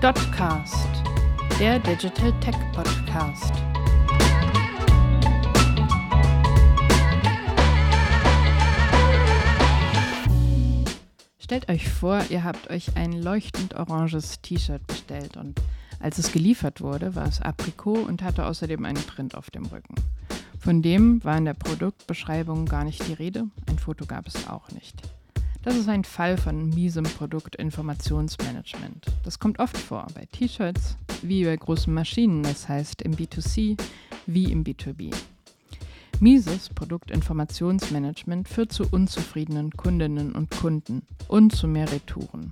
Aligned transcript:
Dotcast, 0.00 0.88
der 1.58 1.78
Digital 1.78 2.32
Tech 2.40 2.54
Podcast. 2.72 3.52
Stellt 11.38 11.68
euch 11.68 11.86
vor, 11.90 12.22
ihr 12.30 12.44
habt 12.44 12.70
euch 12.70 12.96
ein 12.96 13.12
leuchtend 13.12 13.74
oranges 13.74 14.40
T-Shirt 14.40 14.86
bestellt 14.86 15.36
und 15.36 15.60
als 15.98 16.16
es 16.16 16.32
geliefert 16.32 16.80
wurde, 16.80 17.14
war 17.14 17.26
es 17.26 17.42
Aprikot 17.42 17.98
und 17.98 18.22
hatte 18.22 18.46
außerdem 18.46 18.86
einen 18.86 19.04
Print 19.04 19.34
auf 19.34 19.50
dem 19.50 19.66
Rücken. 19.66 19.96
Von 20.58 20.80
dem 20.80 21.22
war 21.24 21.36
in 21.36 21.44
der 21.44 21.52
Produktbeschreibung 21.52 22.64
gar 22.64 22.84
nicht 22.84 23.06
die 23.06 23.12
Rede, 23.12 23.48
ein 23.68 23.78
Foto 23.78 24.06
gab 24.06 24.26
es 24.26 24.48
auch 24.48 24.70
nicht. 24.70 25.02
Das 25.62 25.76
ist 25.76 25.90
ein 25.90 26.04
Fall 26.04 26.38
von 26.38 26.70
miesem 26.70 27.04
Produktinformationsmanagement. 27.04 29.04
Das 29.24 29.38
kommt 29.38 29.58
oft 29.58 29.76
vor 29.76 30.06
bei 30.14 30.24
T-Shirts 30.24 30.96
wie 31.20 31.44
bei 31.44 31.54
großen 31.54 31.92
Maschinen, 31.92 32.42
das 32.42 32.66
heißt 32.66 33.02
im 33.02 33.14
B2C 33.14 33.78
wie 34.24 34.50
im 34.50 34.64
B2B. 34.64 35.14
Mieses 36.18 36.70
Produktinformationsmanagement 36.70 38.48
führt 38.48 38.72
zu 38.72 38.84
unzufriedenen 38.90 39.70
Kundinnen 39.72 40.34
und 40.34 40.50
Kunden 40.50 41.02
und 41.28 41.54
zu 41.54 41.68
mehr 41.68 41.92
Retouren. 41.92 42.50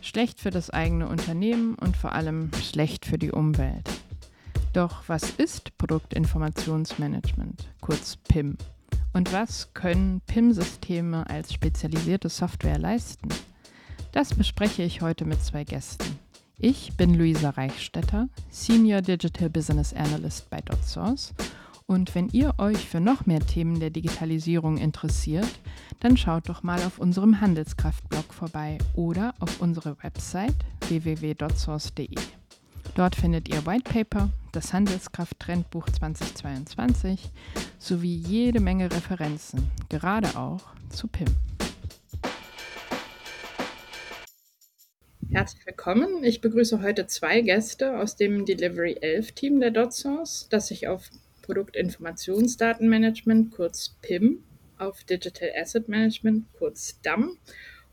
Schlecht 0.00 0.38
für 0.38 0.50
das 0.50 0.70
eigene 0.70 1.08
Unternehmen 1.08 1.74
und 1.74 1.96
vor 1.96 2.12
allem 2.12 2.52
schlecht 2.54 3.04
für 3.04 3.18
die 3.18 3.32
Umwelt. 3.32 3.90
Doch 4.72 5.02
was 5.08 5.28
ist 5.30 5.76
Produktinformationsmanagement, 5.76 7.68
kurz 7.80 8.16
PIM? 8.16 8.58
Und 9.12 9.32
was 9.32 9.72
können 9.74 10.20
PIM-Systeme 10.26 11.28
als 11.28 11.52
spezialisierte 11.52 12.28
Software 12.28 12.78
leisten? 12.78 13.28
Das 14.12 14.34
bespreche 14.34 14.82
ich 14.82 15.00
heute 15.00 15.24
mit 15.24 15.42
zwei 15.42 15.64
Gästen. 15.64 16.18
Ich 16.58 16.96
bin 16.96 17.14
Luisa 17.14 17.50
Reichstetter, 17.50 18.28
Senior 18.50 19.02
Digital 19.02 19.50
Business 19.50 19.92
Analyst 19.92 20.48
bei 20.48 20.60
DotSource. 20.60 21.34
Und 21.86 22.14
wenn 22.14 22.28
ihr 22.28 22.54
euch 22.58 22.88
für 22.88 23.00
noch 23.00 23.26
mehr 23.26 23.40
Themen 23.40 23.80
der 23.80 23.90
Digitalisierung 23.90 24.78
interessiert, 24.78 25.48
dann 26.00 26.16
schaut 26.16 26.48
doch 26.48 26.62
mal 26.62 26.80
auf 26.82 26.98
unserem 26.98 27.40
Handelskraft-Blog 27.40 28.32
vorbei 28.32 28.78
oder 28.94 29.34
auf 29.40 29.60
unsere 29.60 29.96
Website 30.02 30.56
www.dotsource.de. 30.88 32.14
Dort 32.94 33.16
findet 33.16 33.48
ihr 33.48 33.64
White 33.66 33.90
Paper, 33.90 34.28
das 34.52 34.72
Handelskraft-Trendbuch 34.72 35.88
2022 35.90 37.30
sowie 37.82 38.14
jede 38.14 38.60
Menge 38.60 38.90
Referenzen, 38.90 39.70
gerade 39.88 40.28
auch 40.38 40.62
zu 40.90 41.08
PIM. 41.08 41.26
Herzlich 45.30 45.66
willkommen. 45.66 46.22
Ich 46.22 46.40
begrüße 46.40 46.80
heute 46.82 47.08
zwei 47.08 47.40
Gäste 47.40 47.98
aus 47.98 48.14
dem 48.16 48.44
Delivery 48.44 48.98
11 49.00 49.32
Team 49.32 49.58
der 49.60 49.72
DotSource, 49.72 50.46
das 50.48 50.68
sich 50.68 50.86
auf 50.86 51.10
Produktinformationsdatenmanagement, 51.42 53.50
kurz 53.50 53.96
PIM, 54.02 54.44
auf 54.78 55.02
Digital 55.04 55.50
Asset 55.56 55.88
Management, 55.88 56.52
kurz 56.52 57.00
DAM, 57.02 57.36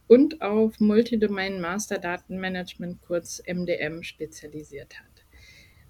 und 0.07 0.41
auf 0.41 0.79
Multidomain 0.79 1.59
Master 1.61 1.97
Datenmanagement, 1.97 3.01
kurz 3.01 3.41
MDM, 3.47 4.03
spezialisiert 4.03 4.99
hat. 4.99 5.08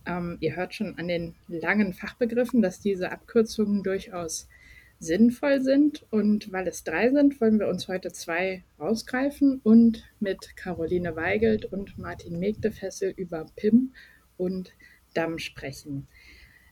Ähm, 0.10 0.38
ihr 0.40 0.56
hört 0.56 0.74
schon 0.74 0.98
an 0.98 1.08
den 1.08 1.36
langen 1.48 1.94
Fachbegriffen, 1.94 2.62
dass 2.62 2.80
diese 2.80 3.12
Abkürzungen 3.12 3.84
durchaus 3.84 4.48
sinnvoll 5.00 5.62
sind. 5.62 6.06
Und 6.10 6.52
weil 6.52 6.68
es 6.68 6.84
drei 6.84 7.12
sind, 7.12 7.40
wollen 7.40 7.60
wir 7.60 7.68
uns 7.68 7.88
heute 7.88 8.12
zwei 8.12 8.64
rausgreifen 8.80 9.62
und 9.64 10.04
mit 10.20 10.58
Caroline 10.58 11.16
Weigelt 11.16 11.66
und 11.66 11.98
Martin 11.98 12.40
Megdefessel 12.40 13.14
über 13.16 13.46
PIM 13.56 13.94
und 14.38 14.74
DAM 15.14 15.38
sprechen. 15.38 16.08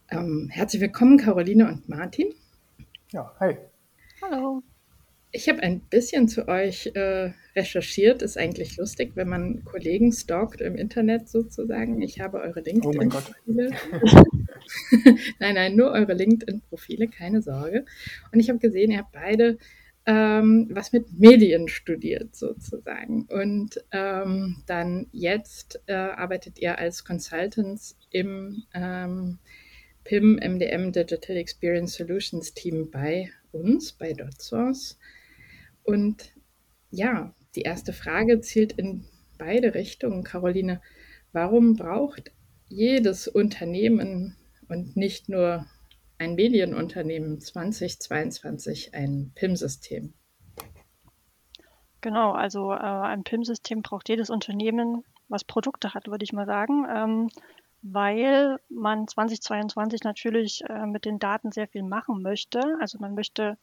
Ähm, 0.10 0.50
herzlich 0.52 0.82
willkommen, 0.82 1.18
Caroline 1.18 1.68
und 1.68 1.88
Martin. 1.88 2.34
Ja, 3.12 3.36
hi. 3.40 3.58
Hallo. 4.22 4.64
Ich 5.32 5.50
habe 5.50 5.62
ein 5.62 5.82
bisschen 5.82 6.28
zu 6.28 6.48
euch 6.48 6.92
äh, 6.96 7.32
recherchiert. 7.56 8.22
Ist 8.22 8.38
eigentlich 8.38 8.78
lustig, 8.78 9.12
wenn 9.16 9.28
man 9.28 9.66
Kollegen 9.66 10.12
stalkt 10.12 10.62
im 10.62 10.76
Internet 10.76 11.28
sozusagen. 11.28 12.02
Ich 12.02 12.20
habe 12.20 12.40
eure 12.40 12.62
LinkedIn-Profile. 12.62 13.72
Oh 14.02 14.24
nein, 15.40 15.56
nein, 15.56 15.76
nur 15.76 15.92
eure 15.92 16.14
LinkedIn-Profile, 16.14 17.08
keine 17.10 17.42
Sorge. 17.42 17.86
Und 18.32 18.40
ich 18.40 18.50
habe 18.50 18.60
gesehen, 18.60 18.92
ihr 18.92 19.00
habt 19.00 19.12
beide 19.12 19.58
ähm, 20.08 20.70
was 20.72 20.94
mit 20.94 21.20
Medien 21.20 21.68
studiert 21.68 22.34
sozusagen. 22.34 23.28
Und 23.30 23.84
ähm, 23.92 24.64
dann 24.66 25.08
jetzt 25.12 25.82
äh, 25.88 25.94
arbeitet 25.94 26.60
ihr 26.60 26.80
als 26.80 27.04
Consultants 27.04 27.98
im 28.10 28.64
ähm, 28.74 29.38
PIM 30.06 30.36
MDM 30.36 30.94
Digital 30.94 31.36
Experience 31.36 31.96
Solutions 31.96 32.54
Team 32.54 32.90
bei 32.90 33.30
uns, 33.52 33.92
bei 33.92 34.14
DotSource. 34.14 34.98
Und 35.88 36.34
ja, 36.92 37.34
die 37.56 37.62
erste 37.62 37.94
Frage 37.94 38.42
zielt 38.42 38.74
in 38.74 39.06
beide 39.38 39.74
Richtungen. 39.74 40.26
Caroline, 40.26 40.82
warum 41.32 41.78
braucht 41.78 42.32
jedes 42.68 43.30
Unternehmen 43.30 44.36
und 44.68 44.98
nicht 44.98 45.30
nur 45.30 45.66
ein 46.18 46.36
Medienunternehmen 46.36 47.40
2022 47.40 48.94
ein 48.96 49.32
PIM-System? 49.34 50.14
Genau, 52.02 52.34
also 52.34 52.74
äh, 52.74 52.76
ein 52.76 53.24
PIM-System 53.24 53.82
braucht 53.82 54.10
jedes 54.10 54.30
Unternehmen, 54.30 55.06
was 55.30 55.46
Produkte 55.46 55.94
hat, 55.94 56.08
würde 56.08 56.26
ich 56.26 56.34
mal 56.34 56.46
sagen, 56.46 56.86
ähm, 56.90 57.30
weil 57.82 58.58
man 58.68 59.08
2022 59.08 60.04
natürlich 60.04 60.64
äh, 60.68 60.86
mit 60.86 61.06
den 61.06 61.18
Daten 61.18 61.54
sehr 61.54 61.70
viel 61.70 61.84
machen 61.84 62.22
möchte. 62.22 62.62
Also 62.82 62.98
man 63.00 63.16
möchte 63.16 63.58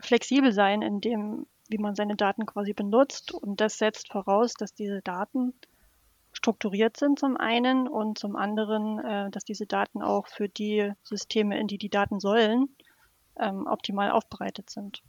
flexibel 0.00 0.52
sein 0.52 0.82
in 0.82 1.00
dem, 1.00 1.46
wie 1.68 1.78
man 1.78 1.94
seine 1.94 2.16
Daten 2.16 2.46
quasi 2.46 2.72
benutzt. 2.72 3.32
Und 3.32 3.60
das 3.60 3.78
setzt 3.78 4.10
voraus, 4.12 4.54
dass 4.54 4.74
diese 4.74 5.02
Daten 5.02 5.54
strukturiert 6.32 6.96
sind 6.96 7.18
zum 7.18 7.36
einen 7.36 7.88
und 7.88 8.18
zum 8.18 8.36
anderen, 8.36 8.98
äh, 8.98 9.30
dass 9.30 9.44
diese 9.44 9.66
Daten 9.66 10.02
auch 10.02 10.26
für 10.26 10.48
die 10.48 10.92
Systeme, 11.02 11.58
in 11.58 11.68
die 11.68 11.78
die 11.78 11.88
Daten 11.88 12.20
sollen, 12.20 12.68
ähm, 13.38 13.66
optimal 13.66 14.10
aufbereitet 14.10 14.68
sind. 14.68 15.02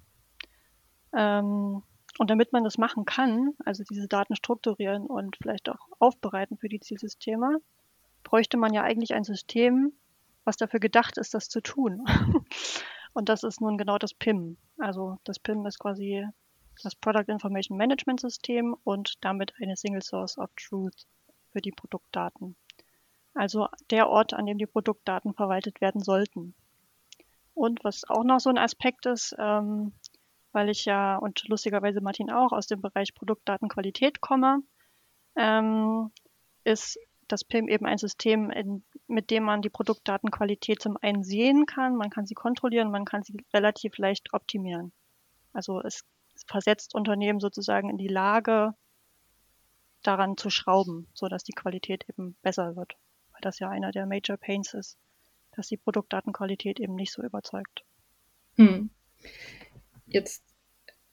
Ähm, 1.14 1.84
und 2.18 2.30
damit 2.30 2.54
man 2.54 2.64
das 2.64 2.78
machen 2.78 3.06
kann, 3.06 3.54
also 3.66 3.84
diese 3.84 4.08
Daten 4.08 4.36
strukturieren 4.36 5.06
und 5.06 5.36
vielleicht 5.36 5.68
auch 5.70 5.90
aufbereiten 6.00 6.58
für 6.58 6.70
die 6.70 6.80
Zielsysteme, 6.80 7.60
bräuchte 8.24 8.58
man 8.58 8.74
ja 8.74 8.84
eigentlich 8.84 9.14
ein 9.14 9.24
System, 9.24 9.92
was 10.46 10.58
dafür 10.58 10.80
gedacht 10.80 11.18
ist, 11.18 11.34
das 11.34 11.50
zu 11.50 11.62
tun. 11.62 12.06
Und 13.16 13.30
das 13.30 13.44
ist 13.44 13.62
nun 13.62 13.78
genau 13.78 13.98
das 13.98 14.14
PIM. 14.14 14.58
Also 14.78 15.18
das 15.24 15.40
PIM 15.40 15.66
ist 15.66 15.80
quasi 15.80 16.28
das 16.84 16.96
Product 16.96 17.32
Information 17.32 17.78
Management 17.78 18.20
System 18.20 18.76
und 18.84 19.14
damit 19.22 19.54
eine 19.62 19.78
Single 19.78 20.02
Source 20.04 20.38
of 20.38 20.50
Truth 20.58 21.08
für 21.54 21.62
die 21.62 21.72
Produktdaten. 21.72 22.58
Also 23.34 23.70
der 23.90 24.10
Ort, 24.10 24.34
an 24.34 24.46
dem 24.46 24.58
die 24.58 24.66
Produktdaten 24.66 25.34
verwaltet 25.34 25.80
werden 25.80 26.02
sollten. 26.04 26.56
Und 27.54 27.86
was 27.86 28.04
auch 28.10 28.26
noch 28.26 28.42
so 28.42 28.50
ein 28.50 28.58
Aspekt 28.58 29.06
ist, 29.06 29.34
ähm, 29.40 29.94
weil 30.52 30.70
ich 30.70 30.84
ja 30.84 31.16
und 31.16 31.48
lustigerweise 31.48 32.02
Martin 32.02 32.30
auch 32.30 32.52
aus 32.52 32.68
dem 32.68 32.82
Bereich 32.82 33.16
Produktdatenqualität 33.16 34.20
komme, 34.20 34.60
ähm, 35.38 36.12
ist 36.66 37.00
das 37.30 37.46
PIM 37.46 37.70
eben 37.70 37.86
ein 37.86 37.98
System, 37.98 38.52
in, 38.52 38.84
mit 39.08 39.30
dem 39.30 39.44
man 39.44 39.62
die 39.62 39.70
Produktdatenqualität 39.70 40.82
zum 40.82 40.98
einen 41.02 41.24
sehen 41.24 41.66
kann, 41.66 41.96
man 41.96 42.10
kann 42.10 42.26
sie 42.26 42.34
kontrollieren, 42.34 42.92
man 42.92 43.06
kann 43.06 43.24
sie 43.24 43.46
relativ 43.54 43.98
leicht 43.98 44.34
optimieren. 44.34 44.92
Also 45.54 45.82
es, 45.82 46.04
versetzt 46.48 46.96
Unternehmen 46.96 47.40
sozusagen 47.40 47.90
in 47.90 47.98
die 47.98 48.08
Lage, 48.08 48.74
daran 50.04 50.38
zu 50.38 50.50
schrauben, 50.50 51.08
sodass 51.14 51.44
die 51.44 51.54
Qualität 51.54 52.08
eben 52.10 52.36
besser 52.42 52.76
wird. 52.76 52.96
Weil 53.32 53.42
das 53.42 53.60
ja 53.60 53.70
einer 53.70 53.92
der 53.92 54.06
Major 54.06 54.38
Pains 54.38 54.74
ist, 54.74 54.98
dass 55.52 55.68
die 55.68 55.78
Produktdatenqualität 55.78 56.80
eben 56.80 56.96
nicht 56.96 57.12
so 57.12 57.24
überzeugt. 57.24 57.84
Hm. 58.56 58.90
Jetzt 60.06 60.44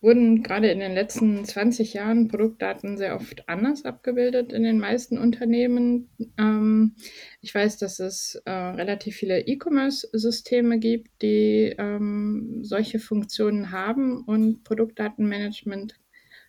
wurden 0.03 0.43
gerade 0.43 0.69
in 0.69 0.81
den 0.81 0.93
letzten 0.93 1.45
20 1.45 1.95
Jahren 1.95 2.27
Produktdaten 2.27 2.99
sehr 2.99 3.15
oft 3.15 3.49
anders 3.49 3.85
abgebildet 3.85 4.53
in 4.53 4.65
den 4.65 4.81
meisten 4.81 5.17
Unternehmen. 5.17 6.11
Ähm, 6.37 6.97
ich 7.41 7.55
weiß, 7.55 7.79
dass 7.79 8.01
es 8.01 8.35
äh, 8.45 8.51
relativ 8.51 9.17
viele 9.17 9.47
E-Commerce-Systeme 9.47 10.81
gibt, 10.81 11.23
die 11.23 11.75
ähm, 11.79 12.59
solche 12.63 12.99
Funktionen 12.99 13.71
haben 13.71 14.25
und 14.25 14.65
Produktdatenmanagement 14.65 15.95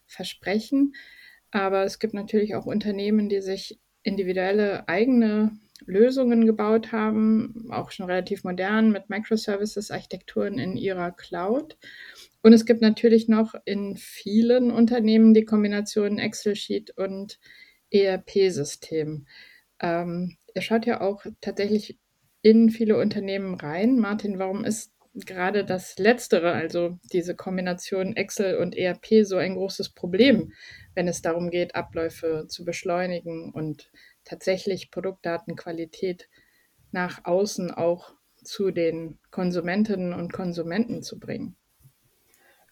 versprechen. 0.07 0.95
Aber 1.51 1.83
es 1.83 1.99
gibt 1.99 2.15
natürlich 2.15 2.55
auch 2.55 2.65
Unternehmen, 2.65 3.29
die 3.29 3.41
sich 3.41 3.79
individuelle 4.01 4.87
eigene 4.89 5.51
Lösungen 5.85 6.47
gebaut 6.47 6.91
haben, 6.91 7.67
auch 7.69 7.91
schon 7.91 8.07
relativ 8.07 8.43
modern 8.43 8.91
mit 8.91 9.09
Microservices-Architekturen 9.09 10.57
in 10.57 10.75
ihrer 10.75 11.11
Cloud. 11.11 11.77
Und 12.43 12.51
es 12.51 12.65
gibt 12.65 12.81
natürlich 12.81 13.29
noch 13.29 13.55
in 13.63 13.95
vielen 13.95 14.69
Unternehmen 14.69 15.33
die 15.33 15.45
Kombination 15.45 16.19
Excel-Sheet 16.19 16.91
und 16.97 17.39
ERP-System. 17.89 19.25
Ähm, 19.79 20.37
ihr 20.53 20.61
schaut 20.61 20.85
ja 20.85 20.99
auch 20.99 21.25
tatsächlich 21.39 21.97
in 22.41 22.69
viele 22.69 22.97
Unternehmen 22.97 23.55
rein. 23.55 23.97
Martin, 23.97 24.39
warum 24.39 24.65
ist 24.65 24.91
gerade 25.13 25.63
das 25.63 25.97
Letztere, 25.99 26.51
also 26.51 26.99
diese 27.13 27.33
Kombination 27.33 28.15
Excel 28.17 28.57
und 28.57 28.75
ERP, 28.75 29.23
so 29.23 29.37
ein 29.37 29.55
großes 29.55 29.89
Problem, 29.93 30.51
wenn 30.95 31.07
es 31.07 31.21
darum 31.21 31.49
geht, 31.49 31.75
Abläufe 31.75 32.47
zu 32.49 32.65
beschleunigen 32.65 33.53
und 33.53 33.89
tatsächlich 34.25 34.91
Produktdatenqualität 34.91 36.27
nach 36.91 37.23
außen 37.23 37.71
auch 37.71 38.13
zu 38.43 38.71
den 38.71 39.19
Konsumentinnen 39.31 40.13
und 40.13 40.33
Konsumenten 40.33 41.03
zu 41.03 41.19
bringen? 41.19 41.55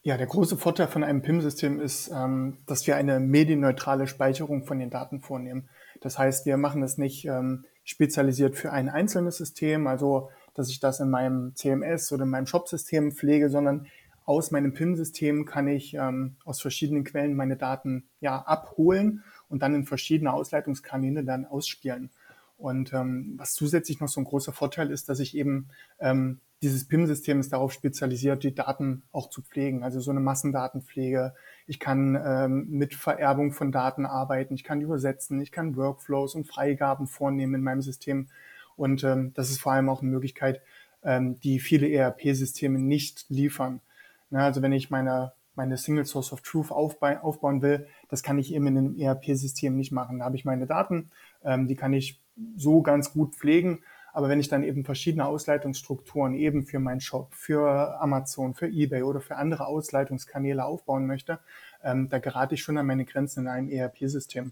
Ja, 0.03 0.18
der 0.18 0.25
große 0.25 0.57
Vorteil 0.57 0.88
von 0.88 1.03
einem 1.03 1.21
PIM-System 1.21 1.80
ist, 1.80 2.09
ähm, 2.12 2.57
dass 2.65 2.88
wir 2.88 2.95
eine 2.95 3.19
medienneutrale 3.19 4.07
Speicherung 4.07 4.63
von 4.63 4.80
den 4.80 4.89
Daten 4.89 5.21
vornehmen. 5.21 5.69
Das 6.01 6.18
heißt, 6.18 6.48
wir 6.48 6.57
machen 6.57 6.81
es 6.81 6.98
nicht 6.98 7.25
ähm, 7.25 7.65
spezialisiert 7.83 8.56
für 8.56 8.71
ein 8.71 8.89
einzelnes 8.89 9.38
System, 9.38 9.86
also 9.86 10.31
dass 10.56 10.69
ich 10.69 10.80
das 10.80 11.00
in 11.00 11.12
meinem 11.12 11.56
CMS 11.56 12.12
oder 12.12 12.24
in 12.24 12.30
meinem 12.30 12.48
Shop-System 12.48 13.12
pflege, 13.12 13.50
sondern 13.51 13.86
aus 14.25 14.50
meinem 14.50 14.74
PIM-System 14.74 15.45
kann 15.45 15.68
ich 15.68 15.94
ähm, 15.94 16.36
aus 16.45 16.62
verschiedenen 16.62 17.03
Quellen 17.03 17.36
meine 17.36 17.57
Daten 17.57 18.06
ja 18.21 18.42
abholen 18.42 19.24
und 19.50 19.62
dann 19.62 19.75
in 19.75 19.86
verschiedene 19.86 20.33
Ausleitungskanäle 20.33 21.24
dann 21.24 21.45
ausspielen. 21.45 22.09
Und 22.57 22.92
ähm, 22.94 23.36
was 23.38 23.53
zusätzlich 23.53 24.00
noch 24.00 24.07
so 24.07 24.19
ein 24.19 24.25
großer 24.25 24.51
Vorteil 24.51 24.89
ist, 24.89 25.09
dass 25.09 25.19
ich 25.19 25.36
eben 25.38 25.69
ähm, 26.00 26.39
dieses 26.61 26.87
PIM-System 26.87 27.39
ist 27.39 27.53
darauf 27.53 27.73
spezialisiert, 27.73 28.43
die 28.43 28.53
Daten 28.53 29.01
auch 29.11 29.29
zu 29.29 29.41
pflegen, 29.41 29.83
also 29.83 29.99
so 29.99 30.11
eine 30.11 30.19
Massendatenpflege. 30.19 31.33
Ich 31.65 31.79
kann 31.79 32.19
ähm, 32.23 32.67
mit 32.69 32.93
Vererbung 32.93 33.51
von 33.51 33.71
Daten 33.71 34.05
arbeiten, 34.05 34.53
ich 34.53 34.63
kann 34.63 34.81
übersetzen, 34.81 35.41
ich 35.41 35.51
kann 35.51 35.75
Workflows 35.75 36.35
und 36.35 36.47
Freigaben 36.47 37.07
vornehmen 37.07 37.55
in 37.55 37.63
meinem 37.63 37.81
System. 37.81 38.27
Und 38.75 39.03
ähm, 39.03 39.31
das 39.33 39.49
ist 39.49 39.59
vor 39.59 39.73
allem 39.73 39.89
auch 39.89 40.01
eine 40.01 40.11
Möglichkeit, 40.11 40.61
ähm, 41.03 41.39
die 41.39 41.59
viele 41.59 41.89
ERP-Systeme 41.89 42.77
nicht 42.77 43.25
liefern. 43.29 43.81
Na, 44.29 44.45
also 44.45 44.61
wenn 44.61 44.71
ich 44.71 44.91
meine, 44.91 45.33
meine 45.55 45.77
Single 45.77 46.05
Source 46.05 46.31
of 46.31 46.41
Truth 46.41 46.71
aufbauen 46.71 47.63
will, 47.63 47.87
das 48.09 48.21
kann 48.21 48.37
ich 48.37 48.53
eben 48.53 48.67
in 48.67 48.77
einem 48.77 48.99
ERP-System 48.99 49.75
nicht 49.75 49.91
machen. 49.91 50.19
Da 50.19 50.25
habe 50.25 50.35
ich 50.35 50.45
meine 50.45 50.67
Daten, 50.67 51.09
ähm, 51.43 51.67
die 51.67 51.75
kann 51.75 51.93
ich 51.93 52.21
so 52.55 52.81
ganz 52.81 53.13
gut 53.13 53.35
pflegen. 53.35 53.79
Aber 54.13 54.29
wenn 54.29 54.39
ich 54.39 54.49
dann 54.49 54.63
eben 54.63 54.83
verschiedene 54.83 55.25
Ausleitungsstrukturen 55.25 56.33
eben 56.33 56.65
für 56.65 56.79
meinen 56.79 57.01
Shop, 57.01 57.33
für 57.33 57.99
Amazon, 58.01 58.53
für 58.53 58.67
eBay 58.67 59.03
oder 59.03 59.21
für 59.21 59.37
andere 59.37 59.67
Ausleitungskanäle 59.67 60.65
aufbauen 60.65 61.07
möchte, 61.07 61.39
ähm, 61.83 62.09
da 62.09 62.19
gerate 62.19 62.55
ich 62.55 62.61
schon 62.61 62.77
an 62.77 62.85
meine 62.85 63.05
Grenzen 63.05 63.41
in 63.41 63.47
einem 63.47 63.69
ERP-System. 63.69 64.51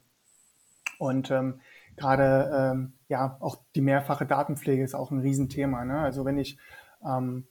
Und 0.97 1.31
ähm, 1.31 1.59
gerade 1.95 2.51
ähm, 2.53 2.93
ja 3.07 3.37
auch 3.39 3.57
die 3.75 3.81
mehrfache 3.81 4.25
Datenpflege 4.25 4.83
ist 4.83 4.95
auch 4.95 5.11
ein 5.11 5.19
Riesenthema. 5.19 5.85
Ne? 5.85 5.99
Also 5.99 6.25
wenn 6.25 6.37
ich 6.37 6.57
ähm, 7.05 7.45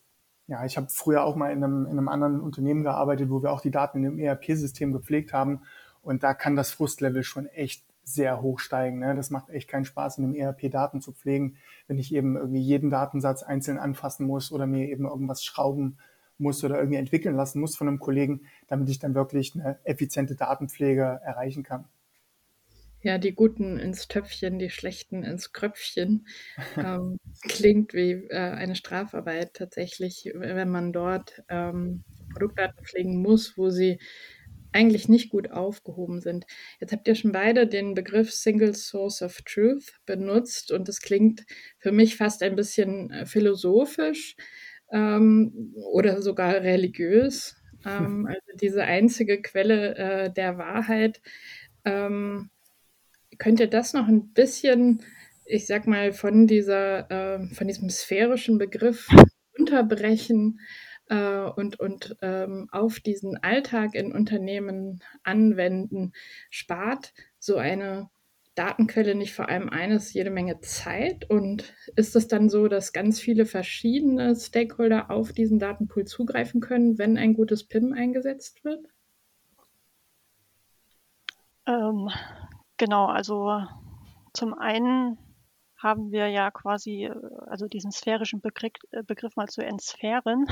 ja, 0.49 0.64
ich 0.64 0.78
habe 0.78 0.88
früher 0.88 1.25
auch 1.25 1.37
mal 1.37 1.52
in 1.52 1.62
einem, 1.62 1.84
in 1.84 1.93
einem 1.93 2.08
anderen 2.08 2.40
Unternehmen 2.40 2.82
gearbeitet, 2.82 3.28
wo 3.31 3.43
wir 3.43 3.52
auch 3.52 3.61
die 3.61 3.70
Daten 3.70 3.99
in 3.99 4.04
dem 4.04 4.19
ERP-System 4.19 4.93
gepflegt 4.93 5.34
haben. 5.34 5.62
Und 6.02 6.22
da 6.22 6.32
kann 6.32 6.56
das 6.56 6.70
Frustlevel 6.70 7.22
schon 7.22 7.46
echt 7.46 7.84
sehr 8.12 8.43
hoch 8.43 8.58
steigen. 8.58 8.99
Ne? 8.99 9.14
Das 9.14 9.31
macht 9.31 9.50
echt 9.50 9.69
keinen 9.69 9.84
Spaß, 9.84 10.19
in 10.19 10.25
dem 10.25 10.34
ERP 10.34 10.70
Daten 10.70 11.00
zu 11.00 11.12
pflegen, 11.12 11.56
wenn 11.87 11.99
ich 11.99 12.14
eben 12.14 12.37
irgendwie 12.37 12.60
jeden 12.60 12.90
Datensatz 12.90 13.43
einzeln 13.43 13.78
anfassen 13.78 14.26
muss 14.26 14.52
oder 14.52 14.66
mir 14.66 14.88
eben 14.88 15.05
irgendwas 15.05 15.44
schrauben 15.44 15.99
muss 16.38 16.62
oder 16.64 16.78
irgendwie 16.78 16.99
entwickeln 16.99 17.34
lassen 17.34 17.60
muss 17.60 17.76
von 17.76 17.88
einem 17.88 17.99
Kollegen, 17.99 18.43
damit 18.69 18.88
ich 18.88 18.99
dann 18.99 19.14
wirklich 19.14 19.55
eine 19.55 19.78
effiziente 19.84 20.37
Datenpflege 20.37 21.20
erreichen 21.25 21.62
kann. 21.62 21.87
Ja, 23.00 23.19
die 23.19 23.32
Guten 23.32 23.78
ins 23.78 24.08
Töpfchen, 24.08 24.58
die 24.58 24.70
Schlechten 24.70 25.22
ins 25.22 25.52
Kröpfchen. 25.52 26.26
ähm, 26.76 27.19
klingt 27.43 27.94
wie 27.94 28.12
äh, 28.28 28.37
eine 28.37 28.75
Strafarbeit 28.75 29.54
tatsächlich, 29.54 30.32
wenn 30.34 30.70
man 30.70 30.93
dort 30.93 31.43
ähm, 31.49 32.02
Produktdaten 32.32 32.84
pflegen 32.84 33.22
muss, 33.22 33.56
wo 33.56 33.70
sie 33.70 34.00
eigentlich 34.78 35.08
nicht 35.08 35.30
gut 35.30 35.50
aufgehoben 35.50 36.20
sind. 36.20 36.46
Jetzt 36.80 36.92
habt 36.92 37.08
ihr 37.08 37.16
schon 37.16 37.32
beide 37.32 37.66
den 37.66 37.94
Begriff 37.94 38.32
Single 38.32 38.75
Source 38.75 39.22
of 39.22 39.42
Truth 39.42 39.92
benutzt 40.06 40.70
und 40.70 40.86
das 40.86 41.00
klingt 41.00 41.44
für 41.78 41.90
mich 41.90 42.16
fast 42.16 42.42
ein 42.44 42.54
bisschen 42.54 43.10
äh, 43.10 43.26
philosophisch 43.26 44.36
ähm, 44.92 45.75
oder 45.92 46.22
sogar 46.22 46.54
religiös. 46.62 47.56
Ähm, 47.84 48.26
also 48.28 48.40
diese 48.60 48.84
einzige 48.84 49.42
Quelle 49.42 49.96
äh, 49.96 50.32
der 50.32 50.58
Wahrheit. 50.58 51.20
Ähm, 51.84 52.50
könnt 53.38 53.58
ihr 53.58 53.69
das 53.69 53.94
noch 53.94 54.06
ein 54.06 54.32
bisschen, 54.32 55.02
ich 55.44 55.66
sag 55.66 55.88
mal, 55.88 56.12
von 56.12 56.46
dieser, 56.46 57.10
äh, 57.10 57.54
von 57.54 57.66
diesem 57.66 57.90
sphärischen 57.90 58.58
Begriff 58.58 59.08
unterbrechen? 59.58 60.60
Äh, 61.08 61.50
und, 61.56 61.81
und 61.81 62.16
ähm, 62.22 62.69
auf 62.70 63.00
diesen 63.00 63.43
Alltag 63.43 63.94
in 63.94 64.12
Unternehmen 64.12 65.02
anwenden, 65.22 66.12
spart 66.50 67.12
so 67.38 67.56
eine 67.56 68.10
Datenquelle 68.55 69.14
nicht 69.14 69.34
vor 69.34 69.49
allem 69.49 69.69
eines 69.69 70.12
jede 70.12 70.31
Menge 70.31 70.60
Zeit? 70.60 71.31
Und 71.31 71.72
ist 71.94 72.16
es 72.16 72.26
dann 72.26 72.49
so, 72.49 72.66
dass 72.66 72.93
ganz 72.93 73.20
viele 73.20 73.46
verschiedene 73.46 74.34
Stakeholder 74.34 75.10
auf 75.10 75.32
diesen 75.32 75.60
Datenpool 75.60 76.06
zugreifen 76.06 76.60
können, 76.60 76.99
wenn 76.99 77.16
ein 77.16 77.34
gutes 77.34 77.64
PIM 77.64 77.93
eingesetzt 77.93 78.64
wird? 78.64 78.84
Ähm, 81.66 82.08
genau, 82.78 83.06
also 83.06 83.62
zum 84.32 84.54
einen 84.54 85.19
haben 85.78 86.10
wir 86.10 86.28
ja 86.28 86.50
quasi, 86.50 87.04
äh, 87.04 87.14
also 87.46 87.66
diesen 87.66 87.92
sphärischen 87.92 88.40
Begriff, 88.40 88.72
äh, 88.90 89.02
Begriff 89.02 89.36
mal 89.36 89.48
zu 89.48 89.64
entsphären, 89.64 90.46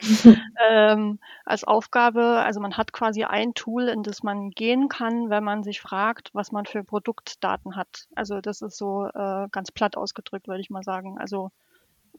ähm, 0.70 1.18
als 1.44 1.64
Aufgabe. 1.64 2.22
Also 2.22 2.60
man 2.60 2.76
hat 2.76 2.92
quasi 2.92 3.24
ein 3.24 3.54
Tool, 3.54 3.88
in 3.88 4.02
das 4.02 4.22
man 4.22 4.50
gehen 4.50 4.88
kann, 4.88 5.30
wenn 5.30 5.44
man 5.44 5.62
sich 5.64 5.80
fragt, 5.80 6.30
was 6.32 6.52
man 6.52 6.66
für 6.66 6.84
Produktdaten 6.84 7.76
hat. 7.76 8.06
Also 8.14 8.40
das 8.40 8.62
ist 8.62 8.76
so 8.76 9.06
äh, 9.06 9.48
ganz 9.50 9.72
platt 9.72 9.96
ausgedrückt, 9.96 10.48
würde 10.48 10.60
ich 10.60 10.70
mal 10.70 10.84
sagen. 10.84 11.18
Also 11.18 11.50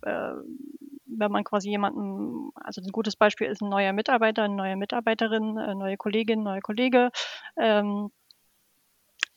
äh, 0.02 0.34
wenn 1.06 1.32
man 1.32 1.44
quasi 1.44 1.70
jemanden, 1.70 2.52
also 2.56 2.82
ein 2.82 2.92
gutes 2.92 3.16
Beispiel 3.16 3.48
ist 3.48 3.62
ein 3.62 3.70
neuer 3.70 3.94
Mitarbeiter, 3.94 4.44
eine 4.44 4.56
neue 4.56 4.76
Mitarbeiterin, 4.76 5.58
eine 5.58 5.76
neue 5.76 5.98
Kollegin, 5.98 6.44
neue 6.44 6.62
Kollege, 6.62 7.10
ähm, 7.58 8.12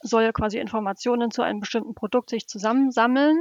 soll 0.02 0.32
quasi 0.32 0.58
Informationen 0.58 1.30
zu 1.30 1.42
einem 1.42 1.60
bestimmten 1.60 1.94
Produkt 1.94 2.30
sich 2.30 2.46
zusammensammeln. 2.46 3.38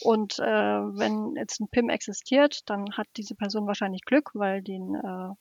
Und 0.00 0.38
äh, 0.38 0.44
wenn 0.44 1.34
jetzt 1.36 1.60
ein 1.60 1.68
PIM 1.68 1.90
existiert, 1.90 2.68
dann 2.70 2.96
hat 2.96 3.06
diese 3.16 3.34
Person 3.34 3.66
wahrscheinlich 3.66 4.02
Glück, 4.04 4.30
weil 4.34 4.62
den, 4.62 4.94
äh, 4.94 5.34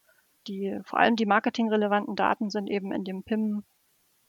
die, 0.48 0.78
vor 0.84 1.00
allem 1.00 1.16
die 1.16 1.26
marketingrelevanten 1.26 2.16
Daten 2.16 2.50
sind 2.50 2.70
eben 2.70 2.92
in 2.92 3.06
dem 3.06 3.24
PIM 3.24 3.64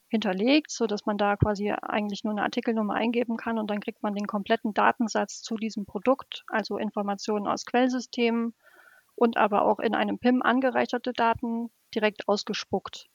hinterlegt, 0.08 0.70
so 0.70 0.86
dass 0.86 1.06
man 1.06 1.18
da 1.18 1.36
quasi 1.36 1.72
eigentlich 1.72 2.22
nur 2.22 2.34
eine 2.34 2.42
Artikelnummer 2.42 2.94
eingeben 2.94 3.36
kann 3.36 3.58
und 3.58 3.70
dann 3.70 3.80
kriegt 3.80 4.02
man 4.02 4.14
den 4.14 4.26
kompletten 4.26 4.74
Datensatz 4.74 5.40
zu 5.40 5.56
diesem 5.56 5.86
Produkt, 5.86 6.44
also 6.48 6.76
Informationen 6.76 7.48
aus 7.48 7.64
Quellsystemen 7.64 8.54
und 9.14 9.38
aber 9.38 9.64
auch 9.64 9.80
in 9.80 9.94
einem 9.94 10.18
PIM 10.18 10.42
angereicherte 10.42 11.12
Daten 11.14 11.70
direkt 11.94 12.28
ausgespuckt 12.28 13.08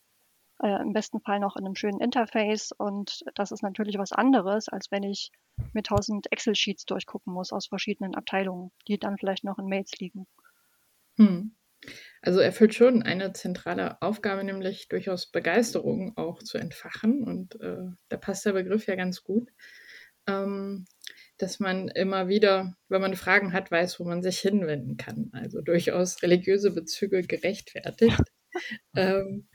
äh, 0.62 0.82
im 0.82 0.94
besten 0.94 1.20
Fall 1.22 1.40
noch 1.40 1.56
in 1.56 1.66
einem 1.66 1.76
schönen 1.76 2.00
Interface. 2.00 2.72
Und 2.72 3.24
das 3.36 3.52
ist 3.52 3.64
natürlich 3.64 3.98
was 3.98 4.12
anderes, 4.12 4.70
als 4.70 4.92
wenn 4.92 5.04
ich 5.04 5.32
mir 5.74 5.84
tausend 5.84 6.32
Excel-Sheets 6.32 6.86
durchgucken 6.86 7.34
muss 7.34 7.52
aus 7.52 7.68
verschiedenen 7.68 8.16
Abteilungen, 8.16 8.72
die 8.88 9.00
dann 9.00 9.18
vielleicht 9.18 9.44
noch 9.44 9.60
in 9.60 9.66
Mails 9.66 9.92
liegen. 10.00 10.28
Hm. 11.18 11.56
Also 12.22 12.40
erfüllt 12.40 12.74
schon 12.74 13.04
eine 13.04 13.34
zentrale 13.34 14.02
Aufgabe, 14.02 14.44
nämlich 14.44 14.88
durchaus 14.88 15.32
Begeisterung 15.32 16.18
auch 16.18 16.42
zu 16.42 16.58
entfachen. 16.58 17.24
Und 17.24 17.60
äh, 17.62 17.92
da 18.10 18.18
passt 18.18 18.46
der 18.46 18.54
Begriff 18.54 18.88
ja 18.88 18.96
ganz 18.96 19.24
gut. 19.24 19.50
Ähm, 20.28 20.86
dass 21.38 21.60
man 21.60 21.88
immer 21.90 22.28
wieder, 22.28 22.76
wenn 22.90 23.02
man 23.02 23.16
Fragen 23.16 23.54
hat, 23.54 23.70
weiß, 23.70 24.00
wo 24.00 24.06
man 24.06 24.24
sich 24.24 24.40
hinwenden 24.40 24.98
kann. 24.98 25.30
Also 25.34 25.62
durchaus 25.62 26.22
religiöse 26.24 26.72
Bezüge 26.72 27.22
gerechtfertigt. 27.22 28.20
ähm, 28.96 29.48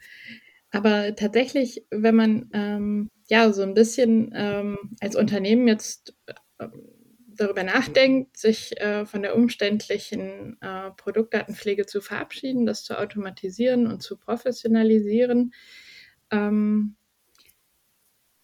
aber 0.73 1.15
tatsächlich, 1.15 1.85
wenn 1.91 2.15
man 2.15 2.49
ähm, 2.53 3.11
ja 3.29 3.53
so 3.53 3.61
ein 3.61 3.75
bisschen 3.75 4.33
ähm, 4.35 4.77
als 4.99 5.15
Unternehmen 5.15 5.67
jetzt 5.67 6.15
äh, 6.57 6.67
darüber 7.27 7.63
nachdenkt, 7.63 8.37
sich 8.37 8.79
äh, 8.81 9.05
von 9.05 9.21
der 9.21 9.35
umständlichen 9.35 10.57
äh, 10.61 10.91
Produktdatenpflege 10.97 11.85
zu 11.85 12.01
verabschieden, 12.01 12.65
das 12.65 12.83
zu 12.83 12.97
automatisieren 12.99 13.87
und 13.87 14.01
zu 14.01 14.17
professionalisieren, 14.17 15.53
ähm, 16.31 16.95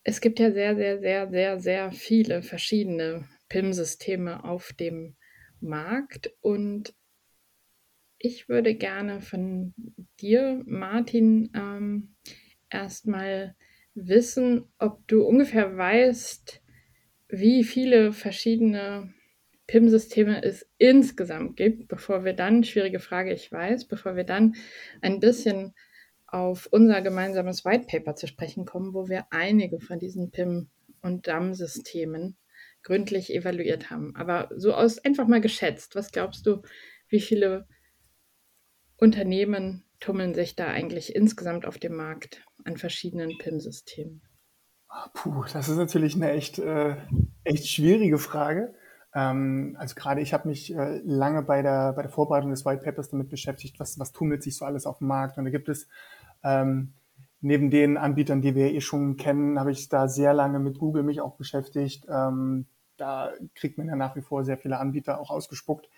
es 0.03 0.21
gibt 0.21 0.39
ja 0.39 0.51
sehr, 0.51 0.75
sehr, 0.75 0.99
sehr, 0.99 1.29
sehr, 1.29 1.59
sehr 1.59 1.91
viele 1.91 2.41
verschiedene 2.41 3.27
PIM-Systeme 3.49 4.43
auf 4.43 4.71
dem 4.73 5.15
Markt. 5.59 6.31
Und 6.41 6.93
ich 8.19 8.49
würde 8.49 8.75
gerne 8.75 9.21
von 9.21 9.73
dir, 10.19 10.61
Martin, 10.65 11.49
ähm, 11.55 12.15
erstmal 12.69 13.55
wissen, 13.95 14.65
ob 14.77 15.07
du 15.07 15.23
ungefähr 15.23 15.75
weißt, 15.75 16.61
wie 17.29 17.63
viele 17.63 18.11
verschiedene 18.11 19.13
PIM-Systeme 19.67 20.43
es 20.43 20.67
insgesamt 20.77 21.55
gibt, 21.55 21.87
bevor 21.87 22.25
wir 22.25 22.33
dann, 22.33 22.63
schwierige 22.63 22.99
Frage, 22.99 23.33
ich 23.33 23.51
weiß, 23.51 23.87
bevor 23.87 24.15
wir 24.15 24.25
dann 24.25 24.55
ein 25.01 25.19
bisschen 25.19 25.73
auf 26.27 26.67
unser 26.71 27.01
gemeinsames 27.01 27.65
White 27.65 27.85
Paper 27.87 28.15
zu 28.15 28.27
sprechen 28.27 28.65
kommen, 28.65 28.93
wo 28.93 29.07
wir 29.07 29.27
einige 29.31 29.79
von 29.79 29.97
diesen 29.97 30.31
PIM- 30.31 30.69
und 31.01 31.27
DAM-Systemen 31.27 32.35
gründlich 32.83 33.33
evaluiert 33.33 33.89
haben. 33.89 34.15
Aber 34.15 34.49
so 34.55 34.73
aus 34.73 34.99
einfach 34.99 35.27
mal 35.27 35.41
geschätzt, 35.41 35.95
was 35.95 36.11
glaubst 36.11 36.45
du, 36.45 36.61
wie 37.07 37.21
viele 37.21 37.67
Unternehmen 38.99 39.83
tummeln 39.99 40.33
sich 40.33 40.55
da 40.55 40.67
eigentlich 40.67 41.15
insgesamt 41.15 41.65
auf 41.65 41.77
dem 41.77 41.95
Markt 41.95 42.43
an 42.63 42.77
verschiedenen 42.77 43.37
PIM-Systemen? 43.37 44.21
Ah, 44.87 45.09
puh, 45.13 45.43
das 45.53 45.69
ist 45.69 45.77
natürlich 45.77 46.15
eine 46.15 46.31
echt, 46.31 46.59
äh, 46.59 46.95
echt 47.43 47.67
schwierige 47.67 48.17
Frage. 48.17 48.73
Ähm, 49.13 49.75
also 49.79 49.95
gerade 49.95 50.21
ich 50.21 50.33
habe 50.33 50.47
mich 50.47 50.73
äh, 50.73 50.99
lange 51.03 51.43
bei 51.43 51.61
der, 51.61 51.93
bei 51.93 52.01
der 52.01 52.11
Vorbereitung 52.11 52.49
des 52.49 52.65
White 52.65 52.83
Papers 52.83 53.09
damit 53.09 53.29
beschäftigt, 53.29 53.79
was, 53.79 53.99
was 53.99 54.11
tummelt 54.11 54.43
sich 54.43 54.57
so 54.57 54.65
alles 54.65 54.85
auf 54.85 54.99
dem 54.99 55.07
Markt. 55.07 55.37
Und 55.37 55.45
da 55.45 55.51
gibt 55.51 55.69
es 55.69 55.87
ähm, 56.43 56.93
neben 57.41 57.69
den 57.69 57.97
Anbietern, 57.97 58.41
die 58.41 58.55
wir 58.55 58.73
eh 58.73 58.81
schon 58.81 59.15
kennen, 59.15 59.59
habe 59.59 59.71
ich 59.71 59.89
da 59.89 60.07
sehr 60.07 60.33
lange 60.33 60.59
mit 60.59 60.79
Google 60.79 61.03
mich 61.03 61.21
auch 61.21 61.35
beschäftigt. 61.35 62.05
Ähm, 62.09 62.67
da 62.97 63.31
kriegt 63.55 63.77
man 63.77 63.87
ja 63.87 63.95
nach 63.95 64.15
wie 64.15 64.21
vor 64.21 64.43
sehr 64.43 64.57
viele 64.57 64.77
Anbieter 64.77 65.19
auch 65.19 65.29
ausgespuckt. 65.29 65.89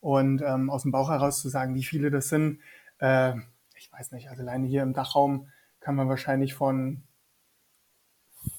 Und 0.00 0.42
ähm, 0.42 0.70
aus 0.70 0.82
dem 0.82 0.92
Bauch 0.92 1.10
heraus 1.10 1.40
zu 1.40 1.48
sagen, 1.48 1.74
wie 1.74 1.84
viele 1.84 2.10
das 2.10 2.28
sind, 2.28 2.60
äh, 2.98 3.34
ich 3.76 3.92
weiß 3.92 4.12
nicht, 4.12 4.28
also 4.28 4.42
alleine 4.42 4.66
hier 4.66 4.82
im 4.82 4.92
Dachraum 4.92 5.48
kann 5.80 5.94
man 5.94 6.08
wahrscheinlich 6.08 6.54
von 6.54 7.02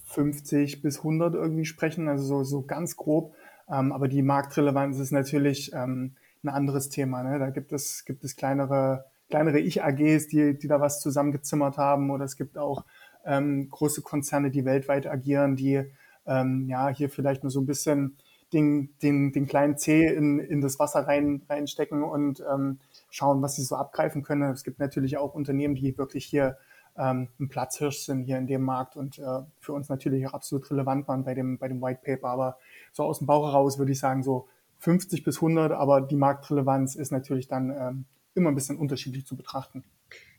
50 0.06 0.82
bis 0.82 0.98
100 0.98 1.36
irgendwie 1.36 1.66
sprechen, 1.66 2.08
also 2.08 2.24
so, 2.24 2.44
so 2.44 2.62
ganz 2.64 2.96
grob. 2.96 3.34
Ähm, 3.70 3.92
aber 3.92 4.08
die 4.08 4.22
Marktrelevanz 4.22 5.00
ist 5.00 5.12
natürlich 5.12 5.72
ähm, 5.74 6.16
ein 6.44 6.50
anderes 6.50 6.90
Thema. 6.90 7.24
Ne? 7.24 7.40
Da 7.40 7.50
gibt 7.50 7.72
es, 7.72 8.04
gibt 8.06 8.24
es 8.24 8.36
kleinere, 8.36 9.06
kleinere 9.30 9.60
Ich-AGs, 9.60 10.28
die, 10.28 10.58
die 10.58 10.68
da 10.68 10.82
was 10.82 11.00
zusammengezimmert 11.00 11.78
haben. 11.78 12.10
Oder 12.10 12.26
es 12.26 12.36
gibt 12.36 12.58
auch 12.58 12.86
ähm, 13.26 13.70
große 13.70 14.02
Konzerne, 14.02 14.52
die 14.52 14.66
weltweit 14.66 15.08
agieren, 15.08 15.56
die 15.56 15.84
ähm, 16.26 16.68
ja 16.68 16.90
hier 16.90 17.10
vielleicht 17.10 17.44
nur 17.44 17.52
so 17.52 17.62
ein 17.62 17.66
bisschen 17.68 18.18
den, 18.54 18.90
den, 19.02 19.32
den 19.32 19.48
kleinen 19.48 19.78
C 19.78 20.06
in, 20.06 20.40
in 20.40 20.62
das 20.62 20.80
Wasser 20.80 21.08
rein, 21.08 21.44
reinstecken 21.50 22.04
und 22.04 22.44
ähm, 22.52 22.80
schauen, 23.10 23.42
was 23.42 23.56
sie 23.56 23.64
so 23.64 23.76
abgreifen 23.76 24.24
können. 24.24 24.52
Es 24.52 24.64
gibt 24.64 24.80
natürlich 24.80 25.18
auch 25.18 25.34
Unternehmen, 25.34 25.76
die 25.76 25.98
wirklich 25.98 26.26
hier 26.26 26.58
ähm, 26.98 27.30
ein 27.40 27.50
Platzhirsch 27.50 28.00
sind 28.00 28.24
hier 28.24 28.38
in 28.38 28.48
dem 28.48 28.64
Markt 28.64 28.96
und 28.96 29.20
äh, 29.20 29.42
für 29.60 29.74
uns 29.74 29.90
natürlich 29.90 30.28
auch 30.28 30.34
absolut 30.34 30.70
relevant 30.72 31.08
waren 31.08 31.24
bei 31.24 31.34
dem, 31.34 31.58
bei 31.58 31.68
dem 31.68 31.82
White 31.82 32.02
Paper. 32.04 32.28
Aber 32.28 32.58
so 32.92 33.04
aus 33.04 33.20
dem 33.20 33.28
Bauch 33.28 33.48
heraus 33.48 33.80
würde 33.80 33.92
ich 33.92 34.00
sagen, 34.00 34.24
so 34.24 34.48
50 34.80 35.24
bis 35.24 35.38
100, 35.38 35.72
aber 35.72 36.02
die 36.02 36.16
Marktrelevanz 36.16 36.96
ist 36.96 37.12
natürlich 37.12 37.48
dann 37.48 37.70
ähm, 37.70 38.06
immer 38.34 38.50
ein 38.50 38.56
bisschen 38.56 38.78
unterschiedlich 38.78 39.26
zu 39.26 39.36
betrachten. 39.36 39.84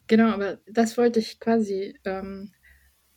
Genau, 0.09 0.31
aber 0.31 0.59
das 0.69 0.99
wollte 0.99 1.21
ich 1.21 1.39
quasi 1.41 1.99
ähm, 2.05 2.53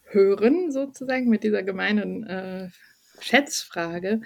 hören, 0.03 0.71
sozusagen, 0.71 1.29
mit 1.29 1.43
dieser 1.43 1.63
gemeinen 1.63 2.23
äh, 2.25 2.69
Schätzfrage. 3.19 4.21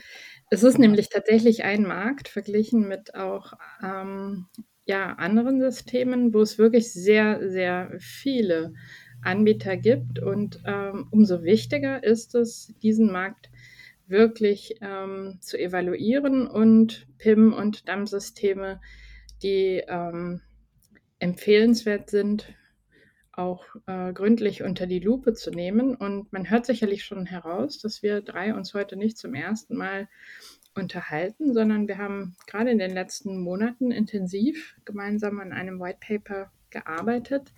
Es 0.50 0.63
ist 0.63 0.79
nämlich 0.79 1.10
tatsächlich 1.10 1.63
ein 1.63 1.84
Markt 1.84 2.27
verglichen 2.27 2.88
mit 2.88 3.15
auch 3.15 3.53
ähm, 3.84 4.48
ja, 4.86 5.13
anderen 5.13 5.62
Systemen, 5.62 6.34
wo 6.34 6.41
es 6.41 6.58
wirklich 6.58 6.91
sehr, 6.91 7.48
sehr 7.50 7.91
viele 8.00 8.74
Anbieter 9.22 9.77
gibt. 9.77 10.19
Und 10.19 10.62
ähm, 10.65 11.08
umso 11.12 11.43
wichtiger 11.43 12.03
ist 12.03 12.34
es, 12.36 12.74
diesen 12.81 13.12
Markt 13.12 13.50
wirklich 14.08 14.75
ähm, 14.81 15.38
zu 15.41 15.60
evaluieren 15.60 16.48
und 16.48 17.08
PIM- 17.19 17.53
und 17.53 17.88
DAM-Systeme, 17.88 18.81
die 19.43 19.84
ähm, 19.88 20.41
empfehlenswert 21.19 22.10
sind, 22.10 22.48
auch 23.39 23.63
äh, 23.88 24.13
gründlich 24.13 24.63
unter 24.63 24.86
die 24.86 25.00
Lupe 25.00 25.34
zu 25.34 25.50
nehmen. 25.50 25.96
Und 25.96 26.31
man 26.31 26.50
hört 26.50 26.65
sicherlich 26.65 27.03
schon 27.03 27.25
heraus, 27.25 27.79
dass 27.79 28.03
wir 28.03 28.22
drei 28.22 28.53
uns 28.53 28.74
heute 28.74 28.96
nicht 28.96 29.17
zum 29.17 29.34
ersten 29.34 29.75
Mal 29.75 30.08
unterhalten, 30.75 31.53
sondern 31.53 31.88
wir 31.88 31.98
haben 31.98 32.36
gerade 32.46 32.72
in 32.72 32.77
den 32.77 32.93
letzten 32.93 33.39
Monaten 33.39 33.91
intensiv 33.91 34.75
gemeinsam 34.86 35.39
an 35.39 35.51
einem 35.51 35.79
White 35.79 36.00
Paper 36.00 36.51
gearbeitet 36.69 37.51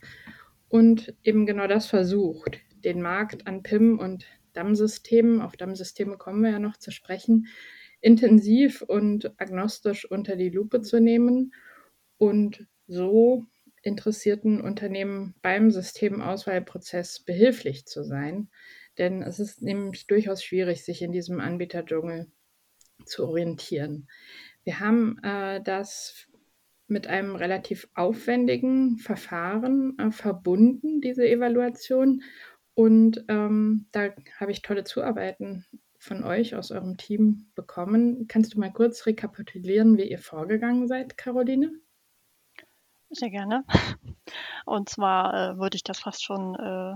und 0.70 1.14
eben 1.24 1.46
genau 1.46 1.68
das 1.68 1.88
versucht, 1.88 2.60
den 2.84 3.02
Markt 3.02 3.46
an 3.46 3.62
PIM 3.62 4.00
und 4.00 4.26
DAM-Systemen, 4.54 5.42
auf 5.42 5.58
DAM-Systeme 5.58 6.18
kommen 6.18 6.42
wir 6.44 6.52
ja 6.52 6.60
noch 6.60 6.78
zu 6.78 6.92
sprechen, 6.92 7.48
intensiv 8.00 8.82
und 8.82 9.34
agnostisch 9.40 10.10
unter 10.10 10.36
die 10.36 10.50
Lupe 10.50 10.82
zu 10.82 11.00
nehmen 11.02 11.54
und 12.18 12.66
so 12.88 13.46
interessierten 13.82 14.62
Unternehmen 14.62 15.36
beim 15.42 15.72
Systemauswahlprozess 15.72 17.20
behilflich 17.20 17.86
zu 17.86 18.04
sein. 18.04 18.50
Denn 18.98 19.22
es 19.22 19.40
ist 19.40 19.62
nämlich 19.62 20.08
durchaus 20.08 20.44
schwierig, 20.44 20.84
sich 20.84 21.02
in 21.02 21.12
diesem 21.12 21.40
Anbieterdschungel 21.40 22.32
zu 23.06 23.28
orientieren. 23.28 24.08
Wir 24.64 24.80
haben 24.80 25.18
äh, 25.24 25.62
das 25.64 26.28
mit 26.88 27.08
einem 27.08 27.36
relativ 27.36 27.88
aufwendigen 27.96 28.98
Verfahren 28.98 29.98
äh, 29.98 30.12
verbunden, 30.12 31.02
diese 31.02 31.28
Evaluation. 31.28 32.22
Und 32.74 33.24
ähm, 33.28 33.88
da 33.92 34.10
habe 34.40 34.52
ich 34.52 34.62
tolle 34.62 34.84
Zuarbeiten 34.84 35.66
von 35.98 36.24
euch 36.24 36.56
aus 36.56 36.72
eurem 36.72 36.98
Team 36.98 37.52
bekommen. 37.56 38.28
Kannst 38.28 38.54
du 38.54 38.60
mal 38.60 38.72
kurz 38.72 39.06
rekapitulieren, 39.06 39.98
wie 39.98 40.10
ihr 40.10 40.20
vorgegangen 40.20 40.88
seid, 40.88 41.18
Caroline? 41.18 41.72
Sehr 43.12 43.30
gerne. 43.30 43.66
Und 44.66 44.88
zwar 44.88 45.34
äh, 45.34 45.58
würde 45.58 45.76
ich 45.76 45.84
das 45.84 46.00
fast 46.00 46.24
schon 46.24 46.56
äh, 46.56 46.96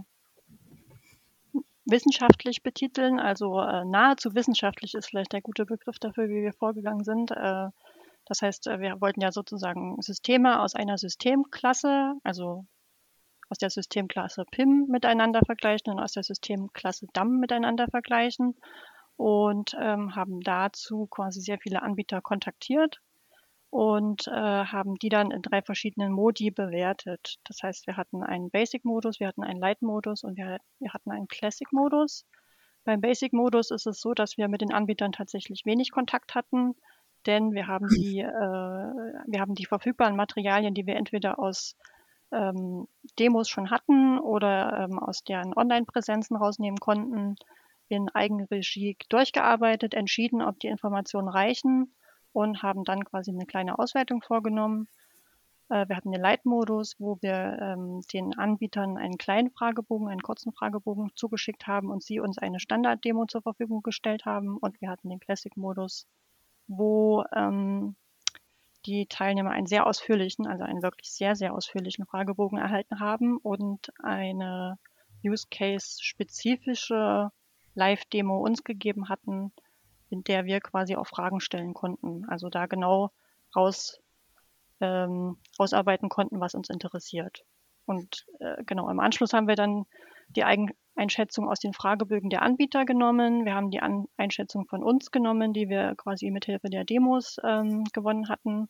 wissenschaftlich 1.86 2.64
betiteln. 2.64 3.20
Also 3.20 3.60
äh, 3.60 3.84
nahezu 3.84 4.34
wissenschaftlich 4.34 4.96
ist 4.96 5.08
vielleicht 5.08 5.34
der 5.34 5.42
gute 5.42 5.66
Begriff 5.66 6.00
dafür, 6.00 6.30
wie 6.30 6.42
wir 6.42 6.54
vorgegangen 6.54 7.04
sind. 7.04 7.32
Äh, 7.32 7.68
das 8.26 8.42
heißt, 8.42 8.68
äh, 8.68 8.80
wir 8.80 9.02
wollten 9.02 9.22
ja 9.22 9.32
sozusagen 9.32 10.02
Systeme 10.02 10.62
aus 10.62 10.74
einer 10.74 10.98
Systemklasse, 10.98 12.14
also 12.24 12.66
aus 13.50 13.58
der 13.58 13.70
Systemklasse 13.70 14.46
PIM 14.50 14.88
miteinander 14.90 15.42
vergleichen 15.46 15.94
und 15.94 16.00
aus 16.00 16.14
der 16.14 16.24
Systemklasse 16.24 17.08
DAM 17.14 17.40
miteinander 17.40 17.88
vergleichen 17.90 18.56
und 19.18 19.76
ähm, 19.80 20.16
haben 20.16 20.40
dazu 20.42 21.08
quasi 21.08 21.42
sehr 21.42 21.60
viele 21.60 21.84
Anbieter 21.84 22.22
kontaktiert 22.22 23.02
und 23.76 24.28
äh, 24.28 24.32
haben 24.32 24.96
die 24.96 25.10
dann 25.10 25.32
in 25.32 25.42
drei 25.42 25.62
verschiedenen 25.62 26.14
Modi 26.14 26.50
bewertet. 26.50 27.40
Das 27.44 27.62
heißt, 27.62 27.88
wir 27.88 27.98
hatten 27.98 28.24
einen 28.24 28.50
Basic-Modus, 28.50 29.20
wir 29.20 29.28
hatten 29.28 29.44
einen 29.44 29.60
Light-Modus 29.60 30.24
und 30.24 30.38
wir, 30.38 30.60
wir 30.80 30.94
hatten 30.94 31.12
einen 31.12 31.28
Classic-Modus. 31.28 32.26
Beim 32.86 33.02
Basic-Modus 33.02 33.72
ist 33.72 33.86
es 33.86 34.00
so, 34.00 34.14
dass 34.14 34.38
wir 34.38 34.48
mit 34.48 34.62
den 34.62 34.72
Anbietern 34.72 35.12
tatsächlich 35.12 35.66
wenig 35.66 35.92
Kontakt 35.92 36.36
hatten, 36.36 36.76
denn 37.26 37.52
wir 37.52 37.68
haben 37.68 37.90
die, 37.90 38.20
äh, 38.20 38.24
wir 38.24 39.42
haben 39.42 39.56
die 39.56 39.66
verfügbaren 39.66 40.16
Materialien, 40.16 40.74
die 40.74 40.88
wir 40.88 40.96
entweder 40.96 41.38
aus 41.38 41.76
ähm, 42.32 42.88
Demos 43.20 43.50
schon 43.50 43.72
hatten 43.72 44.20
oder 44.20 44.88
ähm, 44.90 45.00
aus 45.00 45.26
deren 45.26 45.54
Online-Präsenzen 45.54 46.38
rausnehmen 46.38 46.80
konnten, 46.80 47.36
in 47.90 48.08
Eigenregie 48.08 48.96
durchgearbeitet, 49.10 49.96
entschieden, 49.96 50.42
ob 50.42 50.62
die 50.62 50.68
Informationen 50.68 51.28
reichen 51.28 51.94
und 52.36 52.64
haben 52.64 52.84
dann 52.84 53.06
quasi 53.06 53.32
eine 53.32 53.46
kleine 53.46 53.80
Auswertung 53.80 54.22
vorgenommen. 54.22 54.88
Äh, 55.70 55.88
wir 55.88 55.96
hatten 55.96 56.12
den 56.12 56.22
Leitmodus, 56.22 56.96
wo 57.00 57.18
wir 57.22 57.58
ähm, 57.62 58.02
den 58.14 58.38
Anbietern 58.38 58.98
einen 58.98 59.18
kleinen 59.18 59.52
Fragebogen, 59.52 60.10
einen 60.10 60.22
kurzen 60.22 60.52
Fragebogen 60.52 61.12
zugeschickt 61.16 61.68
haben 61.68 61.90
und 61.90 62.04
sie 62.04 62.20
uns 62.20 62.38
eine 62.38 62.60
Standard-Demo 62.60 63.26
zur 63.26 63.42
Verfügung 63.42 63.82
gestellt 63.82 64.26
haben. 64.26 64.58
Und 64.58 64.80
wir 64.82 64.90
hatten 64.90 65.10
den 65.10 65.20
Classic-Modus, 65.20 66.08
wo 66.68 67.24
ähm, 67.34 67.96
die 68.86 69.08
Teilnehmer 69.08 69.52
einen 69.52 69.68
sehr 69.68 69.88
ausführlichen, 69.88 70.46
also 70.46 70.64
einen 70.64 70.84
wirklich 70.84 71.12
sehr, 71.12 71.36
sehr 71.36 71.54
ausführlichen 71.54 72.06
Fragebogen 72.06 72.58
erhalten 72.58 73.00
haben 73.00 73.38
und 73.38 73.92
eine 74.04 74.78
Use-Case-spezifische 75.24 77.32
Live-Demo 77.74 78.40
uns 78.40 78.64
gegeben 78.64 79.10
hatten, 79.10 79.52
in 80.10 80.24
der 80.24 80.46
wir 80.46 80.60
quasi 80.62 80.96
auch 80.96 81.08
Fragen 81.08 81.40
stellen 81.40 81.74
konnten. 81.74 82.26
Also 82.30 82.50
da 82.50 82.66
genau 82.66 83.12
raus, 83.56 84.00
ähm, 84.82 85.38
rausarbeiten 85.60 86.10
konnten, 86.10 86.40
was 86.40 86.56
uns 86.56 86.70
interessiert. 86.70 87.44
Und 87.86 88.26
äh, 88.40 88.64
genau 88.66 88.90
im 88.90 89.00
Anschluss 89.00 89.34
haben 89.34 89.48
wir 89.48 89.56
dann 89.56 89.86
die 90.30 90.44
Eigeneinschätzung 90.44 91.48
aus 91.50 91.60
den 91.60 91.74
Fragebögen 91.74 92.30
der 92.30 92.42
Anbieter 92.42 92.86
genommen. 92.86 93.46
Wir 93.46 93.54
haben 93.54 93.72
die 93.72 93.82
An 93.82 94.08
Einschätzung 94.18 94.66
von 94.66 94.84
uns 94.84 95.12
genommen, 95.12 95.54
die 95.54 95.70
wir 95.70 95.96
quasi 95.96 96.32
mithilfe 96.32 96.70
der 96.70 96.84
Demos 96.84 97.38
ähm, 97.44 97.84
gewonnen 97.94 98.28
hatten 98.28 98.68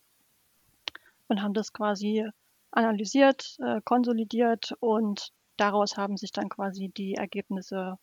und 1.28 1.42
haben 1.42 1.54
das 1.54 1.74
quasi 1.74 2.28
analysiert, 2.72 3.58
äh, 3.60 3.82
konsolidiert 3.84 4.74
und 4.80 5.32
daraus 5.58 5.98
haben 5.98 6.18
sich 6.18 6.32
dann 6.32 6.50
quasi 6.50 6.90
die 6.90 7.16
Ergebnisse 7.16 7.98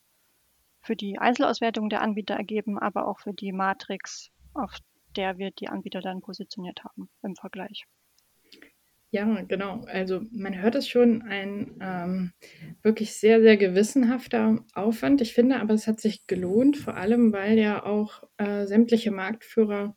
für 0.83 0.97
die 0.97 1.19
Einzelauswertung 1.19 1.89
der 1.89 2.03
Anbieter 2.03 2.35
ergeben, 2.35 2.79
aber 2.79 3.07
auch 3.07 3.21
für 3.21 3.33
die 3.33 3.53
Matrix, 3.53 4.31
auf 4.53 4.77
der 5.17 5.39
wir 5.39 5.51
die 5.51 5.69
Anbieter 5.69 6.01
dann 6.01 6.21
positioniert 6.21 6.85
haben 6.85 7.09
im 7.23 7.37
Vergleich. 7.37 7.85
Ja, 9.15 9.43
genau. 9.43 9.85
Also 9.89 10.23
man 10.33 10.59
hört 10.59 10.75
es 10.75 10.89
schon, 10.89 11.21
ein 11.21 11.77
ähm, 11.83 12.33
wirklich 12.83 13.13
sehr, 13.13 13.43
sehr 13.43 13.59
gewissenhafter 13.59 14.65
Aufwand. 14.75 15.21
Ich 15.21 15.35
finde 15.35 15.61
aber, 15.61 15.75
es 15.75 15.87
hat 15.87 16.01
sich 16.01 16.27
gelohnt, 16.27 16.79
vor 16.79 16.97
allem 16.97 17.31
weil 17.31 17.59
ja 17.59 17.85
auch 17.85 18.23
äh, 18.39 18.65
sämtliche 18.65 19.11
Marktführer 19.11 19.95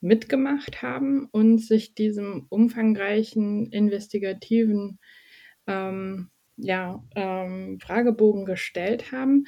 mitgemacht 0.00 0.80
haben 0.80 1.26
und 1.30 1.58
sich 1.58 1.94
diesem 1.94 2.46
umfangreichen 2.48 3.66
investigativen 3.72 5.00
ähm, 5.66 6.30
ja, 6.56 7.04
ähm, 7.14 7.78
Fragebogen 7.78 8.46
gestellt 8.46 9.12
haben. 9.12 9.44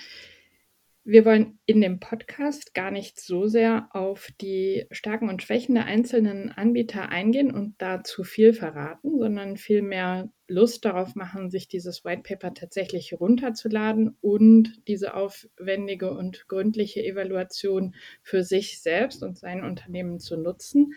Wir 1.11 1.25
wollen 1.25 1.59
in 1.65 1.81
dem 1.81 2.01
Podcast 2.01 2.75
gar 2.75 2.91
nicht 2.91 3.19
so 3.19 3.47
sehr 3.47 3.89
auf 3.93 4.29
die 4.43 4.85
Stärken 4.91 5.31
und 5.31 5.43
Schwächen 5.43 5.75
der 5.75 5.87
einzelnen 5.87 6.51
Anbieter 6.51 7.09
eingehen 7.09 7.51
und 7.51 7.77
da 7.79 8.05
zu 8.05 8.25
viel 8.25 8.53
verraten, 8.53 9.19
sondern 9.19 9.57
vielmehr 9.57 10.31
Lust 10.49 10.85
darauf 10.85 11.15
machen, 11.15 11.49
sich 11.49 11.67
dieses 11.67 12.05
White 12.05 12.25
Paper 12.25 12.53
tatsächlich 12.53 13.19
runterzuladen 13.19 14.19
und 14.21 14.87
diese 14.87 15.15
aufwendige 15.15 16.11
und 16.11 16.47
gründliche 16.47 17.03
Evaluation 17.03 17.95
für 18.23 18.45
sich 18.45 18.83
selbst 18.83 19.23
und 19.23 19.39
sein 19.39 19.65
Unternehmen 19.65 20.19
zu 20.19 20.37
nutzen. 20.37 20.93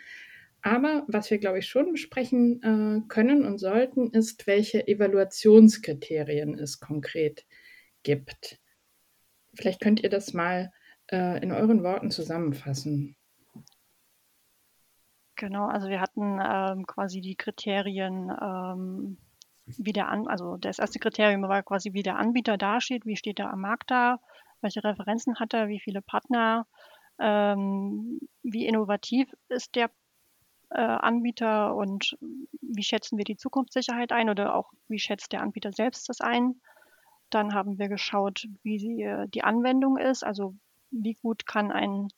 Aber 0.61 1.05
was 1.07 1.31
wir, 1.31 1.37
glaube 1.37 1.59
ich, 1.59 1.69
schon 1.69 1.93
besprechen 1.93 2.61
äh, 2.63 3.07
können 3.07 3.45
und 3.45 3.59
sollten, 3.59 4.11
ist, 4.11 4.45
welche 4.45 4.85
Evaluationskriterien 4.85 6.59
es 6.59 6.81
konkret 6.81 7.45
gibt. 8.03 8.60
Vielleicht 9.53 9.81
könnt 9.81 10.01
ihr 10.01 10.10
das 10.10 10.34
mal 10.34 10.72
äh, 11.12 11.41
in 11.41 11.51
euren 11.51 11.84
Worten 11.84 12.12
zusammenfassen. 12.12 13.15
Genau, 15.36 15.65
also 15.67 15.89
wir 15.89 16.00
hatten 16.00 16.39
ähm, 16.39 16.86
quasi 16.86 17.20
die 17.20 17.36
Kriterien, 17.36 18.31
ähm, 18.41 19.17
wie 19.65 19.91
der 19.91 20.08
An 20.10 20.27
also 20.27 20.58
das 20.58 20.77
erste 20.77 21.00
Kriterium 21.00 21.41
war 21.43 21.63
quasi, 21.63 21.93
wie 21.93 22.03
der 22.03 22.17
Anbieter 22.17 22.58
dasteht, 22.58 23.05
wie 23.05 23.15
steht 23.15 23.39
er 23.39 23.51
am 23.51 23.62
Markt 23.62 23.89
da, 23.89 24.20
welche 24.62 24.84
Referenzen 24.84 25.39
hat 25.39 25.53
er, 25.53 25.67
wie 25.67 25.79
viele 25.79 26.01
Partner, 26.01 26.67
ähm, 27.20 28.20
wie 28.43 28.67
innovativ 28.67 29.34
ist 29.50 29.75
der 29.75 29.89
äh, 30.70 30.79
Anbieter 30.79 31.75
und 31.75 32.17
wie 32.62 32.84
schätzen 32.84 33.17
wir 33.17 33.25
die 33.25 33.36
Zukunftssicherheit 33.36 34.12
ein 34.12 34.29
oder 34.29 34.55
auch 34.55 34.72
wie 34.88 35.00
schätzt 35.00 35.31
der 35.31 35.41
Anbieter 35.41 35.72
selbst 35.72 36.08
das 36.08 36.22
ein. 36.22 36.62
Dann 37.31 37.53
haben 37.53 37.79
wir 37.79 37.88
geschaut, 37.88 38.47
wie 38.61 38.77
die, 38.77 39.01
äh, 39.01 39.27
die 39.29 39.43
Anwendung 39.43 39.97
ist, 39.97 40.23
also 40.23 40.53
wie 40.91 41.15
gut 41.15 41.45
kann 41.45 41.71
ein 41.71 42.09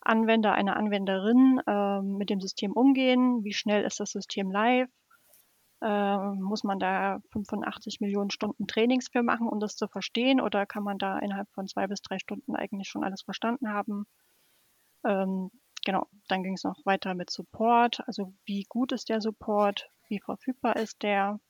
Anwender, 0.00 0.54
eine 0.54 0.76
Anwenderin 0.76 1.60
äh, 1.66 2.00
mit 2.00 2.30
dem 2.30 2.40
System 2.40 2.72
umgehen, 2.72 3.44
wie 3.44 3.52
schnell 3.52 3.84
ist 3.84 4.00
das 4.00 4.10
System 4.10 4.50
live, 4.50 4.88
äh, 5.82 6.16
muss 6.16 6.64
man 6.64 6.78
da 6.78 7.20
85 7.32 8.00
Millionen 8.00 8.30
Stunden 8.30 8.66
Trainings 8.66 9.08
für 9.08 9.22
machen, 9.22 9.48
um 9.48 9.60
das 9.60 9.76
zu 9.76 9.88
verstehen, 9.88 10.40
oder 10.40 10.64
kann 10.64 10.82
man 10.82 10.98
da 10.98 11.18
innerhalb 11.18 11.50
von 11.52 11.66
zwei 11.66 11.86
bis 11.86 12.00
drei 12.00 12.18
Stunden 12.18 12.56
eigentlich 12.56 12.88
schon 12.88 13.04
alles 13.04 13.22
verstanden 13.22 13.68
haben? 13.68 14.06
Ähm, 15.04 15.50
genau, 15.84 16.06
dann 16.28 16.42
ging 16.42 16.54
es 16.54 16.64
noch 16.64 16.84
weiter 16.86 17.14
mit 17.14 17.30
Support, 17.30 18.06
also 18.06 18.32
wie 18.44 18.64
gut 18.68 18.92
ist 18.92 19.08
der 19.08 19.20
Support, 19.20 19.90
wie 20.08 20.20
verfügbar 20.20 20.76
ist 20.76 21.02
der, 21.02 21.40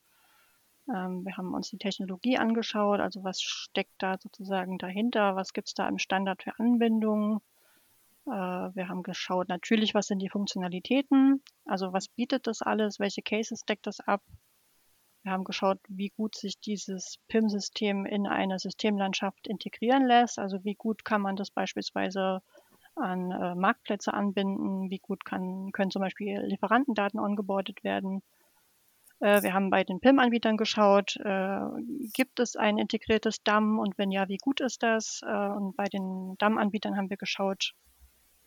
ähm, 0.88 1.24
wir 1.24 1.36
haben 1.36 1.54
uns 1.54 1.70
die 1.70 1.78
Technologie 1.78 2.38
angeschaut, 2.38 3.00
also 3.00 3.24
was 3.24 3.40
steckt 3.40 3.94
da 3.98 4.18
sozusagen 4.18 4.78
dahinter, 4.78 5.36
was 5.36 5.52
gibt 5.52 5.68
es 5.68 5.74
da 5.74 5.88
im 5.88 5.98
Standard 5.98 6.42
für 6.42 6.58
Anwendungen. 6.58 7.40
Äh, 8.26 8.30
wir 8.30 8.88
haben 8.88 9.02
geschaut 9.02 9.48
natürlich, 9.48 9.94
was 9.94 10.06
sind 10.06 10.20
die 10.20 10.28
Funktionalitäten, 10.28 11.42
also 11.64 11.92
was 11.92 12.08
bietet 12.08 12.46
das 12.46 12.62
alles, 12.62 13.00
welche 13.00 13.22
Cases 13.22 13.64
deckt 13.64 13.86
das 13.86 14.00
ab. 14.00 14.22
Wir 15.22 15.32
haben 15.32 15.44
geschaut, 15.44 15.80
wie 15.88 16.10
gut 16.10 16.36
sich 16.36 16.60
dieses 16.60 17.18
PIM-System 17.26 18.06
in 18.06 18.28
eine 18.28 18.60
Systemlandschaft 18.60 19.48
integrieren 19.48 20.06
lässt, 20.06 20.38
also 20.38 20.62
wie 20.62 20.76
gut 20.76 21.04
kann 21.04 21.20
man 21.20 21.34
das 21.34 21.50
beispielsweise 21.50 22.42
an 22.94 23.32
äh, 23.32 23.54
Marktplätze 23.54 24.14
anbinden, 24.14 24.88
wie 24.88 25.00
gut 25.00 25.24
kann, 25.24 25.72
können 25.72 25.90
zum 25.90 26.00
Beispiel 26.00 26.40
Lieferantendaten 26.40 27.18
ongeboardet 27.18 27.82
werden. 27.82 28.22
Äh, 29.20 29.42
wir 29.42 29.54
haben 29.54 29.70
bei 29.70 29.84
den 29.84 30.00
PIM-Anbietern 30.00 30.56
geschaut, 30.56 31.16
äh, 31.16 31.60
gibt 32.12 32.40
es 32.40 32.56
ein 32.56 32.78
integriertes 32.78 33.42
DAM 33.42 33.78
und 33.78 33.98
wenn 33.98 34.10
ja, 34.10 34.28
wie 34.28 34.38
gut 34.38 34.60
ist 34.60 34.82
das? 34.82 35.20
Äh, 35.22 35.48
und 35.48 35.76
bei 35.76 35.84
den 35.84 36.36
DAM-Anbietern 36.38 36.96
haben 36.96 37.10
wir 37.10 37.16
geschaut, 37.16 37.74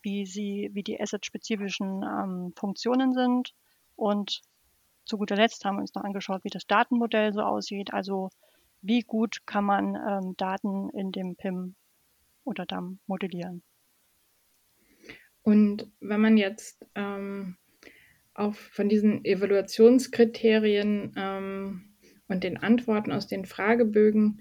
wie 0.02 0.26
sie, 0.26 0.70
wie 0.74 0.84
die 0.84 1.00
asset-spezifischen 1.00 2.04
ähm, 2.04 2.54
Funktionen 2.56 3.14
sind. 3.14 3.54
Und 3.96 4.42
zu 5.06 5.18
guter 5.18 5.36
Letzt 5.36 5.66
haben 5.66 5.78
wir 5.78 5.82
uns 5.82 5.96
noch 5.96 6.04
angeschaut, 6.04 6.44
wie 6.44 6.50
das 6.50 6.68
Datenmodell 6.68 7.34
so 7.34 7.42
aussieht. 7.42 7.94
Also 7.94 8.30
wie 8.82 9.02
gut 9.02 9.46
kann 9.46 9.66
man 9.66 9.96
ähm, 9.96 10.36
Daten 10.38 10.90
in 10.90 11.12
dem 11.12 11.36
PIM 11.36 11.76
oder 12.46 12.66
DAM 12.66 13.00
modellieren. 13.08 13.64
Und 15.42 15.92
wenn 16.00 16.22
man 16.22 16.38
jetzt 16.38 16.86
ähm, 16.96 17.58
auch 18.40 18.56
von 18.56 18.90
diesen 18.90 19.26
Evaluationskriterien 19.26 21.14
ähm, 21.16 21.96
und 22.28 22.44
den 22.44 22.58
Antworten 22.58 23.12
aus 23.12 23.28
den 23.28 23.46
Fragebögen 23.46 24.40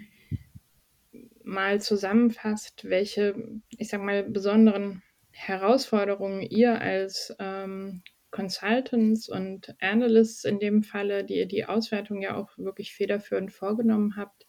mal 1.42 1.80
zusammenfasst, 1.80 2.88
welche, 2.88 3.34
ich 3.70 3.88
sag 3.88 4.02
mal, 4.02 4.22
besonderen 4.22 5.02
Herausforderungen 5.32 6.42
ihr 6.42 6.80
als 6.80 7.34
ähm, 7.38 8.02
Consultants 8.30 9.28
und 9.28 9.74
Analysts 9.80 10.44
in 10.44 10.58
dem 10.58 10.82
Falle, 10.82 11.24
die 11.24 11.36
ihr 11.36 11.46
die 11.46 11.64
Auswertung 11.64 12.20
ja 12.20 12.36
auch 12.36 12.56
wirklich 12.58 12.92
federführend 12.92 13.52
vorgenommen 13.52 14.16
habt, 14.16 14.46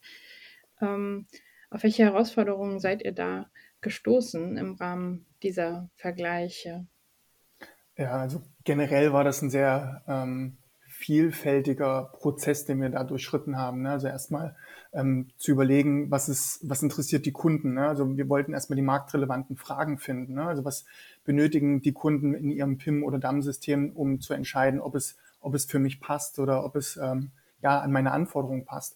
ähm, 0.81 1.27
auf 1.69 1.83
welche 1.83 2.03
Herausforderungen 2.03 2.79
seid 2.79 3.03
ihr 3.03 3.13
da 3.13 3.49
gestoßen 3.81 4.57
im 4.57 4.73
Rahmen 4.73 5.25
dieser 5.41 5.89
Vergleiche? 5.95 6.87
Ja, 7.99 8.11
also 8.11 8.41
generell 8.63 9.11
war 9.11 9.25
das 9.25 9.41
ein 9.41 9.49
sehr 9.49 10.03
ähm, 10.07 10.55
vielfältiger 10.87 12.13
Prozess, 12.13 12.63
den 12.63 12.79
wir 12.79 12.87
da 12.87 13.03
durchschritten 13.03 13.57
haben. 13.57 13.81
Ne? 13.81 13.91
Also 13.91 14.07
erstmal 14.07 14.55
ähm, 14.93 15.31
zu 15.35 15.51
überlegen, 15.51 16.09
was 16.09 16.29
ist, 16.29 16.61
was 16.63 16.81
interessiert 16.81 17.25
die 17.25 17.33
Kunden. 17.33 17.73
Ne? 17.73 17.85
Also 17.85 18.15
wir 18.15 18.29
wollten 18.29 18.53
erstmal 18.53 18.77
die 18.77 18.83
marktrelevanten 18.83 19.57
Fragen 19.57 19.97
finden. 19.97 20.35
Ne? 20.35 20.43
Also 20.43 20.63
was 20.63 20.85
benötigen 21.25 21.81
die 21.81 21.91
Kunden 21.91 22.33
in 22.33 22.51
ihrem 22.51 22.77
PIM 22.77 23.03
oder 23.03 23.19
DAM-System, 23.19 23.91
um 23.91 24.21
zu 24.21 24.33
entscheiden, 24.33 24.79
ob 24.79 24.95
es, 24.95 25.17
ob 25.41 25.53
es 25.53 25.65
für 25.65 25.79
mich 25.79 25.99
passt 25.99 26.39
oder 26.39 26.63
ob 26.63 26.77
es 26.77 26.95
ähm, 26.95 27.31
ja 27.61 27.81
an 27.81 27.91
meine 27.91 28.13
Anforderungen 28.13 28.63
passt. 28.63 28.95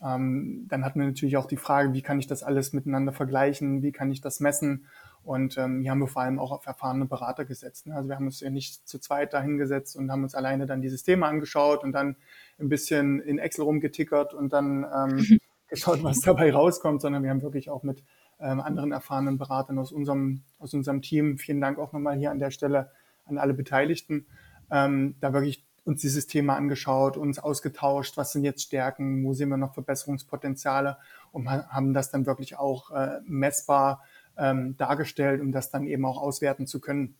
Ähm, 0.00 0.66
dann 0.68 0.84
hatten 0.84 1.00
wir 1.00 1.08
natürlich 1.08 1.38
auch 1.38 1.46
die 1.46 1.56
Frage, 1.56 1.92
wie 1.92 2.02
kann 2.02 2.20
ich 2.20 2.28
das 2.28 2.44
alles 2.44 2.72
miteinander 2.72 3.12
vergleichen, 3.12 3.82
wie 3.82 3.90
kann 3.90 4.12
ich 4.12 4.20
das 4.20 4.38
messen 4.38 4.86
und 5.24 5.56
ähm, 5.56 5.80
hier 5.80 5.90
haben 5.90 6.00
wir 6.00 6.06
vor 6.06 6.22
allem 6.22 6.38
auch 6.38 6.52
auf 6.52 6.66
erfahrene 6.66 7.06
Berater 7.06 7.44
gesetzt. 7.44 7.86
Ne? 7.86 7.94
Also 7.94 8.08
wir 8.08 8.16
haben 8.16 8.26
uns 8.26 8.40
ja 8.40 8.50
nicht 8.50 8.86
zu 8.86 8.98
zweit 8.98 9.32
dahingesetzt 9.32 9.96
und 9.96 10.10
haben 10.10 10.22
uns 10.22 10.34
alleine 10.34 10.66
dann 10.66 10.82
die 10.82 10.88
Systeme 10.88 11.26
angeschaut 11.26 11.82
und 11.82 11.92
dann 11.92 12.16
ein 12.58 12.68
bisschen 12.68 13.20
in 13.20 13.38
Excel 13.38 13.64
rumgetickert 13.64 14.34
und 14.34 14.52
dann 14.52 14.84
ähm, 14.94 15.40
geschaut, 15.68 16.02
was 16.02 16.20
dabei 16.20 16.52
rauskommt, 16.52 17.00
sondern 17.00 17.22
wir 17.22 17.30
haben 17.30 17.42
wirklich 17.42 17.70
auch 17.70 17.82
mit 17.82 18.04
ähm, 18.38 18.60
anderen 18.60 18.92
erfahrenen 18.92 19.38
Beratern 19.38 19.78
aus 19.78 19.92
unserem, 19.92 20.42
aus 20.58 20.74
unserem 20.74 21.00
Team, 21.02 21.38
vielen 21.38 21.60
Dank 21.60 21.78
auch 21.78 21.92
nochmal 21.92 22.16
hier 22.16 22.30
an 22.30 22.38
der 22.38 22.50
Stelle 22.50 22.90
an 23.24 23.38
alle 23.38 23.54
Beteiligten, 23.54 24.26
ähm, 24.70 25.16
da 25.20 25.32
wirklich 25.32 25.64
uns 25.84 26.00
die 26.00 26.08
Systeme 26.08 26.54
angeschaut, 26.54 27.16
uns 27.16 27.38
ausgetauscht, 27.38 28.16
was 28.16 28.32
sind 28.32 28.44
jetzt 28.44 28.62
Stärken, 28.62 29.24
wo 29.24 29.34
sehen 29.34 29.50
wir 29.50 29.56
noch 29.56 29.74
Verbesserungspotenziale 29.74 30.96
und 31.30 31.48
haben 31.48 31.92
das 31.92 32.10
dann 32.10 32.26
wirklich 32.26 32.56
auch 32.56 32.90
äh, 32.90 33.20
messbar 33.24 34.02
ähm, 34.38 34.76
dargestellt, 34.76 35.40
um 35.40 35.52
das 35.52 35.70
dann 35.70 35.86
eben 35.86 36.04
auch 36.04 36.20
auswerten 36.20 36.66
zu 36.66 36.80
können. 36.80 37.16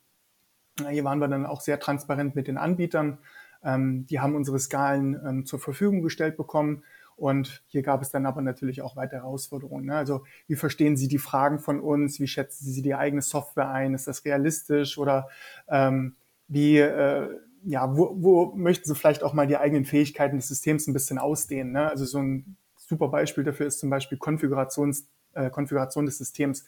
Hier 0.88 1.05
waren 1.05 1.18
wir 1.18 1.29
dann 1.29 1.46
auch 1.46 1.61
sehr 1.61 1.79
transparent 1.79 2.35
mit 2.35 2.48
den 2.48 2.57
Anbietern. 2.57 3.18
Ähm, 3.62 4.07
die 4.07 4.20
haben 4.20 4.35
unsere 4.35 4.59
Skalen 4.59 5.20
ähm, 5.24 5.46
zur 5.46 5.61
Verfügung 5.61 6.03
gestellt 6.03 6.37
bekommen. 6.37 6.83
Und 7.16 7.62
hier 7.68 7.83
gab 7.83 8.03
es 8.03 8.11
dann 8.11 8.27
aber 8.27 8.42
natürlich 8.42 8.83
auch 8.83 8.96
weitere 8.96 9.20
Herausforderungen. 9.20 9.87
Ne? 9.87 9.96
Also 9.96 10.24
wie 10.48 10.57
verstehen 10.57 10.96
Sie 10.96 11.07
die 11.07 11.18
Fragen 11.18 11.61
von 11.61 11.81
uns? 11.81 12.18
Wie 12.18 12.27
schätzen 12.27 12.64
Sie 12.64 12.83
die 12.83 12.94
eigene 12.94 13.22
Software 13.22 13.70
ein? 13.70 13.94
Ist 13.94 14.09
das 14.09 14.24
realistisch? 14.24 14.98
Oder 14.98 15.29
ähm, 15.68 16.16
wie, 16.48 16.79
äh, 16.79 17.29
ja, 17.64 17.96
wo, 17.96 18.16
wo 18.18 18.53
möchten 18.57 18.88
Sie 18.88 18.94
vielleicht 18.96 19.22
auch 19.22 19.33
mal 19.33 19.46
die 19.46 19.57
eigenen 19.57 19.85
Fähigkeiten 19.85 20.37
des 20.37 20.48
Systems 20.48 20.88
ein 20.88 20.92
bisschen 20.92 21.18
ausdehnen? 21.18 21.72
Ne? 21.72 21.88
Also 21.88 22.05
so 22.05 22.18
ein 22.18 22.57
super 22.77 23.09
Beispiel 23.09 23.44
dafür 23.44 23.66
ist 23.66 23.79
zum 23.79 23.90
Beispiel 23.90 24.18
Konfigurations, 24.18 25.07
äh, 25.35 25.50
Konfiguration 25.50 26.07
des 26.07 26.18
Systems. 26.18 26.64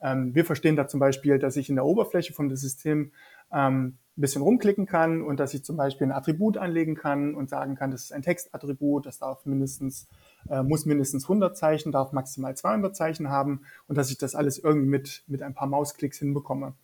Ähm, 0.00 0.34
wir 0.34 0.44
verstehen 0.44 0.76
da 0.76 0.88
zum 0.88 1.00
Beispiel, 1.00 1.38
dass 1.38 1.56
ich 1.56 1.68
in 1.68 1.76
der 1.76 1.84
Oberfläche 1.84 2.32
von 2.32 2.48
dem 2.48 2.56
System 2.56 3.12
ähm, 3.52 3.98
ein 4.16 4.20
bisschen 4.20 4.42
rumklicken 4.42 4.86
kann 4.86 5.22
und 5.22 5.38
dass 5.40 5.54
ich 5.54 5.64
zum 5.64 5.76
Beispiel 5.76 6.06
ein 6.06 6.12
Attribut 6.12 6.56
anlegen 6.56 6.94
kann 6.94 7.34
und 7.34 7.48
sagen 7.48 7.76
kann, 7.76 7.90
das 7.90 8.04
ist 8.04 8.12
ein 8.12 8.22
Textattribut, 8.22 9.06
das 9.06 9.18
darf 9.18 9.46
mindestens 9.46 10.08
äh, 10.48 10.62
muss 10.62 10.86
mindestens 10.86 11.24
100 11.24 11.56
Zeichen, 11.56 11.92
darf 11.92 12.12
maximal 12.12 12.56
200 12.56 12.94
Zeichen 12.96 13.28
haben 13.28 13.62
und 13.86 13.98
dass 13.98 14.10
ich 14.10 14.18
das 14.18 14.34
alles 14.34 14.58
irgendwie 14.58 14.88
mit, 14.88 15.24
mit 15.26 15.42
ein 15.42 15.54
paar 15.54 15.68
Mausklicks 15.68 16.18
hinbekomme. 16.18 16.74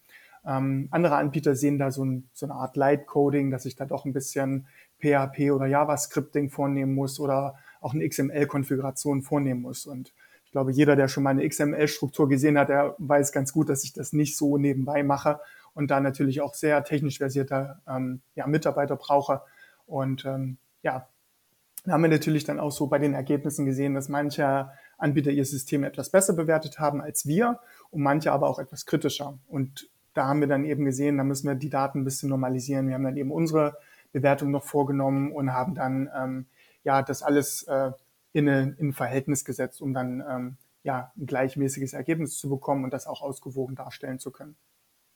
Ähm, 0.46 0.88
andere 0.90 1.16
Anbieter 1.16 1.56
sehen 1.56 1.78
da 1.78 1.90
so, 1.90 2.04
ein, 2.04 2.28
so 2.32 2.46
eine 2.46 2.54
Art 2.54 2.76
Light-Coding, 2.76 3.50
dass 3.50 3.64
ich 3.64 3.76
da 3.76 3.86
doch 3.86 4.04
ein 4.04 4.12
bisschen 4.12 4.66
PHP 5.00 5.52
oder 5.52 5.66
JavaScripting 5.66 6.50
vornehmen 6.50 6.94
muss 6.94 7.18
oder 7.18 7.56
auch 7.80 7.94
eine 7.94 8.06
XML-Konfiguration 8.06 9.22
vornehmen 9.22 9.62
muss. 9.62 9.86
Und 9.86 10.12
glaube, 10.54 10.70
jeder, 10.70 10.94
der 10.94 11.08
schon 11.08 11.24
mal 11.24 11.30
eine 11.30 11.48
XML-Struktur 11.48 12.28
gesehen 12.28 12.56
hat, 12.56 12.68
der 12.68 12.94
weiß 12.98 13.32
ganz 13.32 13.52
gut, 13.52 13.68
dass 13.68 13.82
ich 13.82 13.92
das 13.92 14.12
nicht 14.12 14.36
so 14.36 14.56
nebenbei 14.56 15.02
mache 15.02 15.40
und 15.74 15.90
da 15.90 15.98
natürlich 15.98 16.42
auch 16.42 16.54
sehr 16.54 16.84
technisch 16.84 17.18
versierte 17.18 17.80
ähm, 17.88 18.20
ja, 18.36 18.46
Mitarbeiter 18.46 18.94
brauche. 18.94 19.42
Und 19.84 20.24
ähm, 20.24 20.58
ja, 20.82 21.08
da 21.84 21.92
haben 21.92 22.02
wir 22.02 22.08
natürlich 22.08 22.44
dann 22.44 22.60
auch 22.60 22.70
so 22.70 22.86
bei 22.86 23.00
den 23.00 23.14
Ergebnissen 23.14 23.66
gesehen, 23.66 23.94
dass 23.94 24.08
manche 24.08 24.70
Anbieter 24.96 25.32
ihr 25.32 25.44
System 25.44 25.82
etwas 25.82 26.10
besser 26.10 26.34
bewertet 26.34 26.78
haben 26.78 27.00
als 27.00 27.26
wir 27.26 27.58
und 27.90 28.02
manche 28.02 28.30
aber 28.30 28.48
auch 28.48 28.60
etwas 28.60 28.86
kritischer. 28.86 29.36
Und 29.48 29.90
da 30.14 30.28
haben 30.28 30.38
wir 30.38 30.46
dann 30.46 30.64
eben 30.64 30.84
gesehen, 30.84 31.18
da 31.18 31.24
müssen 31.24 31.48
wir 31.48 31.56
die 31.56 31.68
Daten 31.68 32.02
ein 32.02 32.04
bisschen 32.04 32.28
normalisieren. 32.28 32.86
Wir 32.86 32.94
haben 32.94 33.02
dann 33.02 33.16
eben 33.16 33.32
unsere 33.32 33.76
Bewertung 34.12 34.52
noch 34.52 34.62
vorgenommen 34.62 35.32
und 35.32 35.52
haben 35.52 35.74
dann 35.74 36.08
ähm, 36.16 36.46
ja 36.84 37.02
das 37.02 37.24
alles 37.24 37.64
äh, 37.64 37.90
in, 38.34 38.48
eine, 38.48 38.76
in 38.78 38.88
ein 38.88 38.92
Verhältnis 38.92 39.44
gesetzt, 39.44 39.80
um 39.80 39.94
dann 39.94 40.22
ähm, 40.28 40.56
ja 40.82 41.12
ein 41.16 41.26
gleichmäßiges 41.26 41.94
Ergebnis 41.94 42.36
zu 42.36 42.50
bekommen 42.50 42.84
und 42.84 42.92
das 42.92 43.06
auch 43.06 43.22
ausgewogen 43.22 43.76
darstellen 43.76 44.18
zu 44.18 44.30
können. 44.30 44.56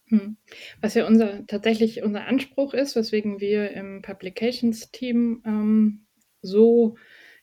Hm. 0.07 0.39
Was 0.81 0.95
ja 0.95 1.07
unser 1.07 1.47
tatsächlich 1.47 2.03
unser 2.03 2.27
Anspruch 2.27 2.73
ist, 2.73 2.97
weswegen 2.97 3.41
wir 3.41 3.73
im 3.73 4.01
Publications-Team 4.01 5.43
ähm, 5.45 6.07
so 6.41 6.97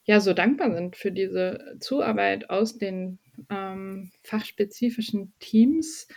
ja 0.06 0.20
so 0.20 0.34
dankbar 0.34 0.74
sind 0.74 0.96
für 0.96 1.12
diese 1.12 1.78
Zuarbeit 1.80 2.50
aus 2.50 2.78
den 2.78 3.20
ähm, 3.50 4.12
fachspezifischen 4.24 5.34
Teams, 5.40 6.08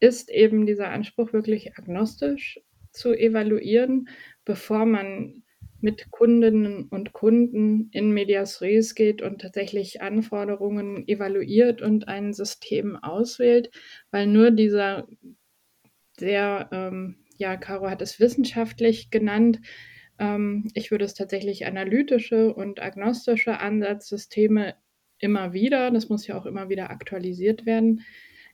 ist 0.00 0.30
eben 0.30 0.66
dieser 0.66 0.88
Anspruch 0.88 1.32
wirklich 1.32 1.78
agnostisch 1.78 2.60
zu 2.90 3.14
evaluieren, 3.14 4.08
bevor 4.44 4.84
man 4.84 5.44
mit 5.80 6.10
Kundinnen 6.10 6.84
und 6.88 7.12
Kunden 7.12 7.90
in 7.92 8.12
Medias 8.12 8.60
Res 8.60 8.94
geht 8.94 9.22
und 9.22 9.40
tatsächlich 9.40 10.00
Anforderungen 10.00 11.06
evaluiert 11.06 11.82
und 11.82 12.08
ein 12.08 12.32
System 12.32 12.96
auswählt, 12.96 13.70
weil 14.10 14.26
nur 14.26 14.50
dieser 14.50 15.06
sehr, 16.18 16.68
ähm, 16.72 17.24
ja, 17.36 17.56
Caro 17.56 17.90
hat 17.90 18.02
es 18.02 18.18
wissenschaftlich 18.18 19.10
genannt, 19.10 19.60
ähm, 20.18 20.70
ich 20.74 20.90
würde 20.90 21.04
es 21.04 21.14
tatsächlich 21.14 21.66
analytische 21.66 22.54
und 22.54 22.80
agnostische 22.80 23.60
Ansatzsysteme 23.60 24.74
immer 25.18 25.52
wieder, 25.52 25.90
das 25.90 26.08
muss 26.08 26.26
ja 26.26 26.38
auch 26.38 26.46
immer 26.46 26.68
wieder 26.68 26.90
aktualisiert 26.90 27.66
werden, 27.66 28.02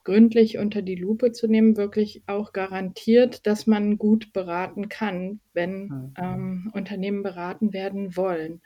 gründlich 0.05 0.59
unter 0.59 0.83
die 0.83 0.97
Lupe 0.97 1.33
zu 1.33 1.47
nehmen, 1.47 1.77
wirklich 1.77 2.23
auch 2.27 2.53
garantiert, 2.53 3.47
dass 3.47 3.67
man 3.67 3.99
gut 3.99 4.33
beraten 4.33 4.89
kann, 4.89 5.41
wenn 5.53 5.85
mhm. 5.85 6.15
ähm, 6.17 6.71
Unternehmen 6.75 7.23
beraten 7.23 7.73
werden 7.73 8.17
wollen. 8.17 8.61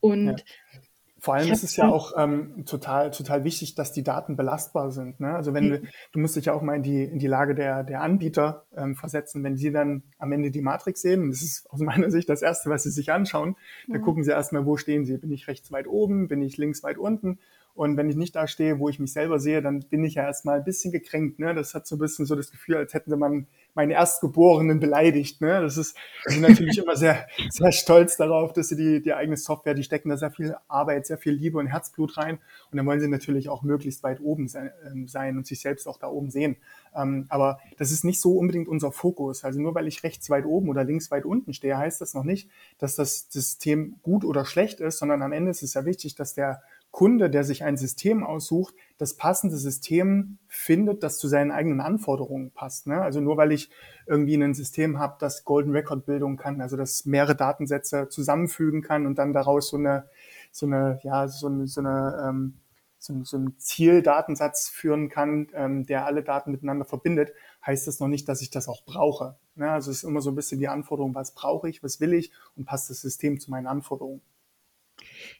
Und 0.00 0.26
ja. 0.26 0.80
Vor 1.22 1.34
allem 1.34 1.52
ist 1.52 1.62
es 1.62 1.76
ja 1.76 1.88
auch 1.88 2.14
ähm, 2.16 2.64
total, 2.66 3.12
total 3.12 3.44
wichtig, 3.44 3.76
dass 3.76 3.92
die 3.92 4.02
Daten 4.02 4.34
belastbar 4.34 4.90
sind. 4.90 5.20
Ne? 5.20 5.32
Also 5.32 5.54
wenn 5.54 5.66
mhm. 5.66 5.70
du, 5.70 5.82
du 6.14 6.18
musst 6.18 6.34
dich 6.34 6.46
ja 6.46 6.52
auch 6.52 6.62
mal 6.62 6.74
in 6.74 6.82
die, 6.82 7.04
in 7.04 7.20
die 7.20 7.28
Lage 7.28 7.54
der, 7.54 7.84
der 7.84 8.00
Anbieter 8.00 8.66
ähm, 8.76 8.96
versetzen, 8.96 9.44
wenn 9.44 9.56
sie 9.56 9.70
dann 9.70 10.02
am 10.18 10.32
Ende 10.32 10.50
die 10.50 10.62
Matrix 10.62 11.00
sehen, 11.00 11.22
und 11.22 11.30
das 11.30 11.42
ist 11.42 11.70
aus 11.70 11.78
meiner 11.78 12.10
Sicht 12.10 12.28
das 12.28 12.42
Erste, 12.42 12.70
was 12.70 12.82
sie 12.82 12.90
sich 12.90 13.12
anschauen, 13.12 13.54
mhm. 13.86 13.92
da 13.92 13.98
gucken 14.00 14.24
sie 14.24 14.32
erstmal, 14.32 14.66
wo 14.66 14.76
stehen 14.76 15.04
sie? 15.04 15.16
Bin 15.16 15.30
ich 15.30 15.46
rechts 15.46 15.70
weit 15.70 15.86
oben? 15.86 16.26
Bin 16.26 16.42
ich 16.42 16.56
links 16.56 16.82
weit 16.82 16.98
unten? 16.98 17.38
Und 17.74 17.96
wenn 17.96 18.10
ich 18.10 18.16
nicht 18.16 18.36
da 18.36 18.46
stehe, 18.46 18.78
wo 18.78 18.88
ich 18.88 18.98
mich 18.98 19.12
selber 19.12 19.40
sehe, 19.40 19.62
dann 19.62 19.80
bin 19.80 20.04
ich 20.04 20.14
ja 20.14 20.24
erstmal 20.24 20.58
ein 20.58 20.64
bisschen 20.64 20.92
gekränkt. 20.92 21.38
Ne? 21.38 21.54
Das 21.54 21.74
hat 21.74 21.86
so 21.86 21.96
ein 21.96 21.98
bisschen 21.98 22.26
so 22.26 22.36
das 22.36 22.50
Gefühl, 22.50 22.76
als 22.76 22.92
hätten 22.92 23.10
sie 23.10 23.16
man 23.16 23.46
meinen 23.74 23.90
Erstgeborenen 23.90 24.78
beleidigt. 24.80 25.40
Ne? 25.40 25.62
Das 25.62 25.78
ist 25.78 25.96
die 26.28 26.34
sind 26.34 26.42
natürlich 26.42 26.76
immer 26.76 26.96
sehr, 26.96 27.26
sehr 27.48 27.72
stolz 27.72 28.16
darauf, 28.16 28.52
dass 28.52 28.68
sie 28.68 28.76
die, 28.76 29.00
die 29.00 29.14
eigene 29.14 29.38
Software, 29.38 29.72
die 29.72 29.84
stecken 29.84 30.10
da 30.10 30.18
sehr 30.18 30.30
viel 30.30 30.54
Arbeit, 30.68 31.06
sehr 31.06 31.16
viel 31.16 31.32
Liebe 31.32 31.58
und 31.58 31.66
Herzblut 31.66 32.18
rein. 32.18 32.38
Und 32.70 32.76
dann 32.76 32.84
wollen 32.84 33.00
sie 33.00 33.08
natürlich 33.08 33.48
auch 33.48 33.62
möglichst 33.62 34.02
weit 34.02 34.20
oben 34.20 34.48
sein, 34.48 34.70
ähm, 34.86 35.08
und 35.36 35.46
sich 35.46 35.60
selbst 35.60 35.88
auch 35.88 35.98
da 35.98 36.08
oben 36.08 36.30
sehen. 36.30 36.56
Ähm, 36.94 37.24
aber 37.30 37.58
das 37.78 37.90
ist 37.90 38.04
nicht 38.04 38.20
so 38.20 38.36
unbedingt 38.36 38.68
unser 38.68 38.92
Fokus. 38.92 39.44
Also 39.44 39.60
nur 39.60 39.74
weil 39.74 39.86
ich 39.86 40.02
rechts 40.02 40.28
weit 40.28 40.44
oben 40.44 40.68
oder 40.68 40.84
links 40.84 41.10
weit 41.10 41.24
unten 41.24 41.54
stehe, 41.54 41.78
heißt 41.78 42.02
das 42.02 42.12
noch 42.12 42.24
nicht, 42.24 42.50
dass 42.78 42.96
das 42.96 43.28
System 43.30 43.96
gut 44.02 44.26
oder 44.26 44.44
schlecht 44.44 44.80
ist, 44.80 44.98
sondern 44.98 45.22
am 45.22 45.32
Ende 45.32 45.50
ist 45.50 45.62
es 45.62 45.72
ja 45.72 45.86
wichtig, 45.86 46.14
dass 46.14 46.34
der 46.34 46.62
Kunde, 46.92 47.30
der 47.30 47.42
sich 47.42 47.64
ein 47.64 47.76
System 47.76 48.22
aussucht, 48.22 48.74
das 48.98 49.16
passende 49.16 49.56
System 49.56 50.38
findet, 50.46 51.02
das 51.02 51.18
zu 51.18 51.26
seinen 51.26 51.50
eigenen 51.50 51.80
Anforderungen 51.80 52.52
passt. 52.52 52.86
Ne? 52.86 53.00
Also 53.00 53.20
nur 53.20 53.38
weil 53.38 53.50
ich 53.50 53.70
irgendwie 54.06 54.34
ein 54.34 54.54
System 54.54 54.98
habe, 54.98 55.16
das 55.18 55.44
Golden 55.44 55.72
Record 55.72 56.04
Bildung 56.04 56.36
kann, 56.36 56.60
also 56.60 56.76
das 56.76 57.06
mehrere 57.06 57.34
Datensätze 57.34 58.08
zusammenfügen 58.08 58.82
kann 58.82 59.06
und 59.06 59.18
dann 59.18 59.32
daraus 59.32 59.70
so 59.70 59.78
eine, 59.78 60.08
so 60.52 60.66
eine, 60.66 61.00
ja, 61.02 61.26
so 61.28 61.46
eine, 61.46 61.66
so 61.66 61.80
eine 61.80 62.24
ähm, 62.28 62.58
so, 63.02 63.36
einen 63.36 63.58
Zieldatensatz 63.58 64.68
führen 64.68 65.08
kann, 65.08 65.48
ähm, 65.54 65.86
der 65.86 66.06
alle 66.06 66.22
Daten 66.22 66.52
miteinander 66.52 66.84
verbindet, 66.84 67.32
heißt 67.66 67.86
das 67.88 67.98
noch 67.98 68.08
nicht, 68.08 68.28
dass 68.28 68.42
ich 68.42 68.50
das 68.50 68.68
auch 68.68 68.84
brauche. 68.84 69.36
Ne? 69.56 69.70
Also 69.70 69.90
es 69.90 69.98
ist 69.98 70.04
immer 70.04 70.20
so 70.20 70.30
ein 70.30 70.36
bisschen 70.36 70.60
die 70.60 70.68
Anforderung, 70.68 71.14
was 71.14 71.34
brauche 71.34 71.68
ich, 71.68 71.82
was 71.82 72.00
will 72.00 72.12
ich 72.12 72.32
und 72.56 72.64
passt 72.64 72.90
das 72.90 73.00
System 73.00 73.40
zu 73.40 73.50
meinen 73.50 73.66
Anforderungen. 73.66 74.20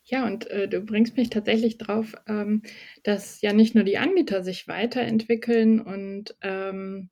Ja, 0.05 0.27
und 0.27 0.49
äh, 0.51 0.69
du 0.69 0.81
bringst 0.81 1.17
mich 1.17 1.31
tatsächlich 1.31 1.79
drauf, 1.79 2.15
ähm, 2.27 2.63
dass 3.03 3.41
ja 3.41 3.53
nicht 3.53 3.75
nur 3.75 3.85
die 3.85 3.99
Anbieter 3.99 4.43
sich 4.43 4.69
weiterentwickeln 4.69 5.81
und 5.81 6.37
ähm, 6.43 7.11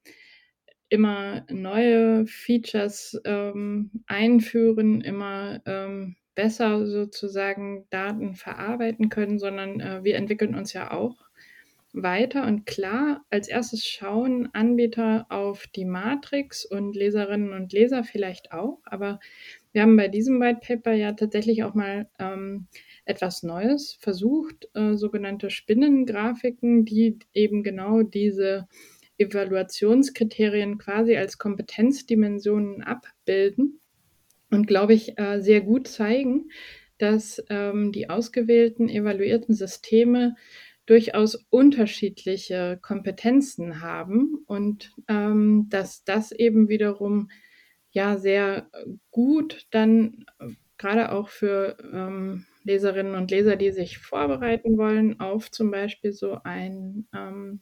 immer 0.88 1.46
neue 1.50 2.26
Features 2.26 3.20
ähm, 3.24 3.90
einführen, 4.06 5.00
immer 5.00 5.60
ähm, 5.66 6.16
besser 6.34 6.86
sozusagen 6.86 7.86
Daten 7.90 8.34
verarbeiten 8.34 9.08
können, 9.08 9.38
sondern 9.38 9.80
äh, 9.80 10.04
wir 10.04 10.16
entwickeln 10.16 10.54
uns 10.54 10.72
ja 10.72 10.90
auch 10.90 11.16
weiter. 11.92 12.46
Und 12.46 12.66
klar, 12.66 13.24
als 13.30 13.48
erstes 13.48 13.86
schauen 13.86 14.48
Anbieter 14.52 15.26
auf 15.28 15.66
die 15.68 15.84
Matrix 15.84 16.64
und 16.64 16.94
Leserinnen 16.94 17.52
und 17.52 17.72
Leser 17.72 18.04
vielleicht 18.04 18.52
auch, 18.52 18.80
aber 18.84 19.20
wir 19.72 19.82
haben 19.82 19.96
bei 19.96 20.08
diesem 20.08 20.40
White 20.40 20.60
Paper 20.66 20.92
ja 20.92 21.12
tatsächlich 21.12 21.62
auch 21.62 21.74
mal 21.74 22.08
ähm, 22.18 22.66
etwas 23.04 23.42
Neues 23.42 23.96
versucht, 24.00 24.68
äh, 24.74 24.94
sogenannte 24.94 25.50
Spinnengrafiken, 25.50 26.84
die 26.84 27.18
eben 27.32 27.62
genau 27.62 28.02
diese 28.02 28.66
Evaluationskriterien 29.18 30.78
quasi 30.78 31.16
als 31.16 31.38
Kompetenzdimensionen 31.38 32.82
abbilden 32.82 33.80
und, 34.50 34.66
glaube 34.66 34.94
ich, 34.94 35.18
äh, 35.18 35.40
sehr 35.40 35.60
gut 35.60 35.86
zeigen, 35.86 36.50
dass 36.98 37.42
ähm, 37.48 37.92
die 37.92 38.10
ausgewählten 38.10 38.88
evaluierten 38.88 39.54
Systeme 39.54 40.34
durchaus 40.86 41.36
unterschiedliche 41.50 42.78
Kompetenzen 42.82 43.80
haben 43.80 44.42
und 44.46 44.92
ähm, 45.06 45.66
dass 45.68 46.02
das 46.04 46.32
eben 46.32 46.68
wiederum 46.68 47.28
ja 47.90 48.18
sehr 48.18 48.68
äh, 48.72 48.86
gut 49.10 49.66
dann 49.70 50.24
äh, 50.38 50.48
gerade 50.78 51.12
auch 51.12 51.28
für 51.28 51.76
ähm, 51.92 52.46
Leserinnen 52.64 53.14
und 53.14 53.30
Leser, 53.30 53.56
die 53.56 53.70
sich 53.72 53.98
vorbereiten 53.98 54.78
wollen 54.78 55.20
auf 55.20 55.50
zum 55.50 55.70
Beispiel 55.70 56.12
so 56.12 56.38
ein 56.44 57.06
ähm, 57.14 57.60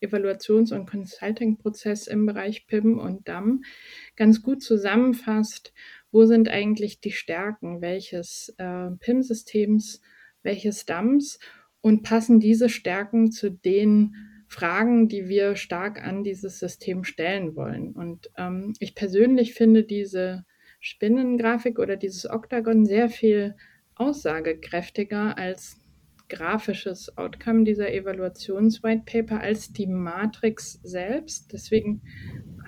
Evaluations- 0.00 0.72
und 0.72 0.88
Consulting-Prozess 0.88 2.06
im 2.06 2.26
Bereich 2.26 2.66
PIM 2.66 2.98
und 2.98 3.28
DAM 3.28 3.64
ganz 4.16 4.42
gut 4.42 4.62
zusammenfasst, 4.62 5.72
wo 6.10 6.26
sind 6.26 6.48
eigentlich 6.48 7.00
die 7.00 7.12
Stärken 7.12 7.80
welches 7.80 8.54
äh, 8.58 8.90
PIM-Systems, 8.98 10.00
welches 10.42 10.84
DAMs 10.86 11.38
und 11.80 12.02
passen 12.02 12.40
diese 12.40 12.68
Stärken 12.68 13.32
zu 13.32 13.50
den 13.50 14.14
Fragen, 14.54 15.08
die 15.08 15.28
wir 15.28 15.56
stark 15.56 16.00
an 16.00 16.22
dieses 16.22 16.60
System 16.60 17.02
stellen 17.02 17.56
wollen. 17.56 17.90
Und 17.92 18.30
ähm, 18.38 18.72
ich 18.78 18.94
persönlich 18.94 19.52
finde 19.54 19.82
diese 19.82 20.44
Spinnengrafik 20.78 21.80
oder 21.80 21.96
dieses 21.96 22.30
Oktagon 22.30 22.86
sehr 22.86 23.08
viel 23.08 23.56
aussagekräftiger 23.96 25.36
als 25.36 25.80
grafisches 26.28 27.18
Outcome 27.18 27.64
dieser 27.64 27.92
Evaluations-White 27.92 29.02
Paper 29.04 29.40
als 29.40 29.72
die 29.72 29.88
Matrix 29.88 30.80
selbst. 30.84 31.52
Deswegen 31.52 32.02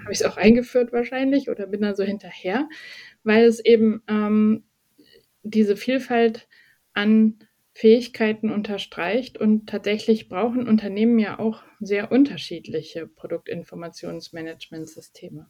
habe 0.00 0.12
ich 0.12 0.20
es 0.20 0.26
auch 0.26 0.36
eingeführt 0.36 0.92
wahrscheinlich 0.92 1.48
oder 1.48 1.68
bin 1.68 1.82
da 1.82 1.94
so 1.94 2.02
hinterher, 2.02 2.68
weil 3.22 3.44
es 3.44 3.64
eben 3.64 4.02
ähm, 4.08 4.64
diese 5.44 5.76
Vielfalt 5.76 6.48
an 6.94 7.38
Fähigkeiten 7.76 8.50
unterstreicht. 8.50 9.36
Und 9.36 9.68
tatsächlich 9.68 10.30
brauchen 10.30 10.66
Unternehmen 10.66 11.18
ja 11.18 11.38
auch 11.38 11.62
sehr 11.78 12.10
unterschiedliche 12.10 13.06
Produktinformationsmanagementsysteme. 13.06 15.46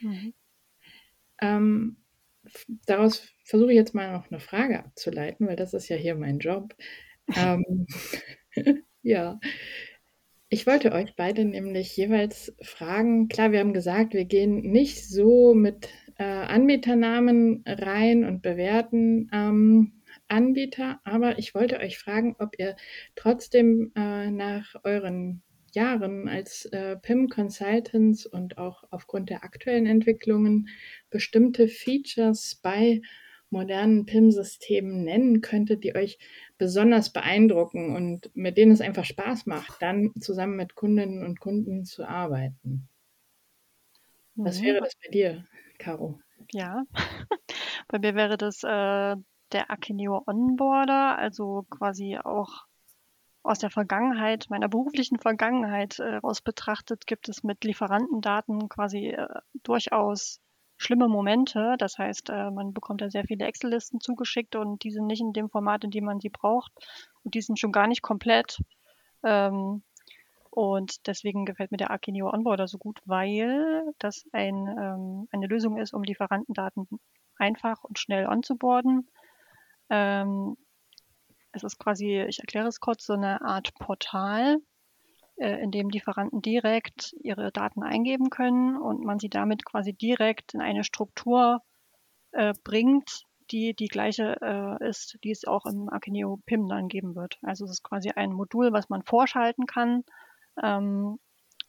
Mhm. 0.00 0.32
Ähm, 1.42 1.98
daraus 2.86 3.28
versuche 3.44 3.72
ich 3.72 3.76
jetzt 3.76 3.94
mal 3.94 4.10
noch 4.10 4.30
eine 4.30 4.40
Frage 4.40 4.78
abzuleiten, 4.78 5.46
weil 5.46 5.56
das 5.56 5.74
ist 5.74 5.90
ja 5.90 5.96
hier 5.96 6.14
mein 6.14 6.38
Job. 6.38 6.74
ähm, 7.36 7.86
ja, 9.02 9.38
ich 10.48 10.66
wollte 10.66 10.92
euch 10.92 11.14
beide 11.14 11.44
nämlich 11.44 11.94
jeweils 11.94 12.56
fragen, 12.62 13.28
klar, 13.28 13.52
wir 13.52 13.60
haben 13.60 13.74
gesagt, 13.74 14.14
wir 14.14 14.24
gehen 14.24 14.62
nicht 14.62 15.06
so 15.06 15.52
mit 15.52 15.90
äh, 16.16 16.24
Anbieternamen 16.24 17.64
rein 17.66 18.24
und 18.24 18.40
bewerten 18.40 19.28
ähm, 19.30 19.99
Anbieter, 20.30 21.00
aber 21.04 21.38
ich 21.38 21.54
wollte 21.54 21.78
euch 21.78 21.98
fragen, 21.98 22.36
ob 22.38 22.58
ihr 22.58 22.76
trotzdem 23.16 23.92
äh, 23.96 24.30
nach 24.30 24.74
euren 24.84 25.42
Jahren 25.72 26.28
als 26.28 26.66
äh, 26.66 26.96
PIM-Consultants 26.96 28.26
und 28.26 28.58
auch 28.58 28.84
aufgrund 28.90 29.30
der 29.30 29.44
aktuellen 29.44 29.86
Entwicklungen 29.86 30.68
bestimmte 31.10 31.68
Features 31.68 32.60
bei 32.62 33.02
modernen 33.50 34.06
PIM-Systemen 34.06 35.04
nennen 35.04 35.40
könntet, 35.40 35.82
die 35.84 35.94
euch 35.94 36.18
besonders 36.58 37.12
beeindrucken 37.12 37.94
und 37.96 38.30
mit 38.34 38.56
denen 38.56 38.72
es 38.72 38.80
einfach 38.80 39.04
Spaß 39.04 39.46
macht, 39.46 39.82
dann 39.82 40.12
zusammen 40.20 40.56
mit 40.56 40.74
Kundinnen 40.74 41.24
und 41.24 41.40
Kunden 41.40 41.84
zu 41.84 42.04
arbeiten. 42.04 42.88
Was 44.36 44.62
wäre 44.62 44.80
das 44.80 44.94
bei 45.02 45.10
dir, 45.10 45.44
Caro? 45.78 46.20
Ja, 46.52 46.84
bei 47.88 47.98
mir 47.98 48.14
wäre 48.14 48.38
das 48.38 48.62
äh, 48.62 49.16
der 49.52 49.70
Akeneo 49.70 50.22
Onboarder, 50.26 51.18
also 51.18 51.66
quasi 51.70 52.18
auch 52.18 52.66
aus 53.42 53.58
der 53.58 53.70
Vergangenheit, 53.70 54.46
meiner 54.50 54.68
beruflichen 54.68 55.18
Vergangenheit 55.18 55.98
äh, 55.98 56.16
raus 56.16 56.42
betrachtet, 56.42 57.06
gibt 57.06 57.28
es 57.28 57.42
mit 57.42 57.64
Lieferantendaten 57.64 58.68
quasi 58.68 59.08
äh, 59.08 59.28
durchaus 59.62 60.40
schlimme 60.76 61.08
Momente. 61.08 61.76
Das 61.78 61.98
heißt, 61.98 62.30
äh, 62.30 62.50
man 62.50 62.72
bekommt 62.74 63.00
da 63.00 63.10
sehr 63.10 63.24
viele 63.24 63.46
Excel-Listen 63.46 64.00
zugeschickt 64.00 64.56
und 64.56 64.82
die 64.84 64.90
sind 64.90 65.06
nicht 65.06 65.20
in 65.20 65.32
dem 65.32 65.48
Format, 65.48 65.84
in 65.84 65.90
dem 65.90 66.04
man 66.04 66.20
sie 66.20 66.28
braucht. 66.28 66.72
Und 67.22 67.34
die 67.34 67.42
sind 67.42 67.58
schon 67.58 67.72
gar 67.72 67.86
nicht 67.86 68.02
komplett. 68.02 68.58
Ähm, 69.22 69.82
und 70.50 71.06
deswegen 71.06 71.44
gefällt 71.44 71.70
mir 71.70 71.76
der 71.76 71.90
Akineo 71.90 72.28
Onboarder 72.30 72.66
so 72.66 72.78
gut, 72.78 73.00
weil 73.04 73.84
das 73.98 74.24
ein, 74.32 74.66
ähm, 74.66 75.28
eine 75.30 75.46
Lösung 75.46 75.78
ist, 75.78 75.94
um 75.94 76.02
Lieferantendaten 76.02 76.88
einfach 77.36 77.84
und 77.84 77.98
schnell 77.98 78.26
onzuboarden. 78.26 79.08
Ähm, 79.90 80.56
es 81.52 81.64
ist 81.64 81.78
quasi, 81.78 82.20
ich 82.28 82.38
erkläre 82.38 82.68
es 82.68 82.80
kurz, 82.80 83.04
so 83.04 83.14
eine 83.14 83.42
Art 83.42 83.74
Portal, 83.74 84.58
äh, 85.36 85.62
in 85.62 85.70
dem 85.70 85.88
Lieferanten 85.88 86.42
direkt 86.42 87.14
ihre 87.22 87.50
Daten 87.50 87.82
eingeben 87.82 88.30
können 88.30 88.76
und 88.76 89.04
man 89.04 89.18
sie 89.18 89.30
damit 89.30 89.64
quasi 89.64 89.92
direkt 89.92 90.54
in 90.54 90.60
eine 90.60 90.84
Struktur 90.84 91.62
äh, 92.32 92.54
bringt, 92.62 93.24
die 93.50 93.74
die 93.74 93.88
gleiche 93.88 94.36
äh, 94.40 94.88
ist, 94.88 95.18
die 95.24 95.30
es 95.30 95.44
auch 95.44 95.66
im 95.66 95.88
Akeneo 95.88 96.40
PIM 96.46 96.68
dann 96.68 96.88
geben 96.88 97.16
wird. 97.16 97.38
Also 97.42 97.64
es 97.64 97.72
ist 97.72 97.82
quasi 97.82 98.10
ein 98.10 98.32
Modul, 98.32 98.72
was 98.72 98.88
man 98.88 99.02
vorschalten 99.02 99.66
kann, 99.66 100.04
ähm, 100.62 101.18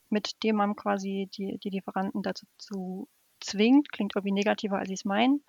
mit 0.09 0.43
dem 0.43 0.57
man 0.57 0.75
quasi 0.75 1.29
die, 1.35 1.57
die 1.57 1.69
Lieferanten 1.69 2.21
dazu 2.21 3.07
zwingt, 3.39 3.91
klingt 3.91 4.15
irgendwie 4.15 4.33
negativer, 4.33 4.77
als 4.77 4.89
ich 4.89 4.99
es 4.99 5.05
meine, 5.05 5.39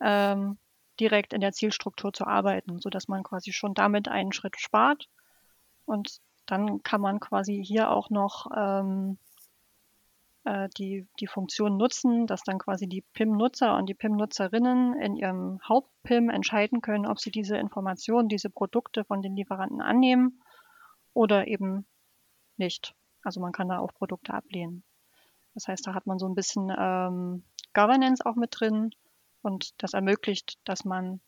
ähm, 0.00 0.58
direkt 1.00 1.32
in 1.32 1.40
der 1.40 1.52
Zielstruktur 1.52 2.12
zu 2.12 2.26
arbeiten, 2.26 2.78
sodass 2.78 3.08
man 3.08 3.22
quasi 3.22 3.52
schon 3.52 3.74
damit 3.74 4.08
einen 4.08 4.32
Schritt 4.32 4.60
spart 4.60 5.08
und 5.86 6.20
dann 6.46 6.82
kann 6.82 7.00
man 7.00 7.20
quasi 7.20 7.62
hier 7.64 7.90
auch 7.90 8.10
noch 8.10 8.46
ähm, 8.56 9.18
äh, 10.44 10.68
die, 10.76 11.06
die 11.20 11.26
Funktion 11.26 11.76
nutzen, 11.76 12.26
dass 12.26 12.42
dann 12.42 12.58
quasi 12.58 12.88
die 12.88 13.02
PIM-Nutzer 13.12 13.76
und 13.76 13.86
die 13.86 13.94
PIM-Nutzerinnen 13.94 14.98
in 15.00 15.16
ihrem 15.16 15.60
Haupt-PIM 15.68 16.30
entscheiden 16.30 16.80
können, 16.80 17.06
ob 17.06 17.20
sie 17.20 17.30
diese 17.30 17.56
Informationen, 17.56 18.28
diese 18.28 18.50
Produkte 18.50 19.04
von 19.04 19.22
den 19.22 19.36
Lieferanten 19.36 19.80
annehmen 19.80 20.42
oder 21.14 21.46
eben 21.46 21.86
nicht. 22.56 22.94
Also 23.22 23.40
man 23.40 23.52
kann 23.52 23.68
da 23.68 23.78
auch 23.78 23.94
Produkte 23.94 24.34
ablehnen. 24.34 24.82
Das 25.54 25.68
heißt, 25.68 25.86
da 25.86 25.94
hat 25.94 26.06
man 26.06 26.18
so 26.18 26.26
ein 26.26 26.34
bisschen 26.34 26.72
ähm, 26.76 27.44
Governance 27.74 28.24
auch 28.24 28.36
mit 28.36 28.58
drin 28.58 28.90
und 29.42 29.70
das 29.82 29.94
ermöglicht, 29.94 30.58
dass 30.64 30.84
man 30.84 31.20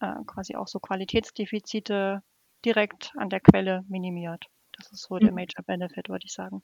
äh, 0.00 0.14
quasi 0.26 0.56
auch 0.56 0.68
so 0.68 0.78
Qualitätsdefizite 0.78 2.22
direkt 2.64 3.12
an 3.16 3.30
der 3.30 3.40
Quelle 3.40 3.84
minimiert. 3.88 4.46
Das 4.76 4.92
ist 4.92 5.02
so 5.02 5.18
der 5.18 5.30
mhm. 5.30 5.36
Major 5.36 5.64
Benefit, 5.64 6.08
würde 6.08 6.26
ich 6.26 6.32
sagen. 6.32 6.62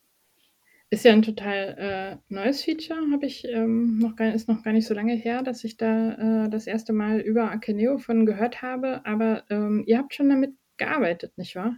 Ist 0.91 1.07
ja 1.07 1.13
ein 1.13 1.23
total 1.23 1.77
äh, 1.79 2.17
neues 2.29 2.63
Feature, 2.63 3.01
habe 3.13 3.25
ich 3.25 3.47
ähm, 3.49 3.99
noch 3.99 4.15
gar, 4.15 4.35
ist 4.35 4.49
noch 4.49 4.63
gar 4.63 4.73
nicht 4.73 4.87
so 4.87 4.93
lange 4.93 5.15
her, 5.15 5.43
dass 5.43 5.65
ich 5.65 5.79
da 5.79 6.45
äh, 6.45 6.51
das 6.51 6.67
erste 6.67 6.93
Mal 6.93 7.21
über 7.21 7.51
Akeneo 7.51 7.97
von 7.97 8.27
gehört 8.27 8.61
habe. 8.61 9.01
Aber 9.07 9.45
ähm, 9.49 9.85
ihr 9.87 9.97
habt 9.97 10.15
schon 10.15 10.29
damit 10.29 10.55
gearbeitet, 10.77 11.39
nicht 11.39 11.57
wahr? 11.57 11.77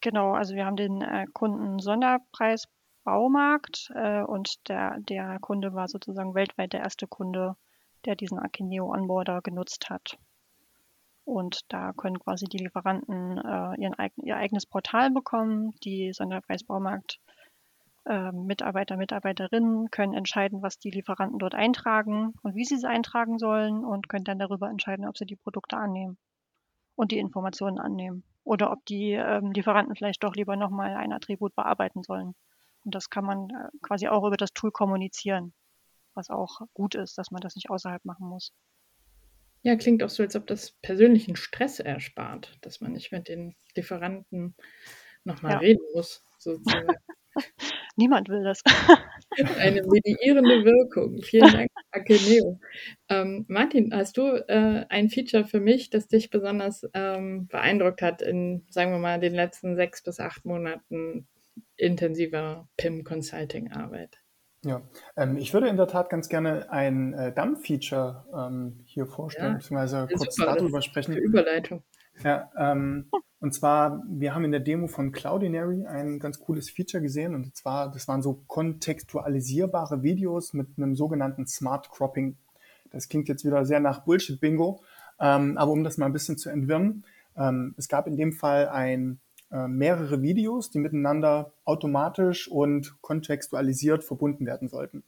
Genau, 0.00 0.32
also 0.32 0.54
wir 0.54 0.64
haben 0.64 0.76
den 0.76 1.02
äh, 1.02 1.26
Kunden 1.34 1.80
Sonderpreis 1.80 2.68
Baumarkt 3.04 3.90
äh, 3.94 4.22
und 4.22 4.68
der, 4.68 4.96
der 5.00 5.38
Kunde 5.40 5.74
war 5.74 5.88
sozusagen 5.88 6.34
weltweit 6.34 6.72
der 6.72 6.80
erste 6.80 7.06
Kunde, 7.06 7.56
der 8.04 8.16
diesen 8.16 8.38
Akeneo 8.38 8.92
Onboarder 8.92 9.40
genutzt 9.42 9.90
hat. 9.90 10.18
Und 11.24 11.60
da 11.68 11.92
können 11.92 12.18
quasi 12.18 12.46
die 12.46 12.58
Lieferanten 12.58 13.36
äh, 13.38 13.80
ihren, 13.80 13.94
ihr 14.16 14.36
eigenes 14.36 14.64
Portal 14.64 15.10
bekommen. 15.10 15.74
Die 15.84 16.12
Sonderpreisbaumarkt 16.12 17.20
äh, 18.06 18.32
Mitarbeiter, 18.32 18.96
Mitarbeiterinnen 18.96 19.90
können 19.90 20.14
entscheiden, 20.14 20.62
was 20.62 20.78
die 20.78 20.90
Lieferanten 20.90 21.38
dort 21.38 21.54
eintragen 21.54 22.32
und 22.42 22.54
wie 22.54 22.64
sie 22.64 22.76
es 22.76 22.84
eintragen 22.84 23.38
sollen 23.38 23.84
und 23.84 24.08
können 24.08 24.24
dann 24.24 24.38
darüber 24.38 24.70
entscheiden, 24.70 25.06
ob 25.06 25.18
sie 25.18 25.26
die 25.26 25.36
Produkte 25.36 25.76
annehmen 25.76 26.16
und 26.96 27.12
die 27.12 27.18
Informationen 27.18 27.78
annehmen. 27.78 28.24
Oder 28.44 28.72
ob 28.72 28.82
die 28.86 29.12
ähm, 29.12 29.52
Lieferanten 29.52 29.94
vielleicht 29.94 30.24
doch 30.24 30.34
lieber 30.34 30.56
nochmal 30.56 30.96
ein 30.96 31.12
Attribut 31.12 31.54
bearbeiten 31.54 32.02
sollen. 32.02 32.34
Und 32.84 32.94
das 32.94 33.10
kann 33.10 33.26
man 33.26 33.50
äh, 33.50 33.68
quasi 33.82 34.08
auch 34.08 34.24
über 34.26 34.38
das 34.38 34.54
Tool 34.54 34.70
kommunizieren, 34.70 35.52
was 36.18 36.28
auch 36.28 36.60
gut 36.74 36.94
ist, 36.94 37.16
dass 37.16 37.30
man 37.30 37.40
das 37.40 37.54
nicht 37.54 37.70
außerhalb 37.70 38.04
machen 38.04 38.28
muss. 38.28 38.52
Ja, 39.62 39.76
klingt 39.76 40.02
auch 40.02 40.10
so, 40.10 40.22
als 40.22 40.36
ob 40.36 40.46
das 40.46 40.72
persönlichen 40.82 41.36
Stress 41.36 41.80
erspart, 41.80 42.58
dass 42.60 42.80
man 42.80 42.92
nicht 42.92 43.10
mit 43.10 43.28
den 43.28 43.56
Lieferanten 43.74 44.54
nochmal 45.24 45.52
ja. 45.52 45.58
reden 45.58 45.82
muss, 45.94 46.24
sozusagen. 46.38 46.88
Niemand 47.96 48.28
will 48.28 48.44
das. 48.44 48.62
Eine 49.58 49.82
mediierende 49.82 50.64
Wirkung. 50.64 51.20
Vielen 51.22 51.52
Dank, 51.52 51.68
Akeneo. 51.90 52.60
Ähm, 53.08 53.44
Martin, 53.48 53.92
hast 53.92 54.16
du 54.16 54.22
äh, 54.48 54.86
ein 54.88 55.10
Feature 55.10 55.44
für 55.44 55.60
mich, 55.60 55.90
das 55.90 56.06
dich 56.06 56.30
besonders 56.30 56.88
ähm, 56.94 57.48
beeindruckt 57.48 58.02
hat 58.02 58.22
in, 58.22 58.64
sagen 58.70 58.92
wir 58.92 58.98
mal, 58.98 59.18
den 59.18 59.34
letzten 59.34 59.76
sechs 59.76 60.02
bis 60.02 60.20
acht 60.20 60.44
Monaten 60.44 61.26
intensiver 61.76 62.68
PIM-Consulting-Arbeit? 62.76 64.18
Ja, 64.64 64.82
ähm, 65.16 65.36
ich 65.36 65.54
würde 65.54 65.68
in 65.68 65.76
der 65.76 65.86
Tat 65.86 66.10
ganz 66.10 66.28
gerne 66.28 66.70
ein 66.70 67.14
äh, 67.14 67.32
Dump-Feature 67.32 68.24
ähm, 68.34 68.80
hier 68.84 69.06
vorstellen, 69.06 69.52
ja, 69.52 69.58
beziehungsweise 69.58 70.08
kurz 70.12 70.34
super, 70.34 70.56
darüber 70.56 70.82
sprechen. 70.82 71.16
Überleitung. 71.16 71.84
Ja, 72.24 72.50
ähm, 72.58 73.08
und 73.38 73.54
zwar, 73.54 74.02
wir 74.08 74.34
haben 74.34 74.44
in 74.44 74.50
der 74.50 74.60
Demo 74.60 74.88
von 74.88 75.12
Cloudinary 75.12 75.86
ein 75.86 76.18
ganz 76.18 76.40
cooles 76.40 76.70
Feature 76.70 77.00
gesehen 77.00 77.36
und 77.36 77.54
zwar, 77.56 77.92
das 77.92 78.08
waren 78.08 78.22
so 78.22 78.42
kontextualisierbare 78.48 80.02
Videos 80.02 80.52
mit 80.52 80.66
einem 80.76 80.96
sogenannten 80.96 81.46
Smart 81.46 81.90
Cropping. 81.90 82.36
Das 82.90 83.08
klingt 83.08 83.28
jetzt 83.28 83.44
wieder 83.44 83.64
sehr 83.64 83.78
nach 83.78 84.00
Bullshit-Bingo, 84.00 84.82
ähm, 85.20 85.56
aber 85.56 85.70
um 85.70 85.84
das 85.84 85.98
mal 85.98 86.06
ein 86.06 86.12
bisschen 86.12 86.36
zu 86.36 86.50
entwirren, 86.50 87.04
ähm, 87.36 87.74
es 87.76 87.88
gab 87.88 88.08
in 88.08 88.16
dem 88.16 88.32
Fall 88.32 88.68
ein 88.68 89.20
mehrere 89.50 90.20
Videos, 90.20 90.70
die 90.70 90.78
miteinander 90.78 91.52
automatisch 91.64 92.48
und 92.48 93.00
kontextualisiert 93.00 94.04
verbunden 94.04 94.44
werden 94.44 94.68
sollten. 94.68 95.04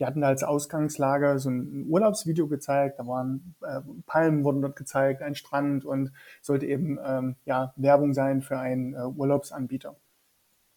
Die 0.00 0.06
hatten 0.06 0.24
als 0.24 0.42
Ausgangslage 0.42 1.38
so 1.38 1.50
ein 1.50 1.84
Urlaubsvideo 1.86 2.48
gezeigt, 2.48 2.98
da 2.98 3.06
waren 3.06 3.54
äh, 3.60 3.82
Palmen 4.06 4.44
wurden 4.44 4.62
dort 4.62 4.74
gezeigt, 4.74 5.20
ein 5.20 5.34
Strand 5.34 5.84
und 5.84 6.10
sollte 6.40 6.64
eben 6.64 6.98
ähm, 7.04 7.36
ja, 7.44 7.74
Werbung 7.76 8.14
sein 8.14 8.40
für 8.40 8.58
einen 8.58 8.94
äh, 8.94 9.04
Urlaubsanbieter. 9.04 9.94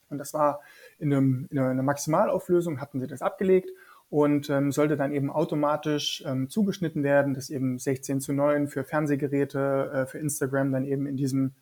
Und 0.10 0.18
das 0.18 0.34
war 0.34 0.60
in, 1.00 1.14
einem, 1.14 1.48
in 1.50 1.58
einer 1.58 1.84
Maximalauflösung, 1.84 2.82
hatten 2.82 3.00
sie 3.00 3.08
das 3.08 3.22
abgelegt 3.22 3.70
und 4.10 4.50
ähm, 4.50 4.74
sollte 4.74 4.98
dann 4.98 5.14
eben 5.14 5.32
automatisch 5.32 6.22
ähm, 6.28 6.50
zugeschnitten 6.50 7.02
werden, 7.02 7.34
dass 7.34 7.50
eben 7.50 7.80
16 7.80 8.20
zu 8.20 8.34
9 8.34 8.68
für 8.68 8.84
Fernsehgeräte, 8.84 9.92
äh, 9.94 10.06
für 10.06 10.20
Instagram 10.20 10.74
dann 10.74 10.84
eben 10.84 11.08
in 11.08 11.16
diesem 11.16 11.54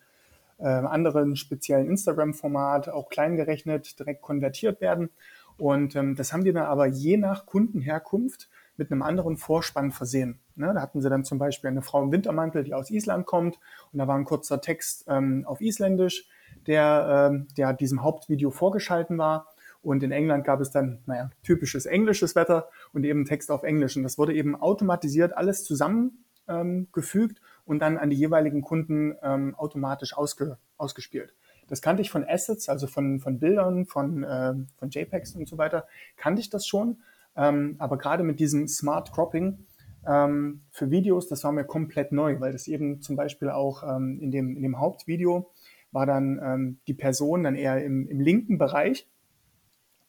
äh, 0.61 0.67
anderen 0.67 1.35
speziellen 1.35 1.87
Instagram-Format 1.87 2.89
auch 2.89 3.09
klein 3.09 3.35
gerechnet 3.35 3.99
direkt 3.99 4.21
konvertiert 4.21 4.81
werden. 4.81 5.09
Und 5.57 5.95
ähm, 5.95 6.15
das 6.15 6.33
haben 6.33 6.43
die 6.43 6.53
dann 6.53 6.65
aber 6.65 6.87
je 6.87 7.17
nach 7.17 7.45
Kundenherkunft 7.45 8.49
mit 8.77 8.91
einem 8.91 9.01
anderen 9.01 9.37
Vorspann 9.37 9.91
versehen. 9.91 10.39
Ne, 10.55 10.71
da 10.73 10.81
hatten 10.81 11.01
sie 11.01 11.09
dann 11.09 11.23
zum 11.23 11.37
Beispiel 11.37 11.69
eine 11.69 11.81
Frau 11.81 12.03
im 12.03 12.11
Wintermantel, 12.11 12.63
die 12.63 12.73
aus 12.73 12.89
Island 12.89 13.25
kommt 13.25 13.59
und 13.91 13.99
da 13.99 14.07
war 14.07 14.15
ein 14.15 14.25
kurzer 14.25 14.61
Text 14.61 15.05
ähm, 15.07 15.43
auf 15.45 15.61
Isländisch, 15.61 16.27
der, 16.67 17.29
ähm, 17.31 17.47
der 17.57 17.73
diesem 17.73 18.03
Hauptvideo 18.03 18.51
vorgeschalten 18.51 19.17
war. 19.17 19.47
Und 19.83 20.03
in 20.03 20.11
England 20.11 20.45
gab 20.45 20.61
es 20.61 20.69
dann, 20.69 20.99
naja, 21.07 21.31
typisches 21.43 21.87
englisches 21.87 22.35
Wetter 22.35 22.69
und 22.93 23.03
eben 23.03 23.25
Text 23.25 23.49
auf 23.49 23.63
Englisch. 23.63 23.97
Und 23.97 24.03
das 24.03 24.17
wurde 24.17 24.33
eben 24.33 24.55
automatisiert 24.55 25.35
alles 25.35 25.63
zusammengefügt 25.63 27.39
ähm, 27.39 27.45
und 27.71 27.79
dann 27.79 27.97
an 27.97 28.09
die 28.09 28.17
jeweiligen 28.17 28.61
Kunden 28.61 29.15
ähm, 29.23 29.55
automatisch 29.55 30.17
ausge, 30.17 30.57
ausgespielt. 30.77 31.33
Das 31.69 31.81
kannte 31.81 32.01
ich 32.01 32.11
von 32.11 32.25
Assets, 32.27 32.67
also 32.67 32.85
von, 32.85 33.21
von 33.21 33.39
Bildern, 33.39 33.85
von, 33.85 34.23
äh, 34.25 34.55
von 34.75 34.89
JPEGs 34.89 35.37
und 35.37 35.47
so 35.47 35.57
weiter, 35.57 35.87
kannte 36.17 36.41
ich 36.41 36.49
das 36.49 36.67
schon. 36.67 36.97
Ähm, 37.37 37.77
aber 37.79 37.97
gerade 37.97 38.23
mit 38.23 38.41
diesem 38.41 38.67
Smart 38.67 39.13
Cropping 39.13 39.59
ähm, 40.05 40.63
für 40.69 40.91
Videos, 40.91 41.29
das 41.29 41.45
war 41.45 41.53
mir 41.53 41.63
komplett 41.63 42.11
neu, 42.11 42.41
weil 42.41 42.51
das 42.51 42.67
eben 42.67 43.01
zum 43.01 43.15
Beispiel 43.15 43.49
auch 43.49 43.83
ähm, 43.83 44.19
in, 44.19 44.31
dem, 44.31 44.57
in 44.57 44.63
dem 44.63 44.77
Hauptvideo 44.77 45.49
war 45.93 46.05
dann 46.05 46.41
ähm, 46.43 46.79
die 46.87 46.93
Person 46.93 47.43
dann 47.43 47.55
eher 47.55 47.81
im, 47.85 48.05
im 48.09 48.19
linken 48.19 48.57
Bereich 48.57 49.07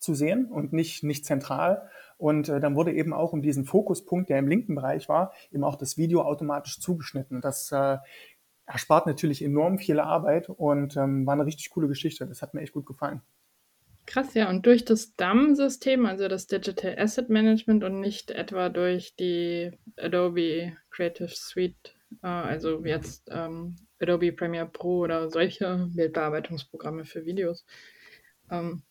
zu 0.00 0.14
sehen 0.14 0.46
und 0.46 0.72
nicht, 0.72 1.04
nicht 1.04 1.24
zentral. 1.24 1.88
Und 2.22 2.48
äh, 2.48 2.60
dann 2.60 2.76
wurde 2.76 2.92
eben 2.92 3.12
auch 3.12 3.32
um 3.32 3.42
diesen 3.42 3.64
Fokuspunkt, 3.64 4.30
der 4.30 4.38
im 4.38 4.46
linken 4.46 4.76
Bereich 4.76 5.08
war, 5.08 5.32
eben 5.50 5.64
auch 5.64 5.74
das 5.74 5.98
Video 5.98 6.22
automatisch 6.22 6.78
zugeschnitten. 6.78 7.40
Das 7.40 7.72
äh, 7.72 7.98
erspart 8.64 9.08
natürlich 9.08 9.42
enorm 9.42 9.78
viel 9.78 9.98
Arbeit 9.98 10.48
und 10.48 10.96
ähm, 10.96 11.26
war 11.26 11.34
eine 11.34 11.46
richtig 11.46 11.70
coole 11.70 11.88
Geschichte. 11.88 12.24
Das 12.24 12.40
hat 12.40 12.54
mir 12.54 12.60
echt 12.60 12.74
gut 12.74 12.86
gefallen. 12.86 13.22
Krass, 14.06 14.34
ja. 14.34 14.48
Und 14.48 14.66
durch 14.66 14.84
das 14.84 15.16
DAM-System, 15.16 16.06
also 16.06 16.28
das 16.28 16.46
Digital 16.46 16.96
Asset 16.96 17.28
Management 17.28 17.82
und 17.82 17.98
nicht 17.98 18.30
etwa 18.30 18.68
durch 18.68 19.16
die 19.16 19.72
Adobe 19.96 20.76
Creative 20.90 21.26
Suite, 21.26 21.96
äh, 22.22 22.28
also 22.28 22.84
jetzt 22.84 23.28
ähm, 23.32 23.74
Adobe 24.00 24.30
Premiere 24.30 24.66
Pro 24.66 25.00
oder 25.00 25.28
solche 25.28 25.88
Bildbearbeitungsprogramme 25.92 27.04
für 27.04 27.24
Videos. 27.24 27.66
Ähm, 28.48 28.84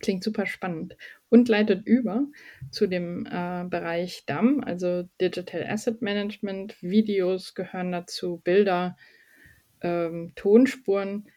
klingt 0.00 0.24
super 0.24 0.46
spannend 0.46 0.96
und 1.28 1.48
leitet 1.48 1.86
über 1.86 2.26
zu 2.70 2.86
dem 2.86 3.26
äh, 3.26 3.64
Bereich 3.68 4.24
DAM, 4.26 4.62
also 4.64 5.04
Digital 5.20 5.64
Asset 5.66 6.02
Management. 6.02 6.80
Videos 6.82 7.54
gehören 7.54 7.92
dazu, 7.92 8.40
Bilder, 8.44 8.96
ähm, 9.82 10.32
Tonspuren. 10.34 11.28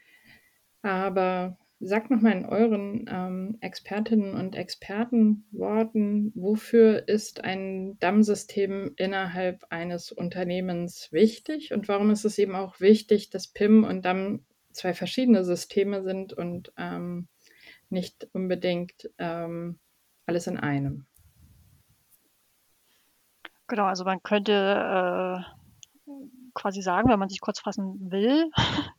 Aber 0.82 1.58
Sagt 1.82 2.12
nochmal 2.12 2.34
in 2.34 2.46
euren 2.46 3.06
ähm, 3.10 3.58
Expertinnen 3.62 4.34
und 4.34 4.54
Expertenworten, 4.58 6.34
wofür 6.36 7.08
ist 7.08 7.42
ein 7.46 7.98
DAM-System 8.00 8.96
innerhalb 8.98 9.66
eines 9.70 10.12
Unternehmens 10.12 11.08
wichtig 11.14 11.72
und 11.72 11.88
warum 11.88 12.12
ist 12.12 12.26
es 12.26 12.38
eben 12.38 12.54
auch 12.54 12.82
wichtig, 12.82 13.30
dass 13.30 13.48
PIM 13.48 13.86
und 13.86 14.04
DAM 14.04 14.44
zwei 14.74 14.94
verschiedene 14.94 15.46
Systeme 15.46 16.04
sind 16.04 16.34
und 16.34 16.74
ähm, 16.78 17.30
nicht 17.92 18.28
unbedingt 18.34 19.10
ähm, 19.18 19.80
alles 20.26 20.48
in 20.48 20.58
einem? 20.58 21.06
Genau, 23.68 23.86
also 23.86 24.04
man 24.04 24.22
könnte 24.24 24.54
äh, 24.54 26.12
quasi 26.56 26.82
sagen, 26.82 27.10
wenn 27.10 27.20
man 27.20 27.30
sich 27.30 27.40
kurz 27.40 27.60
fassen 27.60 28.12
will, 28.12 28.50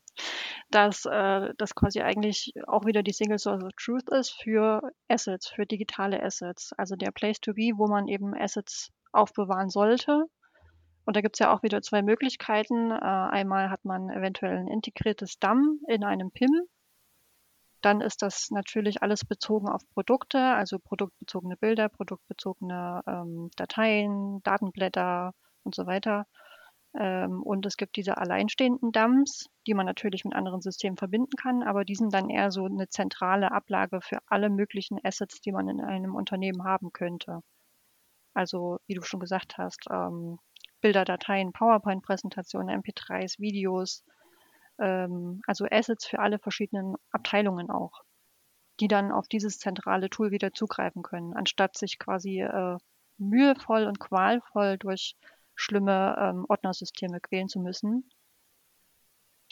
dass 0.70 1.05
äh, 1.07 1.53
das 1.59 1.74
quasi 1.74 2.00
eigentlich 2.00 2.53
auch 2.68 2.87
wieder 2.87 3.03
die 3.03 3.12
Single 3.12 3.38
Source 3.38 3.64
of 3.64 3.72
Truth 3.76 4.09
ist 4.11 4.31
für 4.40 4.81
Assets, 5.09 5.48
für 5.48 5.66
digitale 5.66 6.22
Assets. 6.22 6.72
Also 6.76 6.94
der 6.94 7.11
Place 7.11 7.40
to 7.40 7.55
be, 7.55 7.72
wo 7.76 7.88
man 7.88 8.07
eben 8.07 8.35
Assets 8.35 8.90
aufbewahren 9.12 9.70
sollte. 9.70 10.26
Und 11.05 11.16
da 11.16 11.20
gibt 11.20 11.35
es 11.35 11.40
ja 11.40 11.53
auch 11.53 11.64
wieder 11.64 11.83
zwei 11.83 12.03
Möglichkeiten. 12.03 12.92
Äh, 12.92 12.94
einmal 12.94 13.70
hat 13.70 13.85
man 13.85 14.11
eventuell 14.11 14.57
ein 14.57 14.68
integriertes 14.68 15.40
DAM 15.40 15.81
in 15.88 16.05
einem 16.05 16.31
PIM. 16.31 16.50
Dann 17.80 18.00
ist 18.00 18.22
das 18.22 18.50
natürlich 18.50 19.02
alles 19.02 19.24
bezogen 19.24 19.68
auf 19.68 19.82
Produkte, 19.94 20.38
also 20.38 20.78
produktbezogene 20.78 21.56
Bilder, 21.56 21.88
produktbezogene 21.88 23.02
ähm, 23.06 23.50
Dateien, 23.56 24.42
Datenblätter 24.42 25.32
und 25.62 25.74
so 25.74 25.86
weiter. 25.86 26.26
Ähm, 26.94 27.42
und 27.42 27.66
es 27.66 27.76
gibt 27.76 27.96
diese 27.96 28.18
alleinstehenden 28.18 28.92
DAMs, 28.92 29.48
die 29.66 29.74
man 29.74 29.86
natürlich 29.86 30.24
mit 30.24 30.34
anderen 30.34 30.60
Systemen 30.60 30.96
verbinden 30.96 31.36
kann, 31.40 31.62
aber 31.62 31.84
die 31.84 31.94
sind 31.94 32.12
dann 32.12 32.30
eher 32.30 32.50
so 32.50 32.64
eine 32.64 32.88
zentrale 32.88 33.52
Ablage 33.52 34.00
für 34.00 34.18
alle 34.26 34.50
möglichen 34.50 34.98
Assets, 35.04 35.40
die 35.40 35.52
man 35.52 35.68
in 35.68 35.80
einem 35.80 36.14
Unternehmen 36.14 36.64
haben 36.64 36.92
könnte. 36.92 37.40
Also, 38.34 38.78
wie 38.86 38.94
du 38.94 39.02
schon 39.02 39.20
gesagt 39.20 39.56
hast, 39.58 39.86
ähm, 39.90 40.38
Bilder, 40.80 41.04
Dateien, 41.04 41.52
PowerPoint-Präsentationen, 41.52 42.82
MP3s, 42.82 43.38
Videos, 43.38 44.04
ähm, 44.80 45.42
also 45.46 45.66
Assets 45.70 46.06
für 46.06 46.18
alle 46.18 46.38
verschiedenen 46.38 46.96
Abteilungen 47.10 47.70
auch, 47.70 48.02
die 48.80 48.88
dann 48.88 49.12
auf 49.12 49.28
dieses 49.28 49.58
zentrale 49.58 50.10
Tool 50.10 50.30
wieder 50.30 50.52
zugreifen 50.52 51.02
können, 51.02 51.34
anstatt 51.34 51.76
sich 51.76 51.98
quasi 51.98 52.40
äh, 52.40 52.76
mühevoll 53.18 53.84
und 53.84 54.00
qualvoll 54.00 54.78
durch 54.78 55.14
schlimme 55.54 56.16
ähm, 56.18 56.46
Ordnersysteme 56.48 57.20
quälen 57.20 57.48
zu 57.48 57.60
müssen, 57.60 58.08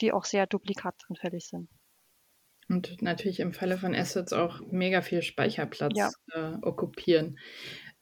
die 0.01 0.11
auch 0.11 0.25
sehr 0.25 0.47
duplikatsanfällig 0.47 1.47
sind. 1.47 1.69
Und 2.67 3.01
natürlich 3.01 3.39
im 3.39 3.53
Falle 3.53 3.77
von 3.77 3.95
Assets 3.95 4.31
auch 4.31 4.61
mega 4.71 5.01
viel 5.01 5.21
Speicherplatz 5.21 5.97
ja. 5.97 6.11
äh, 6.33 6.57
okkupieren. 6.61 7.39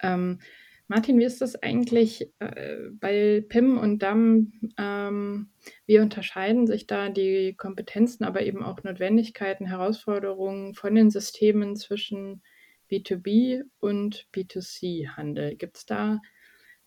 Ähm, 0.02 0.42
Martin, 0.90 1.20
wie 1.20 1.26
ist 1.26 1.42
das 1.42 1.62
eigentlich 1.62 2.32
äh, 2.40 2.78
bei 2.92 3.44
PIM 3.48 3.78
und 3.78 4.02
DAM? 4.02 4.54
Ähm, 4.78 5.50
wie 5.86 6.00
unterscheiden 6.00 6.66
sich 6.66 6.88
da 6.88 7.10
die 7.10 7.56
Kompetenzen, 7.56 8.24
aber 8.24 8.42
eben 8.44 8.64
auch 8.64 8.82
Notwendigkeiten, 8.84 9.66
Herausforderungen 9.66 10.76
von 10.76 10.96
den 10.96 11.10
Systemen 11.10 11.76
zwischen 11.76 12.42
B2B 12.90 13.64
und 13.80 14.28
B2C-Handel? 14.34 15.56
Gibt 15.58 15.78
es 15.78 15.86
da 15.86 16.22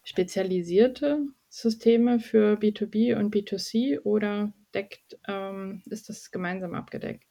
spezialisierte 0.02 1.26
Systeme 1.50 2.20
für 2.20 2.54
B2B 2.54 3.16
und 3.16 3.34
B2C 3.34 4.00
oder 4.00 4.54
deckt, 4.72 5.18
ähm, 5.28 5.82
ist 5.86 6.08
das 6.08 6.30
gemeinsam 6.30 6.74
abgedeckt? 6.74 7.29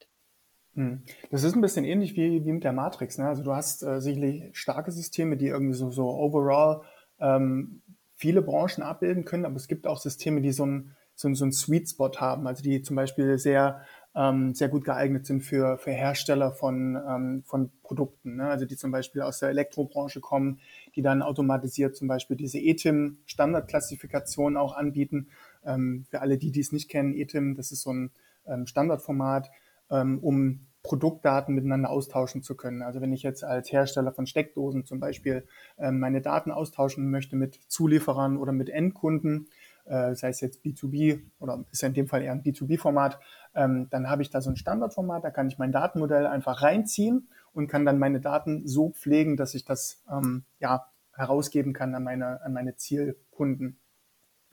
Hm. 0.75 1.03
Das 1.31 1.43
ist 1.43 1.55
ein 1.55 1.61
bisschen 1.61 1.85
ähnlich 1.85 2.15
wie, 2.15 2.45
wie 2.45 2.51
mit 2.51 2.63
der 2.63 2.73
Matrix. 2.73 3.17
Ne? 3.17 3.27
Also 3.27 3.43
du 3.43 3.53
hast 3.53 3.83
äh, 3.83 4.01
sicherlich 4.01 4.57
starke 4.57 4.91
Systeme, 4.91 5.37
die 5.37 5.47
irgendwie 5.47 5.73
so, 5.73 5.89
so 5.89 6.09
overall 6.09 6.81
ähm, 7.19 7.81
viele 8.15 8.41
Branchen 8.41 8.83
abbilden 8.83 9.25
können, 9.25 9.45
aber 9.45 9.55
es 9.55 9.67
gibt 9.67 9.87
auch 9.87 9.99
Systeme, 9.99 10.41
die 10.41 10.51
so 10.51 10.65
ein, 10.65 10.95
so, 11.15 11.33
so 11.33 11.45
ein 11.45 11.51
Sweet 11.51 11.89
Spot 11.89 12.11
haben, 12.17 12.47
also 12.47 12.63
die 12.63 12.81
zum 12.81 12.95
Beispiel 12.95 13.37
sehr 13.37 13.81
ähm, 14.15 14.53
sehr 14.55 14.69
gut 14.69 14.85
geeignet 14.85 15.25
sind 15.25 15.41
für, 15.41 15.77
für 15.77 15.91
Hersteller 15.91 16.51
von, 16.51 16.95
ähm, 17.07 17.43
von 17.45 17.71
Produkten. 17.83 18.37
Ne? 18.37 18.47
Also 18.47 18.65
die 18.65 18.75
zum 18.75 18.91
Beispiel 18.91 19.21
aus 19.21 19.39
der 19.39 19.49
Elektrobranche 19.49 20.19
kommen, 20.19 20.59
die 20.95 21.01
dann 21.01 21.21
automatisiert 21.21 21.95
zum 21.95 22.07
Beispiel 22.07 22.35
diese 22.35 22.59
ETIM-Standardklassifikation 22.59 24.57
auch 24.57 24.75
anbieten. 24.75 25.27
Ähm, 25.63 26.05
für 26.09 26.21
alle, 26.21 26.37
die 26.37 26.51
dies 26.51 26.71
nicht 26.71 26.89
kennen, 26.89 27.13
ETIM, 27.13 27.55
das 27.55 27.71
ist 27.71 27.81
so 27.81 27.93
ein 27.93 28.11
ähm, 28.47 28.65
Standardformat, 28.65 29.49
ähm, 29.89 30.19
um 30.19 30.67
Produktdaten 30.83 31.53
miteinander 31.53 31.89
austauschen 31.89 32.41
zu 32.41 32.55
können. 32.55 32.81
Also 32.81 33.01
wenn 33.01 33.11
ich 33.11 33.21
jetzt 33.21 33.43
als 33.43 33.71
Hersteller 33.71 34.13
von 34.13 34.25
Steckdosen 34.25 34.85
zum 34.85 34.99
Beispiel 34.99 35.45
ähm, 35.77 35.99
meine 35.99 36.21
Daten 36.21 36.51
austauschen 36.51 37.11
möchte 37.11 37.35
mit 37.35 37.59
Zulieferern 37.67 38.37
oder 38.37 38.53
mit 38.53 38.69
Endkunden, 38.69 39.49
äh, 39.85 40.15
sei 40.15 40.29
es 40.29 40.39
jetzt 40.39 40.63
B2B 40.63 41.21
oder 41.39 41.65
ist 41.71 41.81
ja 41.81 41.89
in 41.89 41.93
dem 41.93 42.07
Fall 42.07 42.23
eher 42.23 42.31
ein 42.31 42.43
B2B-Format, 42.43 43.19
ähm, 43.55 43.87
dann 43.89 44.09
habe 44.09 44.21
ich 44.21 44.29
da 44.29 44.39
so 44.39 44.49
ein 44.49 44.55
Standardformat, 44.55 45.23
da 45.23 45.31
kann 45.31 45.47
ich 45.47 45.57
mein 45.57 45.71
Datenmodell 45.71 46.27
einfach 46.27 46.61
reinziehen 46.61 47.27
und 47.53 47.67
kann 47.67 47.85
dann 47.85 47.99
meine 47.99 48.21
Daten 48.21 48.67
so 48.67 48.91
pflegen, 48.91 49.35
dass 49.35 49.55
ich 49.55 49.65
das 49.65 50.01
ähm, 50.09 50.45
ja, 50.59 50.87
herausgeben 51.13 51.73
kann 51.73 51.93
an 51.93 52.03
meine, 52.03 52.41
an 52.41 52.53
meine 52.53 52.77
Zielkunden. 52.77 53.79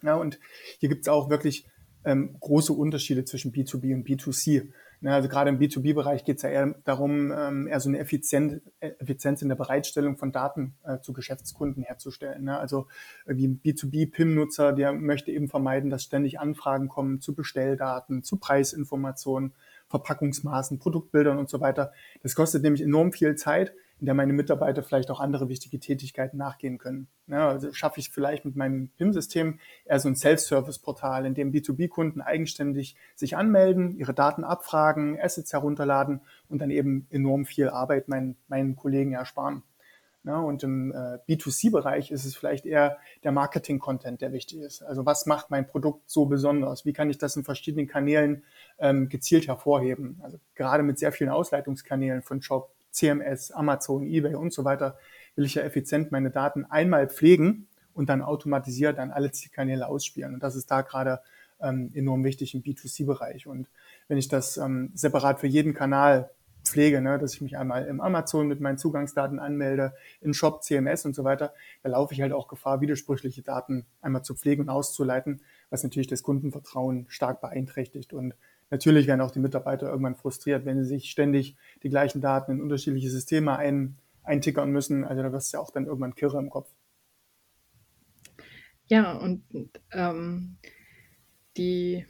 Ja, 0.02 0.16
und 0.16 0.40
hier 0.78 0.88
gibt 0.88 1.02
es 1.02 1.08
auch 1.08 1.30
wirklich 1.30 1.68
ähm, 2.04 2.36
große 2.40 2.72
Unterschiede 2.72 3.24
zwischen 3.24 3.52
B2B 3.52 3.94
und 3.94 4.06
B2C. 4.06 4.70
Ne, 5.00 5.12
also 5.12 5.28
gerade 5.28 5.50
im 5.50 5.58
B2B-Bereich 5.58 6.24
geht 6.24 6.36
es 6.36 6.42
ja 6.42 6.48
eher 6.48 6.74
darum, 6.84 7.30
ähm, 7.30 7.66
eher 7.66 7.80
so 7.80 7.88
eine 7.88 7.98
Effizienz, 7.98 8.62
Effizienz 8.80 9.42
in 9.42 9.48
der 9.48 9.56
Bereitstellung 9.56 10.16
von 10.16 10.32
Daten 10.32 10.74
äh, 10.84 11.00
zu 11.00 11.12
Geschäftskunden 11.12 11.82
herzustellen. 11.82 12.44
Ne? 12.44 12.58
Also 12.58 12.88
wie 13.26 13.46
ein 13.46 13.60
B2B-PIM-Nutzer, 13.62 14.72
der 14.72 14.92
möchte 14.92 15.30
eben 15.30 15.48
vermeiden, 15.48 15.90
dass 15.90 16.02
ständig 16.02 16.40
Anfragen 16.40 16.88
kommen 16.88 17.20
zu 17.20 17.34
Bestelldaten, 17.34 18.22
zu 18.22 18.38
Preisinformationen, 18.38 19.52
Verpackungsmaßen, 19.88 20.78
Produktbildern 20.78 21.38
und 21.38 21.48
so 21.48 21.60
weiter. 21.60 21.92
Das 22.22 22.34
kostet 22.34 22.62
nämlich 22.62 22.82
enorm 22.82 23.12
viel 23.12 23.36
Zeit 23.36 23.72
in 23.98 24.06
der 24.06 24.14
meine 24.14 24.32
Mitarbeiter 24.32 24.82
vielleicht 24.82 25.10
auch 25.10 25.20
andere 25.20 25.48
wichtige 25.48 25.80
Tätigkeiten 25.80 26.36
nachgehen 26.36 26.78
können. 26.78 27.08
Ja, 27.28 27.48
also 27.48 27.72
schaffe 27.72 28.00
ich 28.00 28.10
vielleicht 28.10 28.44
mit 28.44 28.54
meinem 28.54 28.90
PIM-System 28.98 29.58
eher 29.84 30.00
so 30.00 30.08
ein 30.08 30.16
Self-Service-Portal, 30.16 31.24
in 31.24 31.34
dem 31.34 31.52
B2B-Kunden 31.52 32.20
eigenständig 32.20 32.96
sich 33.14 33.36
anmelden, 33.36 33.96
ihre 33.96 34.12
Daten 34.12 34.44
abfragen, 34.44 35.18
Assets 35.20 35.52
herunterladen 35.52 36.20
und 36.48 36.60
dann 36.60 36.70
eben 36.70 37.06
enorm 37.10 37.46
viel 37.46 37.70
Arbeit 37.70 38.08
meinen, 38.08 38.36
meinen 38.48 38.76
Kollegen 38.76 39.12
ersparen. 39.12 39.62
Ja, 40.26 40.40
und 40.40 40.64
im 40.64 40.90
äh, 40.90 41.18
B2C-Bereich 41.28 42.10
ist 42.10 42.24
es 42.24 42.36
vielleicht 42.36 42.66
eher 42.66 42.98
der 43.22 43.30
Marketing-Content, 43.30 44.20
der 44.20 44.32
wichtig 44.32 44.58
ist. 44.58 44.82
Also 44.82 45.06
was 45.06 45.24
macht 45.24 45.50
mein 45.50 45.68
Produkt 45.68 46.10
so 46.10 46.26
besonders? 46.26 46.84
Wie 46.84 46.92
kann 46.92 47.08
ich 47.10 47.18
das 47.18 47.36
in 47.36 47.44
verschiedenen 47.44 47.86
Kanälen 47.86 48.42
ähm, 48.78 49.08
gezielt 49.08 49.46
hervorheben? 49.46 50.18
Also 50.24 50.40
gerade 50.56 50.82
mit 50.82 50.98
sehr 50.98 51.12
vielen 51.12 51.30
Ausleitungskanälen 51.30 52.22
von 52.22 52.42
Shop 52.42 52.75
CMS, 52.96 53.50
Amazon, 53.50 54.06
eBay 54.06 54.34
und 54.34 54.52
so 54.52 54.64
weiter, 54.64 54.98
will 55.36 55.44
ich 55.44 55.54
ja 55.54 55.62
effizient 55.62 56.12
meine 56.12 56.30
Daten 56.30 56.64
einmal 56.64 57.08
pflegen 57.08 57.68
und 57.92 58.08
dann 58.08 58.22
automatisiert 58.22 58.98
an 58.98 59.10
alle 59.10 59.32
Zielkanäle 59.32 59.86
ausspielen. 59.86 60.34
Und 60.34 60.42
das 60.42 60.56
ist 60.56 60.70
da 60.70 60.80
gerade 60.80 61.20
ähm, 61.60 61.90
enorm 61.94 62.24
wichtig 62.24 62.54
im 62.54 62.62
B2C-Bereich. 62.62 63.46
Und 63.46 63.68
wenn 64.08 64.18
ich 64.18 64.28
das 64.28 64.56
ähm, 64.56 64.90
separat 64.94 65.40
für 65.40 65.46
jeden 65.46 65.74
Kanal 65.74 66.30
pflege, 66.64 67.00
ne, 67.00 67.18
dass 67.18 67.34
ich 67.34 67.42
mich 67.42 67.56
einmal 67.56 67.84
im 67.86 68.00
Amazon 68.00 68.48
mit 68.48 68.60
meinen 68.60 68.78
Zugangsdaten 68.78 69.38
anmelde, 69.38 69.94
in 70.20 70.34
Shop, 70.34 70.62
CMS 70.64 71.04
und 71.04 71.14
so 71.14 71.22
weiter, 71.22 71.52
da 71.82 71.90
laufe 71.90 72.14
ich 72.14 72.20
halt 72.22 72.32
auch 72.32 72.48
Gefahr, 72.48 72.80
widersprüchliche 72.80 73.42
Daten 73.42 73.86
einmal 74.00 74.22
zu 74.22 74.34
pflegen 74.34 74.62
und 74.62 74.68
auszuleiten, 74.68 75.42
was 75.70 75.82
natürlich 75.82 76.08
das 76.08 76.22
Kundenvertrauen 76.22 77.06
stark 77.08 77.40
beeinträchtigt. 77.40 78.12
Und 78.12 78.34
natürlich 78.70 79.06
werden 79.06 79.20
auch 79.20 79.30
die 79.30 79.40
Mitarbeiter 79.40 79.88
irgendwann 79.88 80.16
frustriert, 80.16 80.64
wenn 80.64 80.82
sie 80.82 80.88
sich 80.88 81.10
ständig 81.10 81.56
die 81.82 81.88
gleichen 81.88 82.20
Daten 82.20 82.52
in 82.52 82.60
unterschiedliche 82.60 83.10
Systeme 83.10 83.56
ein, 83.56 83.98
eintickern 84.22 84.70
müssen. 84.70 85.04
Also 85.04 85.22
da 85.22 85.32
wirst 85.32 85.52
du 85.52 85.56
ja 85.56 85.62
auch 85.62 85.70
dann 85.70 85.86
irgendwann 85.86 86.14
kirre 86.14 86.38
im 86.38 86.50
Kopf. 86.50 86.70
Ja, 88.88 89.12
und 89.12 89.42
ähm, 89.92 90.58
die, 91.56 92.06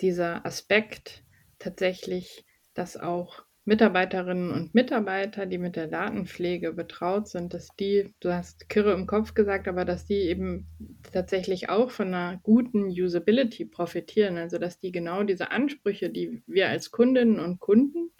dieser 0.00 0.44
Aspekt 0.44 1.24
tatsächlich, 1.58 2.44
dass 2.74 2.96
auch 2.96 3.44
Mitarbeiterinnen 3.68 4.50
und 4.50 4.74
Mitarbeiter, 4.74 5.44
die 5.44 5.58
mit 5.58 5.76
der 5.76 5.88
Datenpflege 5.88 6.72
betraut 6.72 7.28
sind, 7.28 7.52
dass 7.52 7.68
die, 7.76 8.14
du 8.18 8.32
hast 8.32 8.70
Kirre 8.70 8.94
im 8.94 9.06
Kopf 9.06 9.34
gesagt, 9.34 9.68
aber 9.68 9.84
dass 9.84 10.06
die 10.06 10.14
eben 10.14 10.66
tatsächlich 11.12 11.68
auch 11.68 11.90
von 11.90 12.08
einer 12.08 12.40
guten 12.42 12.86
Usability 12.86 13.66
profitieren. 13.66 14.38
Also 14.38 14.56
dass 14.56 14.78
die 14.78 14.90
genau 14.90 15.22
diese 15.22 15.50
Ansprüche, 15.50 16.08
die 16.08 16.42
wir 16.46 16.70
als 16.70 16.90
Kundinnen 16.90 17.40
und 17.40 17.60
Kunden 17.60 18.10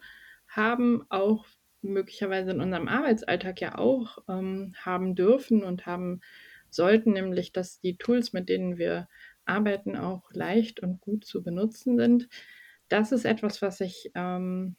haben, 0.49 1.07
auch 1.09 1.47
möglicherweise 1.81 2.51
in 2.51 2.61
unserem 2.61 2.87
Arbeitsalltag 2.87 3.63
ja 3.63 3.79
auch 3.79 4.19
ähm, 4.29 4.75
haben 4.77 5.15
dürfen 5.15 5.65
und 5.65 5.87
haben 5.87 6.21
sollten, 6.69 7.15
nämlich 7.15 7.55
dass 7.55 7.81
die 7.81 7.97
Tools, 7.97 8.35
mit 8.35 8.51
denen 8.51 8.77
wir 8.77 9.09
arbeiten, 9.47 9.97
auch 9.97 10.31
leicht 10.31 10.81
und 10.81 11.01
gut 11.01 11.25
zu 11.25 11.43
benutzen 11.43 11.97
sind. 11.97 12.29
Das 12.91 13.13
ist 13.13 13.25
etwas, 13.25 13.63
was 13.63 13.81
ich 13.81 14.11
ähm, 14.15 14.77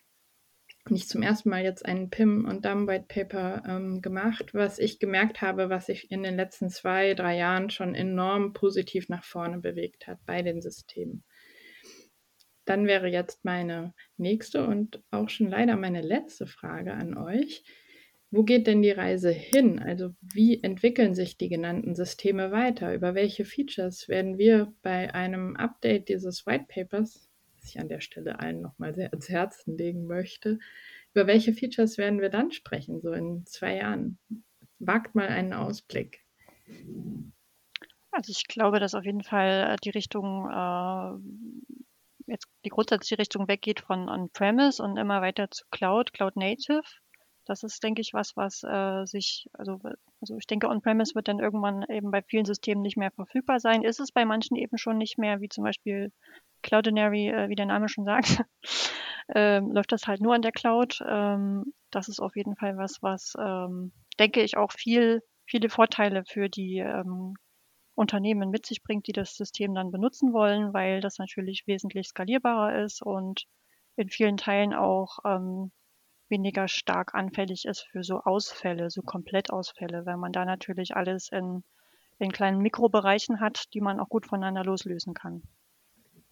nicht 0.89 1.09
zum 1.09 1.21
ersten 1.21 1.49
Mal 1.49 1.63
jetzt 1.63 1.85
einen 1.85 2.09
PIM 2.09 2.45
und 2.45 2.65
DAM 2.65 2.87
White 2.87 3.05
Paper 3.07 3.63
ähm, 3.67 4.01
gemacht, 4.01 4.53
was 4.53 4.79
ich 4.79 4.99
gemerkt 4.99 5.41
habe, 5.41 5.69
was 5.69 5.87
sich 5.87 6.11
in 6.11 6.23
den 6.23 6.35
letzten 6.35 6.69
zwei, 6.69 7.13
drei 7.13 7.37
Jahren 7.37 7.69
schon 7.69 7.95
enorm 7.95 8.53
positiv 8.53 9.09
nach 9.09 9.23
vorne 9.23 9.59
bewegt 9.59 10.07
hat 10.07 10.19
bei 10.25 10.41
den 10.41 10.61
Systemen. 10.61 11.23
Dann 12.65 12.85
wäre 12.85 13.07
jetzt 13.07 13.45
meine 13.45 13.93
nächste 14.17 14.67
und 14.67 15.01
auch 15.11 15.29
schon 15.29 15.47
leider 15.47 15.75
meine 15.75 16.01
letzte 16.01 16.45
Frage 16.45 16.93
an 16.93 17.17
euch. 17.17 17.63
Wo 18.31 18.43
geht 18.43 18.67
denn 18.67 18.83
die 18.83 18.91
Reise 18.91 19.31
hin? 19.31 19.79
Also 19.79 20.11
wie 20.21 20.61
entwickeln 20.61 21.15
sich 21.15 21.37
die 21.37 21.49
genannten 21.49 21.95
Systeme 21.95 22.51
weiter? 22.51 22.93
Über 22.93 23.15
welche 23.15 23.43
Features 23.43 24.07
werden 24.07 24.37
wir 24.37 24.71
bei 24.83 25.13
einem 25.13 25.55
Update 25.55 26.09
dieses 26.09 26.45
White 26.45 26.65
Papers 26.67 27.28
ich 27.69 27.79
an 27.79 27.89
der 27.89 28.01
Stelle 28.01 28.39
allen 28.39 28.61
nochmal 28.61 28.93
sehr 28.93 29.11
ans 29.11 29.29
Herzen 29.29 29.77
legen 29.77 30.05
möchte. 30.05 30.59
Über 31.13 31.27
welche 31.27 31.53
Features 31.53 31.97
werden 31.97 32.21
wir 32.21 32.29
dann 32.29 32.51
sprechen, 32.51 33.01
so 33.01 33.11
in 33.13 33.45
zwei 33.45 33.77
Jahren? 33.77 34.19
Wagt 34.79 35.15
mal 35.15 35.27
einen 35.27 35.53
Ausblick. 35.53 36.23
Also 38.11 38.31
ich 38.31 38.47
glaube, 38.47 38.79
dass 38.79 38.95
auf 38.95 39.05
jeden 39.05 39.23
Fall 39.23 39.73
äh, 39.73 39.75
die 39.83 39.89
Richtung, 39.89 40.49
äh, 40.49 42.31
jetzt 42.31 42.47
die 42.65 42.69
grundsätzliche 42.69 43.19
Richtung 43.19 43.47
weggeht 43.47 43.81
von 43.81 44.09
On-Premise 44.09 44.81
und 44.81 44.97
immer 44.97 45.21
weiter 45.21 45.49
zu 45.51 45.65
Cloud, 45.71 46.13
Cloud 46.13 46.35
Native. 46.35 46.81
Das 47.45 47.63
ist, 47.63 47.83
denke 47.83 48.01
ich, 48.01 48.13
was, 48.13 48.35
was 48.35 48.63
äh, 48.63 49.05
sich, 49.05 49.47
also, 49.53 49.79
also 50.21 50.37
ich 50.37 50.45
denke, 50.47 50.69
On-Premise 50.69 51.15
wird 51.15 51.27
dann 51.27 51.39
irgendwann 51.39 51.83
eben 51.89 52.11
bei 52.11 52.21
vielen 52.21 52.45
Systemen 52.45 52.83
nicht 52.83 52.97
mehr 52.97 53.11
verfügbar 53.11 53.59
sein. 53.59 53.83
Ist 53.83 53.99
es 53.99 54.11
bei 54.11 54.25
manchen 54.25 54.55
eben 54.55 54.77
schon 54.77 54.97
nicht 54.97 55.17
mehr, 55.17 55.41
wie 55.41 55.49
zum 55.49 55.63
Beispiel 55.63 56.11
Cloudinary, 56.61 57.29
äh, 57.29 57.49
wie 57.49 57.55
der 57.55 57.65
Name 57.65 57.89
schon 57.89 58.05
sagt, 58.05 58.43
ähm, 59.35 59.71
läuft 59.71 59.91
das 59.91 60.07
halt 60.07 60.21
nur 60.21 60.33
an 60.33 60.41
der 60.41 60.51
Cloud. 60.51 61.01
Ähm, 61.07 61.73
das 61.91 62.07
ist 62.07 62.19
auf 62.19 62.35
jeden 62.35 62.55
Fall 62.55 62.77
was, 62.77 63.01
was, 63.01 63.33
ähm, 63.39 63.91
denke 64.19 64.41
ich, 64.41 64.57
auch 64.57 64.71
viel, 64.71 65.21
viele 65.45 65.69
Vorteile 65.69 66.23
für 66.25 66.49
die 66.49 66.79
ähm, 66.79 67.35
Unternehmen 67.95 68.49
mit 68.49 68.65
sich 68.65 68.81
bringt, 68.81 69.07
die 69.07 69.11
das 69.11 69.35
System 69.35 69.73
dann 69.75 69.91
benutzen 69.91 70.31
wollen, 70.33 70.73
weil 70.73 71.01
das 71.01 71.17
natürlich 71.17 71.63
wesentlich 71.67 72.07
skalierbarer 72.07 72.83
ist 72.83 73.01
und 73.01 73.45
in 73.97 74.09
vielen 74.09 74.37
Teilen 74.37 74.73
auch 74.73 75.19
ähm, 75.25 75.71
weniger 76.29 76.67
stark 76.67 77.13
anfällig 77.15 77.65
ist 77.65 77.87
für 77.91 78.03
so 78.03 78.21
Ausfälle, 78.21 78.89
so 78.89 79.01
Komplettausfälle, 79.01 80.05
weil 80.05 80.17
man 80.17 80.31
da 80.31 80.45
natürlich 80.45 80.95
alles 80.95 81.29
in, 81.29 81.63
in 82.19 82.31
kleinen 82.31 82.61
Mikrobereichen 82.61 83.41
hat, 83.41 83.65
die 83.73 83.81
man 83.81 83.99
auch 83.99 84.09
gut 84.09 84.27
voneinander 84.27 84.63
loslösen 84.63 85.13
kann. 85.13 85.43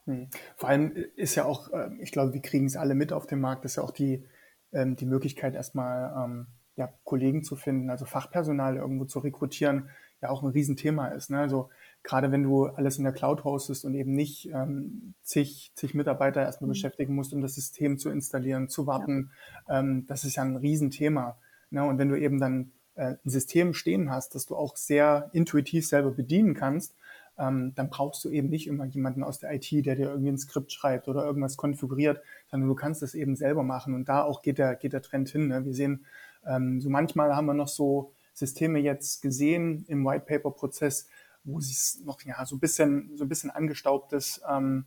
Hm. 0.07 0.29
Vor 0.55 0.69
allem 0.69 0.91
ist 1.15 1.35
ja 1.35 1.45
auch, 1.45 1.71
äh, 1.71 1.89
ich 1.99 2.11
glaube, 2.11 2.33
wir 2.33 2.41
kriegen 2.41 2.65
es 2.65 2.77
alle 2.77 2.95
mit 2.95 3.13
auf 3.13 3.27
dem 3.27 3.41
Markt, 3.41 3.65
ist 3.65 3.75
ja 3.75 3.83
auch 3.83 3.91
die, 3.91 4.25
ähm, 4.71 4.95
die 4.95 5.05
Möglichkeit, 5.05 5.53
erstmal 5.53 6.25
ähm, 6.25 6.47
ja, 6.77 6.89
Kollegen 7.03 7.43
zu 7.43 7.55
finden, 7.55 7.89
also 7.89 8.05
Fachpersonal 8.05 8.77
irgendwo 8.77 9.05
zu 9.05 9.19
rekrutieren, 9.19 9.89
ja 10.21 10.29
auch 10.29 10.41
ein 10.41 10.49
Riesenthema 10.49 11.09
ist. 11.09 11.29
Ne? 11.29 11.39
Also 11.39 11.69
gerade 12.03 12.31
wenn 12.31 12.43
du 12.43 12.67
alles 12.67 12.97
in 12.97 13.03
der 13.03 13.13
Cloud 13.13 13.43
hostest 13.43 13.83
und 13.83 13.93
eben 13.95 14.13
nicht 14.13 14.49
ähm, 14.53 15.13
zig, 15.21 15.71
zig 15.75 15.93
Mitarbeiter 15.93 16.41
erstmal 16.41 16.67
mhm. 16.67 16.73
beschäftigen 16.73 17.13
musst, 17.13 17.33
um 17.33 17.41
das 17.41 17.55
System 17.55 17.97
zu 17.97 18.09
installieren, 18.09 18.69
zu 18.69 18.87
warten, 18.87 19.31
ja. 19.67 19.79
ähm, 19.79 20.05
das 20.07 20.23
ist 20.23 20.37
ja 20.37 20.43
ein 20.43 20.55
Riesenthema. 20.55 21.37
Ne? 21.69 21.83
Und 21.83 21.97
wenn 21.97 22.09
du 22.09 22.17
eben 22.17 22.39
dann 22.39 22.71
äh, 22.95 23.15
ein 23.23 23.29
System 23.29 23.73
stehen 23.73 24.09
hast, 24.09 24.35
das 24.35 24.45
du 24.45 24.55
auch 24.55 24.77
sehr 24.77 25.29
intuitiv 25.33 25.87
selber 25.87 26.11
bedienen 26.11 26.53
kannst, 26.53 26.95
ähm, 27.37 27.73
dann 27.75 27.89
brauchst 27.89 28.23
du 28.25 28.29
eben 28.29 28.49
nicht 28.49 28.67
immer 28.67 28.85
jemanden 28.85 29.23
aus 29.23 29.39
der 29.39 29.53
IT, 29.53 29.71
der 29.85 29.95
dir 29.95 30.09
irgendwie 30.09 30.29
ein 30.29 30.37
Skript 30.37 30.71
schreibt 30.71 31.07
oder 31.07 31.23
irgendwas 31.25 31.57
konfiguriert, 31.57 32.21
sondern 32.49 32.69
du 32.69 32.75
kannst 32.75 33.03
es 33.03 33.13
eben 33.13 33.35
selber 33.35 33.63
machen. 33.63 33.93
Und 33.93 34.09
da 34.09 34.23
auch 34.23 34.41
geht 34.41 34.57
der, 34.57 34.75
geht 34.75 34.93
der 34.93 35.01
Trend 35.01 35.29
hin. 35.29 35.47
Ne? 35.47 35.65
Wir 35.65 35.73
sehen, 35.73 36.05
ähm, 36.45 36.81
so 36.81 36.89
manchmal 36.89 37.35
haben 37.35 37.45
wir 37.45 37.53
noch 37.53 37.67
so 37.67 38.13
Systeme 38.33 38.79
jetzt 38.79 39.21
gesehen 39.21 39.85
im 39.87 40.05
White 40.05 40.25
Paper 40.25 40.51
Prozess, 40.51 41.07
wo 41.43 41.59
es 41.59 42.01
noch 42.05 42.21
ja 42.23 42.45
so 42.45 42.55
ein 42.55 42.59
bisschen 42.59 43.15
so 43.15 43.25
ein 43.25 43.29
bisschen 43.29 43.49
angestaubtes 43.49 44.41
ähm, 44.49 44.85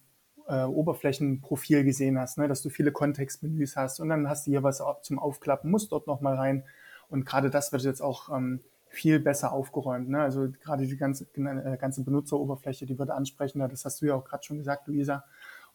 äh, 0.49 0.65
Oberflächenprofil 0.65 1.85
gesehen 1.85 2.19
hast, 2.19 2.39
ne? 2.39 2.49
dass 2.49 2.63
du 2.63 2.71
viele 2.71 2.93
Kontextmenüs 2.93 3.77
hast 3.77 4.01
und 4.01 4.09
dann 4.09 4.29
hast 4.29 4.47
du 4.47 4.51
hier 4.51 4.63
was 4.63 4.83
zum 5.03 5.19
Aufklappen, 5.19 5.71
musst 5.71 5.93
dort 5.93 6.07
noch 6.07 6.21
mal 6.21 6.35
rein. 6.35 6.65
Und 7.09 7.27
gerade 7.27 7.51
das 7.51 7.73
wird 7.73 7.83
jetzt 7.83 8.03
auch 8.03 8.35
ähm, 8.37 8.61
viel 8.91 9.21
besser 9.21 9.53
aufgeräumt. 9.53 10.11
Ne? 10.11 10.21
Also 10.21 10.49
gerade 10.63 10.87
die 10.87 10.97
ganze, 10.97 11.27
äh, 11.37 11.77
ganze 11.79 12.05
Benutzeroberfläche, 12.05 12.87
die 12.87 12.99
wird 12.99 13.11
ansprechender. 13.11 13.69
Das 13.69 13.85
hast 13.85 14.03
du 14.03 14.07
ja 14.07 14.15
auch 14.15 14.25
gerade 14.25 14.45
schon 14.45 14.59
gesagt, 14.59 14.89
Luisa. 14.89 15.25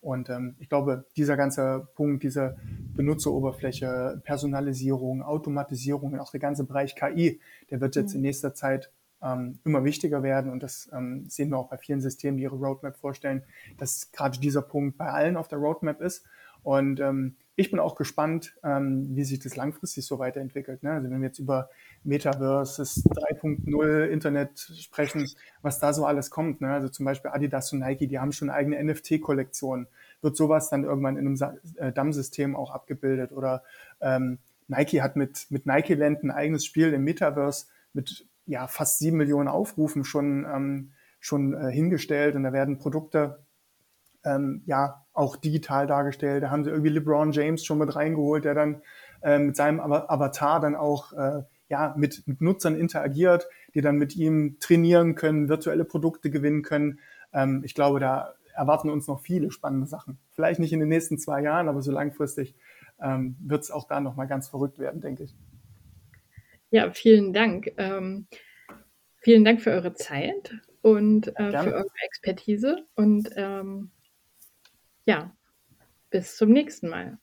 Und 0.01 0.29
ähm, 0.29 0.55
ich 0.59 0.69
glaube, 0.69 1.05
dieser 1.15 1.37
ganze 1.37 1.87
Punkt, 1.95 2.21
diese 2.21 2.57
Benutzeroberfläche, 2.95 4.21
Personalisierung, 4.23 5.23
Automatisierung 5.23 6.13
und 6.13 6.19
auch 6.19 6.29
der 6.29 6.41
ganze 6.41 6.65
Bereich 6.65 6.95
KI, 6.95 7.39
der 7.71 7.81
wird 7.81 7.95
jetzt 7.95 8.11
mhm. 8.11 8.17
in 8.17 8.21
nächster 8.23 8.53
Zeit 8.53 8.91
ähm, 9.23 9.59
immer 9.63 9.83
wichtiger 9.83 10.21
werden. 10.21 10.51
Und 10.51 10.61
das 10.61 10.89
ähm, 10.93 11.25
sehen 11.29 11.49
wir 11.49 11.57
auch 11.57 11.69
bei 11.69 11.77
vielen 11.77 12.01
Systemen, 12.01 12.37
die 12.37 12.43
ihre 12.43 12.57
Roadmap 12.57 12.97
vorstellen, 12.97 13.43
dass 13.77 14.11
gerade 14.11 14.39
dieser 14.39 14.61
Punkt 14.61 14.97
bei 14.97 15.07
allen 15.07 15.37
auf 15.37 15.47
der 15.47 15.57
Roadmap 15.57 16.01
ist. 16.01 16.25
Und 16.61 16.99
ähm, 16.99 17.35
ich 17.55 17.71
bin 17.71 17.79
auch 17.79 17.95
gespannt, 17.95 18.55
ähm, 18.63 19.15
wie 19.15 19.23
sich 19.23 19.39
das 19.39 19.55
langfristig 19.55 20.05
so 20.05 20.19
weiterentwickelt. 20.19 20.83
Ne? 20.83 20.91
Also 20.91 21.09
wenn 21.09 21.21
wir 21.21 21.27
jetzt 21.27 21.39
über 21.39 21.69
Metaverse 22.05 22.81
3.0 22.83 24.05
Internet 24.05 24.59
sprechen, 24.59 25.27
was 25.61 25.79
da 25.79 25.93
so 25.93 26.05
alles 26.05 26.29
kommt. 26.29 26.61
Ne? 26.61 26.71
Also 26.71 26.89
zum 26.89 27.05
Beispiel 27.05 27.31
Adidas 27.31 27.73
und 27.73 27.79
Nike, 27.79 28.07
die 28.07 28.19
haben 28.19 28.31
schon 28.31 28.49
eigene 28.49 28.81
NFT-Kollektionen. 28.83 29.87
Wird 30.21 30.37
sowas 30.37 30.69
dann 30.69 30.83
irgendwann 30.83 31.17
in 31.17 31.27
einem 31.27 31.57
äh, 31.77 31.91
DAM-System 31.91 32.55
auch 32.55 32.71
abgebildet? 32.71 33.31
Oder 33.31 33.63
ähm, 34.01 34.39
Nike 34.67 35.01
hat 35.01 35.15
mit, 35.15 35.47
mit 35.49 35.65
Nike 35.65 35.95
Land 35.95 36.23
ein 36.23 36.31
eigenes 36.31 36.65
Spiel 36.65 36.93
im 36.93 37.03
Metaverse 37.03 37.67
mit 37.93 38.25
ja, 38.45 38.67
fast 38.67 38.99
sieben 38.99 39.17
Millionen 39.17 39.47
Aufrufen 39.47 40.03
schon, 40.03 40.45
ähm, 40.45 40.91
schon 41.19 41.53
äh, 41.53 41.71
hingestellt 41.71 42.35
und 42.35 42.43
da 42.43 42.53
werden 42.53 42.77
Produkte 42.77 43.39
ähm, 44.23 44.63
ja 44.65 45.05
auch 45.13 45.35
digital 45.35 45.87
dargestellt. 45.87 46.43
Da 46.43 46.51
haben 46.51 46.63
sie 46.63 46.69
irgendwie 46.69 46.89
LeBron 46.89 47.31
James 47.31 47.63
schon 47.63 47.77
mit 47.77 47.95
reingeholt, 47.95 48.45
der 48.45 48.53
dann 48.53 48.81
äh, 49.21 49.39
mit 49.39 49.55
seinem 49.55 49.79
Avatar 49.79 50.59
dann 50.59 50.75
auch 50.75 51.13
äh, 51.13 51.43
ja, 51.69 51.93
mit, 51.97 52.27
mit 52.27 52.41
Nutzern 52.41 52.75
interagiert, 52.75 53.47
die 53.73 53.81
dann 53.81 53.97
mit 53.97 54.15
ihm 54.15 54.57
trainieren 54.59 55.15
können, 55.15 55.49
virtuelle 55.49 55.85
Produkte 55.85 56.29
gewinnen 56.29 56.61
können. 56.61 56.99
Ähm, 57.33 57.61
ich 57.65 57.73
glaube, 57.73 57.99
da 57.99 58.35
erwarten 58.53 58.89
uns 58.89 59.07
noch 59.07 59.19
viele 59.19 59.51
spannende 59.51 59.87
Sachen. 59.87 60.17
Vielleicht 60.31 60.59
nicht 60.59 60.73
in 60.73 60.79
den 60.79 60.89
nächsten 60.89 61.17
zwei 61.17 61.41
Jahren, 61.41 61.67
aber 61.67 61.81
so 61.81 61.91
langfristig 61.91 62.55
ähm, 63.01 63.35
wird 63.39 63.63
es 63.63 63.71
auch 63.71 63.87
da 63.87 63.99
nochmal 63.99 64.27
ganz 64.27 64.47
verrückt 64.47 64.79
werden, 64.79 65.01
denke 65.01 65.23
ich. 65.23 65.35
Ja, 66.69 66.91
vielen 66.91 67.33
Dank. 67.33 67.71
Ähm, 67.77 68.27
vielen 69.17 69.43
Dank 69.43 69.61
für 69.61 69.71
eure 69.71 69.93
Zeit 69.93 70.53
und 70.81 71.27
äh, 71.39 71.51
für 71.51 71.73
eure 71.73 71.85
Expertise 72.05 72.85
und 72.95 73.29
ähm, 73.35 73.91
ja, 75.05 75.35
bis 76.09 76.37
zum 76.37 76.51
nächsten 76.51 76.89
Mal. 76.89 77.17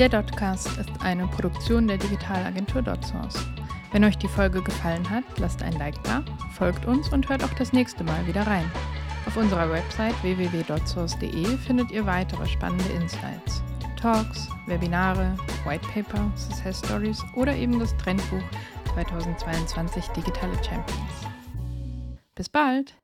Der 0.00 0.08
Dotcast 0.08 0.78
ist 0.78 0.88
eine 1.00 1.26
Produktion 1.26 1.86
der 1.86 1.98
Digitalagentur 1.98 2.80
DotSource. 2.80 3.46
Wenn 3.92 4.02
euch 4.02 4.16
die 4.16 4.28
Folge 4.28 4.62
gefallen 4.62 5.10
hat, 5.10 5.24
lasst 5.36 5.62
ein 5.62 5.74
Like 5.74 6.02
da, 6.04 6.24
folgt 6.54 6.86
uns 6.86 7.12
und 7.12 7.28
hört 7.28 7.44
auch 7.44 7.52
das 7.58 7.74
nächste 7.74 8.02
Mal 8.02 8.26
wieder 8.26 8.46
rein. 8.46 8.64
Auf 9.26 9.36
unserer 9.36 9.70
Website 9.70 10.14
www.dotsource.de 10.22 11.44
findet 11.58 11.90
ihr 11.90 12.06
weitere 12.06 12.46
spannende 12.46 12.88
Insights. 12.94 13.62
Talks, 14.00 14.48
Webinare, 14.66 15.36
Whitepaper, 15.66 16.32
Success 16.34 16.78
Stories 16.78 17.22
oder 17.36 17.54
eben 17.54 17.78
das 17.78 17.94
Trendbuch 17.98 18.42
2022 18.94 20.06
Digitale 20.16 20.54
Champions. 20.64 21.26
Bis 22.34 22.48
bald! 22.48 22.99